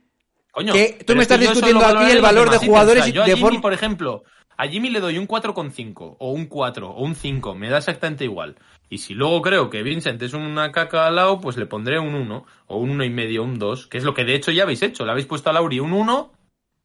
[0.52, 3.26] Coño, que tú me estás discutiendo aquí el valor de jugadores O sea, yo a
[3.26, 4.24] de Jimmy, por ejemplo,
[4.58, 8.24] a Jimmy le doy un 4,5 o un 4 o un 5, me da exactamente
[8.26, 8.56] igual.
[8.90, 12.16] Y si luego creo que Vincent es una caca al lado, pues le pondré un
[12.16, 14.82] 1 o un 1,5 o un 2, que es lo que de hecho ya habéis
[14.82, 15.06] hecho.
[15.06, 16.32] Le habéis puesto a Lauri un 1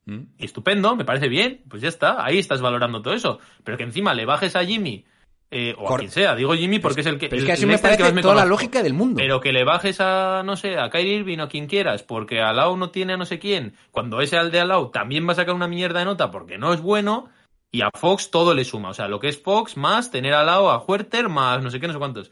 [0.05, 0.23] Mm.
[0.39, 3.39] y estupendo, me parece bien, pues ya está, ahí estás valorando todo eso.
[3.65, 5.05] Pero que encima le bajes a Jimmy
[5.51, 7.29] eh, o a quien sea, digo Jimmy porque es el que...
[7.29, 9.19] Pero es que así me parece me toda la lógica del mundo.
[9.19, 12.41] Pero que le bajes a, no sé, a Kyrie Irving o a quien quieras, porque
[12.41, 15.29] al lado no tiene a no sé quién, cuando ese al de al lado también
[15.29, 17.29] va a sacar una mierda de nota porque no es bueno,
[17.73, 18.91] y a Fox todo le suma.
[18.91, 21.81] O sea, lo que es Fox más tener al lado a Huerter más no sé
[21.81, 22.31] qué, no sé cuántos.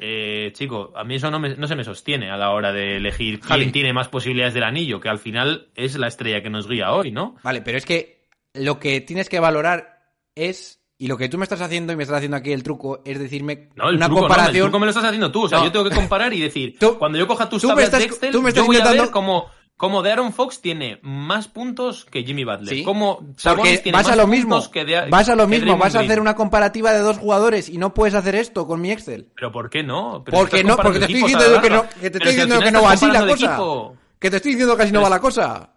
[0.00, 2.98] Eh, chico, a mí eso no, me- no se me sostiene a la hora de
[2.98, 3.72] elegir quién Javi.
[3.72, 7.10] tiene más posibilidades del anillo, que al final es la estrella que nos guía hoy,
[7.10, 7.34] ¿no?
[7.42, 9.98] Vale, pero es que lo que tienes que valorar
[10.34, 10.76] es.
[11.00, 13.20] Y lo que tú me estás haciendo y me estás haciendo aquí el truco es
[13.20, 14.56] decirme No, el una truco, no, comparación.
[14.56, 15.44] el truco me lo estás haciendo tú.
[15.44, 15.64] O sea, No.
[15.66, 17.98] yo tengo que comparar y decir, Tú- cuando yo coja tus tú me tablas de
[17.98, 19.48] estás- Excel, tú me estás yo voy a ver cómo,
[19.78, 22.68] cómo de Aaron Fox tiene más puntos que Jimmy Butler.
[22.74, 24.70] Sí, Porque Sabonis tiene vas a más lo puntos mismo.
[24.70, 25.62] que de- vas a lo mismo.
[25.64, 26.10] Draymond Vas a Green.
[26.10, 29.28] hacer una comparativa de dos jugadores y no puedes hacer esto con mi Excel.
[29.34, 30.22] Pero ¿por qué no?
[30.26, 32.60] Pero Porque no, porque te estoy a diciendo que no, que te estoy si diciendo
[32.60, 33.46] que no va así la cosa.
[33.46, 33.96] equipo.
[34.18, 35.72] Que te estoy diciendo que así no va la cosa.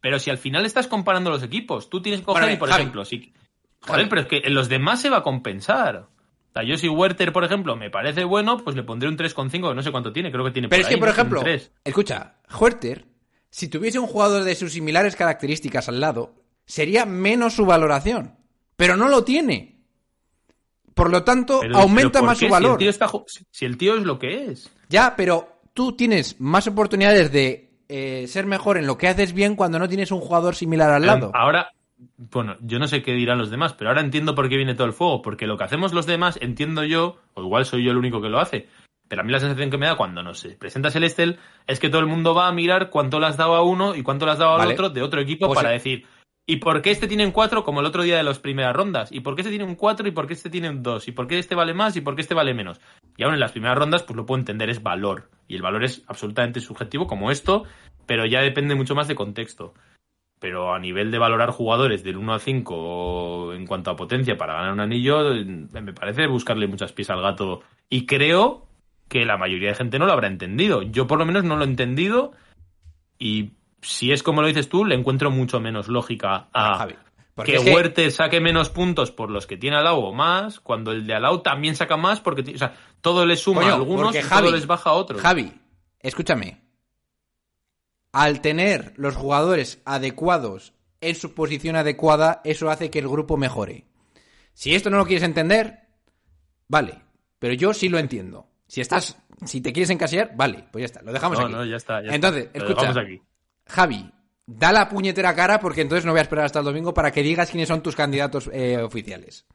[0.00, 2.68] Pero si al final estás comparando los equipos, tú tienes que coger Bueno, y, por
[2.70, 2.82] Javi.
[2.82, 3.18] ejemplo, si...
[3.20, 3.32] Javi.
[3.86, 5.96] Joder, pero es que en los demás se va a compensar.
[5.96, 9.50] O sea, yo si Werther, por ejemplo, me parece bueno, pues le pondré un 3,5,
[9.70, 11.72] que no sé cuánto tiene, creo que tiene Pero por es que, por ejemplo, 3.
[11.84, 13.04] escucha, Huerter,
[13.56, 16.34] si tuviese un jugador de sus similares características al lado,
[16.66, 18.34] sería menos su valoración.
[18.74, 19.76] Pero no lo tiene.
[20.92, 22.46] Por lo tanto, Pero- aumenta pero ¿por más qué?
[22.46, 22.70] su valor.
[22.70, 24.72] Si el, tío está ju- si el tío es lo que es.
[24.88, 29.54] Ya, pero tú tienes más oportunidades de eh, ser mejor en lo que haces bien
[29.54, 31.30] cuando no tienes un jugador similar al lado.
[31.32, 31.68] Ahora,
[32.16, 34.88] bueno, yo no sé qué dirán los demás, pero ahora entiendo por qué viene todo
[34.88, 35.22] el fuego.
[35.22, 38.28] Porque lo que hacemos los demás, entiendo yo, o igual soy yo el único que
[38.30, 38.66] lo hace.
[39.14, 41.38] Pero a mí la sensación que me da cuando no se presenta Celestel
[41.68, 44.02] es que todo el mundo va a mirar cuánto le has dado a uno y
[44.02, 44.74] cuánto le has dado al Vale.
[44.74, 46.04] otro de otro equipo Pues para decir,
[46.48, 49.12] ¿Y por qué este tiene un 4 como el otro día de las primeras rondas?
[49.12, 51.06] ¿Y por qué este tiene un 4 y por qué este tiene un 2?
[51.06, 52.80] ¿Y por qué este vale más y por qué este vale menos?
[53.16, 55.30] Y aún en las primeras rondas, pues lo puedo entender, es valor.
[55.46, 57.62] Y el valor es absolutamente subjetivo como esto,
[58.04, 59.74] pero ya depende mucho más de contexto.
[60.40, 64.54] Pero a nivel de valorar jugadores del 1 al 5 en cuanto a potencia para
[64.54, 65.22] ganar un anillo,
[65.70, 67.62] me parece buscarle muchas pies al gato.
[67.88, 68.66] Y creo
[69.08, 70.82] que la mayoría de gente no lo habrá entendido.
[70.82, 72.32] Yo por lo menos no lo he entendido
[73.18, 73.52] y
[73.82, 76.94] si es como lo dices tú, le encuentro mucho menos lógica a Javi.
[77.44, 81.04] Que Huerta saque menos puntos por los que tiene al lado o más, cuando el
[81.06, 83.76] de al lado también saca más porque ti- o sea, todo le suma Coño, a
[83.76, 85.20] algunos y Javi- todo les baja a otros.
[85.20, 85.52] Javi,
[86.00, 86.60] escúchame.
[88.12, 93.84] Al tener los jugadores adecuados en su posición adecuada, eso hace que el grupo mejore.
[94.52, 95.80] Si esto no lo quieres entender,
[96.68, 97.00] vale.
[97.40, 98.46] Pero yo sí lo entiendo.
[98.66, 101.54] Si estás, si te quieres encasillar, vale, pues ya está, lo dejamos no, aquí.
[101.54, 102.02] no, ya está.
[102.02, 102.58] ya Entonces, está.
[102.58, 103.20] Escucha, aquí.
[103.66, 104.10] Javi,
[104.46, 107.22] da la puñetera cara porque entonces no voy a esperar hasta el domingo para que
[107.22, 109.46] digas quiénes son tus candidatos eh, oficiales.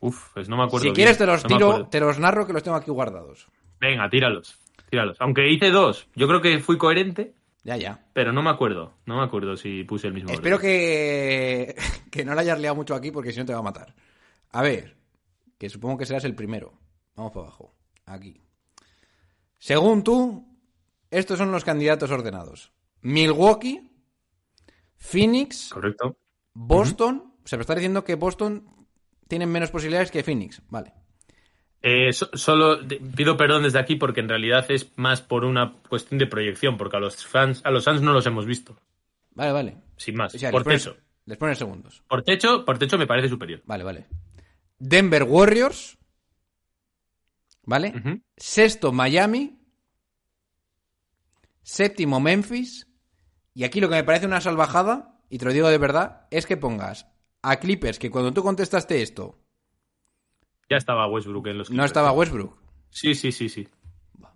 [0.00, 0.86] Uf, pues no me acuerdo.
[0.88, 3.46] Si quieres te los no tiro, te los narro que los tengo aquí guardados.
[3.80, 4.58] Venga, tíralos.
[4.88, 5.16] Tíralos.
[5.20, 6.08] Aunque hice dos.
[6.16, 8.04] Yo creo que fui coherente, Ya, ya.
[8.12, 8.94] pero no me acuerdo.
[9.06, 10.30] No me acuerdo si puse el mismo.
[10.30, 10.68] Espero orden.
[10.70, 11.76] que,
[12.10, 13.94] que no la hayas liado mucho aquí porque si no te va a matar.
[14.52, 14.96] A ver,
[15.58, 16.72] que supongo que serás el primero.
[17.14, 17.74] Vamos para abajo.
[18.12, 18.40] Aquí.
[19.58, 20.46] Según tú,
[21.10, 22.72] estos son los candidatos ordenados.
[23.02, 23.80] Milwaukee,
[24.96, 26.16] Phoenix, Correcto.
[26.54, 27.34] Boston.
[27.44, 28.64] O sea, me está diciendo que Boston
[29.28, 30.60] tienen menos posibilidades que Phoenix.
[30.68, 30.92] Vale.
[31.82, 32.78] Eh, so- solo
[33.16, 36.98] pido perdón desde aquí porque en realidad es más por una cuestión de proyección, porque
[36.98, 38.76] a los fans, a los fans no los hemos visto,
[39.30, 39.76] Vale, vale.
[39.96, 40.34] sin más.
[40.34, 40.96] O sea, por les pones, techo.
[41.24, 42.02] les pones segundos.
[42.06, 43.62] Por techo, por techo me parece superior.
[43.64, 44.06] Vale, vale.
[44.78, 45.96] Denver Warriors.
[47.64, 48.22] ¿Vale?
[48.36, 49.58] Sexto, Miami.
[51.62, 52.86] Séptimo, Memphis.
[53.54, 56.46] Y aquí lo que me parece una salvajada, y te lo digo de verdad, es
[56.46, 57.06] que pongas
[57.42, 59.38] a Clippers, que cuando tú contestaste esto,
[60.68, 62.56] Ya estaba Westbrook en los no estaba Westbrook.
[62.90, 63.66] Sí, sí, sí, sí.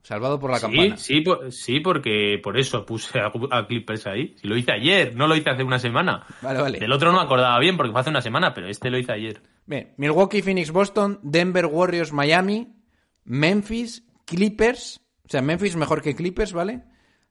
[0.02, 0.96] Salvado por la Sí, campana.
[0.98, 4.34] sí, por- sí, porque por eso puse a, a Clippers ahí.
[4.36, 6.26] Si lo hice ayer, no lo hice hace una semana.
[6.42, 6.78] Vale, vale.
[6.80, 9.12] Del otro no me acordaba bien porque fue hace una semana, pero este lo hice
[9.12, 9.40] ayer.
[9.64, 12.73] Bien, Milwaukee, Phoenix, Boston, Denver, Warriors, Miami,
[13.24, 16.84] Memphis, Clippers, o sea, Memphis mejor que Clippers, ¿vale?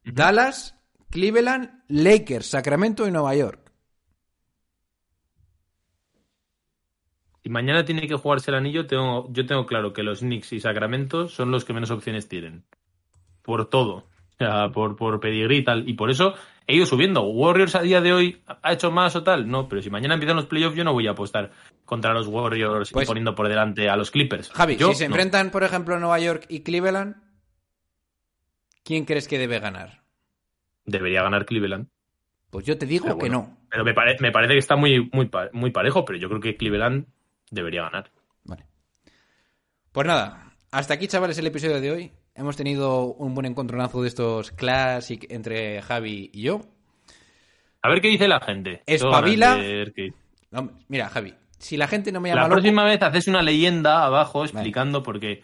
[0.04, 0.76] Dallas,
[1.10, 3.72] Cleveland, Lakers, Sacramento y Nueva York.
[7.44, 10.62] Si mañana tiene que jugarse el anillo, tengo, yo tengo claro que los Knicks y
[10.62, 12.64] Sacramento son los que menos opciones tienen.
[13.42, 13.96] Por todo.
[13.96, 15.88] O sea, por, por pedigrí y tal.
[15.88, 16.36] Y por eso
[16.68, 17.24] he ido subiendo.
[17.24, 19.50] ¿Warriors a día de hoy ha hecho más o tal?
[19.50, 21.52] No, pero si mañana empiezan los playoffs, yo no voy a apostar
[21.86, 24.52] contra los Warriors Pues- y poniendo por delante a los Clippers.
[24.52, 25.16] Javi, Yo si se no.
[25.16, 27.16] enfrentan, por ejemplo, Nueva York y Cleveland,
[28.84, 30.02] ¿quién crees que debe ganar?
[30.86, 31.88] Debería ganar Cleveland.
[32.50, 33.50] Pues yo te digo Pero que bueno.
[33.52, 33.58] no.
[33.70, 36.56] Pero me, pare- me parece que está muy, muy, muy parejo, pero yo creo que
[36.56, 37.08] Cleveland
[37.50, 38.12] debería ganar.
[38.44, 38.66] Vale.
[39.92, 42.12] Pues nada, hasta aquí, chavales, el episodio de hoy.
[42.36, 46.62] Hemos tenido un buen encontronazo de estos classic entre Javi y yo.
[47.82, 48.82] A ver qué dice la gente.
[48.86, 49.58] Espabila.
[49.58, 50.14] qué-
[50.52, 53.42] No, mira, Javi, si la gente no me llama La loco, próxima vez haces una
[53.44, 55.44] leyenda abajo explicando porque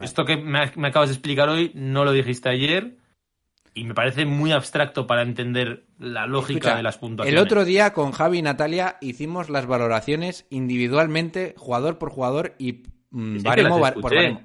[0.00, 2.96] esto que me, me acabas de explicar hoy no lo dijiste ayer
[3.74, 7.38] y me parece muy abstracto para entender la lógica Escucha, de las puntuaciones.
[7.40, 12.84] El otro día con Javi y Natalia hicimos las valoraciones individualmente, jugador por jugador y
[13.10, 14.42] mm, baremo por baremo.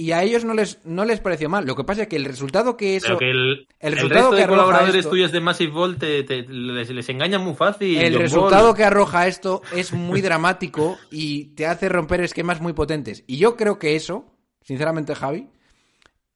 [0.00, 1.66] Y a ellos no les, no les pareció mal.
[1.66, 3.06] Lo que pasa es que el resultado que eso.
[3.08, 5.98] Pero que el, el el resultado resto que de colaboradores esto- tuyos de Massive Ball
[5.98, 7.98] te, te- les, les engaña muy fácil.
[7.98, 8.76] El John resultado Ball.
[8.76, 13.24] que arroja esto es muy dramático y te hace romper esquemas muy potentes.
[13.26, 15.48] Y yo creo que eso, sinceramente, Javi,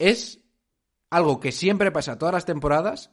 [0.00, 0.40] es
[1.10, 3.12] algo que siempre pasa todas las temporadas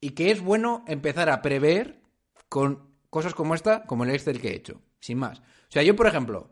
[0.00, 2.00] y que es bueno empezar a prever
[2.48, 5.38] con cosas como esta, como el Excel que he hecho, sin más.
[5.38, 6.50] O sea, yo, por ejemplo,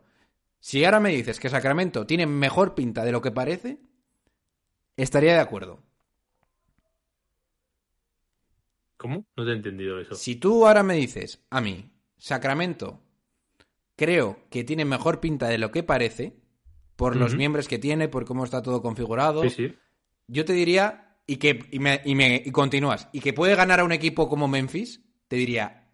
[0.63, 3.81] si ahora me dices que Sacramento tiene mejor pinta de lo que parece,
[4.95, 5.83] estaría de acuerdo.
[8.97, 9.25] ¿Cómo?
[9.35, 10.15] No te he entendido eso.
[10.15, 13.01] Si tú ahora me dices a mí, Sacramento,
[13.97, 16.37] creo que tiene mejor pinta de lo que parece,
[16.95, 19.75] por los miembros que tiene, por cómo está todo configurado, Sí, sí.
[20.27, 23.81] yo te diría, y que y me, y me- y continúas, y que puede ganar
[23.81, 25.89] a un equipo como Memphis, te diría,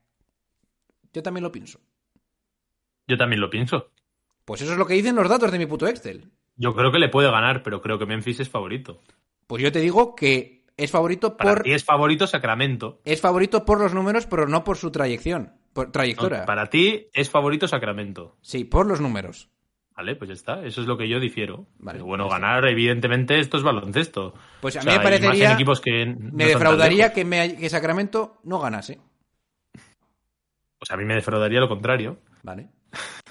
[1.14, 1.80] yo también lo pienso.
[3.08, 3.92] Yo también lo pienso.
[4.50, 6.32] Pues eso es lo que dicen los datos de mi puto Excel.
[6.56, 9.00] Yo creo que le puede ganar, pero creo que Memphis es favorito.
[9.46, 13.00] Pues yo te digo que es favorito Para por ti es favorito Sacramento.
[13.06, 16.46] es favorito por los números, pero no por su trayección, por No, trayectoria.
[16.46, 18.38] para ti es favorito Sacramento.
[18.42, 19.50] Sí, por los números.
[19.96, 20.66] Vale, pues ya está.
[20.66, 21.68] Eso es lo que yo difiero.
[21.78, 24.34] Vale, Pero bueno, ganar, evidentemente, esto es baloncesto.
[24.62, 28.40] Pues a mí me sea, parecería- equipos que no Me defraudaría que, me- que Sacramento
[28.46, 29.00] no ganase.
[30.80, 32.18] Pues a mí me defraudaría lo contrario.
[32.42, 32.70] Vale.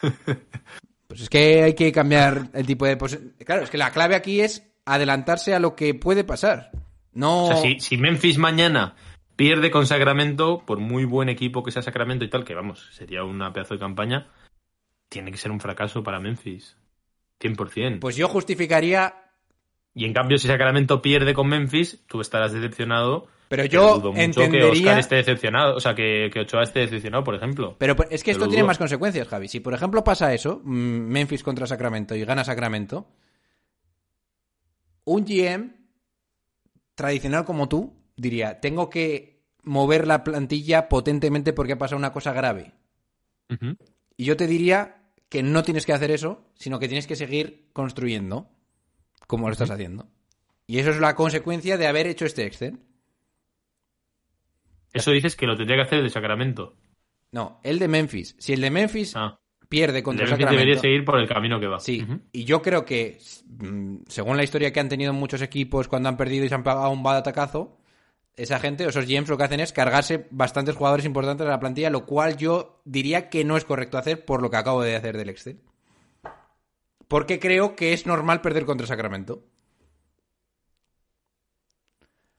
[1.08, 2.96] Pues es que hay que cambiar el tipo de...
[2.96, 6.70] pos- Claro, es que la clave aquí es adelantarse a lo que puede pasar.
[7.12, 7.46] No...
[7.46, 8.94] O sea, si, si Memphis mañana
[9.34, 13.24] pierde con Sacramento, por muy buen equipo que sea Sacramento y tal, que vamos, sería
[13.24, 14.28] una pedazo de campaña,
[15.08, 16.76] tiene que ser un fracaso para Memphis.
[17.40, 18.00] 100%.
[18.00, 19.14] Pues yo justificaría...
[19.94, 23.28] y en cambio, si Sacramento pierde con Memphis, tú estarás decepcionado.
[23.48, 24.70] Pero pero yo dudo mucho que entendería...
[24.70, 27.76] Oscar esté decepcionado, o sea, que, que Ochoa esté decepcionado, por ejemplo.
[27.78, 29.48] Pero pues, es que esto Pero tiene más consecuencias, Javi.
[29.48, 33.08] Si, por ejemplo, pasa eso, mm, Memphis contra Sacramento y gana Sacramento,
[35.04, 35.72] un GM
[36.94, 42.32] tradicional como tú diría, tengo que mover la plantilla potentemente porque ha pasado una cosa
[42.32, 42.72] grave.
[44.16, 44.96] Y yo te diría
[45.28, 48.50] que no tienes que hacer eso, sino que tienes que seguir construyendo
[49.26, 50.08] como lo estás haciendo.
[50.66, 52.80] Y eso es la consecuencia de haber hecho este Excel.
[54.92, 56.74] Eso dices que lo tendría que hacer el de Sacramento.
[57.32, 58.34] No, el de Memphis.
[58.38, 59.38] Si el de Memphis Ah,
[59.68, 60.60] pierde el contra de Memphis Sacramento...
[60.60, 61.78] debería seguir por el camino que va.
[61.80, 66.08] Sí, y yo creo que, mm, según la historia que han tenido muchos equipos cuando
[66.08, 67.78] han perdido y se han pagado un batacazo,
[68.38, 71.90] esa gente, esos GMs, lo que hacen es cargarse bastantes jugadores importantes de la plantilla,
[71.90, 75.16] lo cual yo diría que no es correcto hacer por lo que acabo de hacer
[75.16, 75.60] del Excel.
[77.08, 79.42] Porque creo que es normal perder contra Sacramento.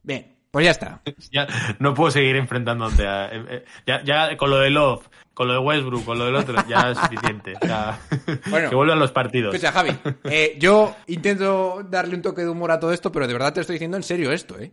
[0.04, 1.02] Bien, pues ya está.
[1.32, 1.48] Ya,
[1.80, 5.48] no puedo seguir enfrentando ante a- eh, eh, ya, ya con lo de Love, con
[5.48, 7.54] lo de Westbrook, con lo del otro, ya es suficiente.
[7.62, 8.00] O sea,
[8.50, 8.70] Bueno.
[8.70, 9.54] que vuelvan los partidos.
[9.54, 9.92] Escucha, Javi,
[10.26, 13.62] eh, yo intento darle un toque de humor a todo esto, pero de verdad te
[13.62, 14.72] estoy diciendo en serio esto, ¿eh?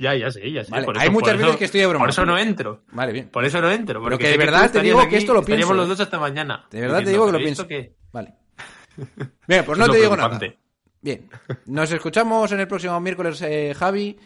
[0.00, 0.70] Ya, ya sé, ya sé.
[0.70, 2.02] Vale, por hay eso- muchas por veces eso- que estoy de broma.
[2.04, 2.82] Por eso no entro.
[2.92, 3.28] Vale, bien.
[3.30, 4.00] Por eso no entro.
[4.00, 6.66] Pero porque que de verdad te digo que esto lo pienso, los dos hasta mañana.
[6.70, 7.66] De verdad te digo que lo "¿Pero pienso.
[7.66, 7.94] qué?".
[8.12, 8.34] Vale.
[9.48, 10.38] Bien, pues no te digo nada.
[11.00, 11.28] Bien.
[11.66, 14.16] Nos escuchamos en el próximo miércoles, eh, Javi.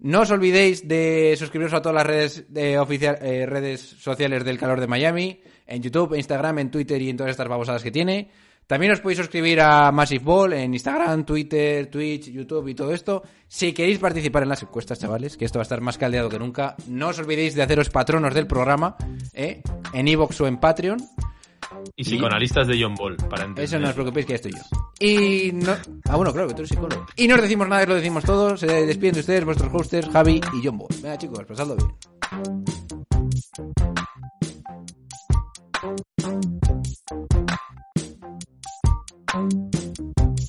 [0.00, 4.58] No os olvidéis de suscribiros a todas las redes, de oficial, eh, redes sociales del
[4.58, 8.30] calor de Miami, en YouTube, Instagram, en Twitter y en todas estas babosadas que tiene.
[8.66, 13.22] También os podéis suscribir a Massive Ball en Instagram, Twitter, Twitch, YouTube y todo esto.
[13.46, 16.38] Si queréis participar en las encuestas, chavales, que esto va a estar más caldeado que
[16.38, 18.96] nunca, no os olvidéis de haceros patronos del programa
[19.34, 19.60] ¿eh?
[19.92, 20.98] en Evox o en Patreon.
[21.96, 23.64] Y psicoanalistas de John Ball, para entender.
[23.64, 24.62] Eso no os preocupéis que ya estoy yo.
[24.98, 25.76] Y no...
[26.08, 27.06] Ah, bueno, claro, que tú eres psicólogo.
[27.16, 28.60] Y no os decimos nada, lo decimos todos.
[28.60, 30.88] Se despiden de ustedes, vuestros hosters, Javi y John Ball.
[31.02, 31.90] Venga, chicos, pasadlo bien.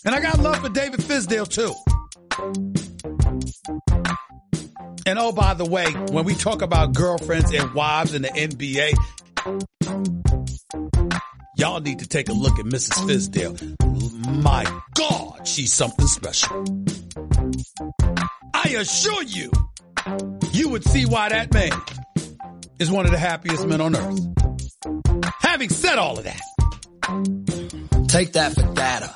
[0.03, 1.73] And I got love for David Fisdale too.
[5.05, 8.93] And oh, by the way, when we talk about girlfriends and wives in the NBA,
[11.57, 12.93] Y'all need to take a look at Mrs.
[13.07, 14.43] Fizdale.
[14.43, 14.63] My
[14.95, 16.65] God, she's something special.
[18.53, 19.51] I assure you,
[20.53, 21.71] you would see why that man
[22.79, 24.19] is one of the happiest men on earth.
[25.41, 26.41] Having said all of that,
[28.07, 29.15] take that for data.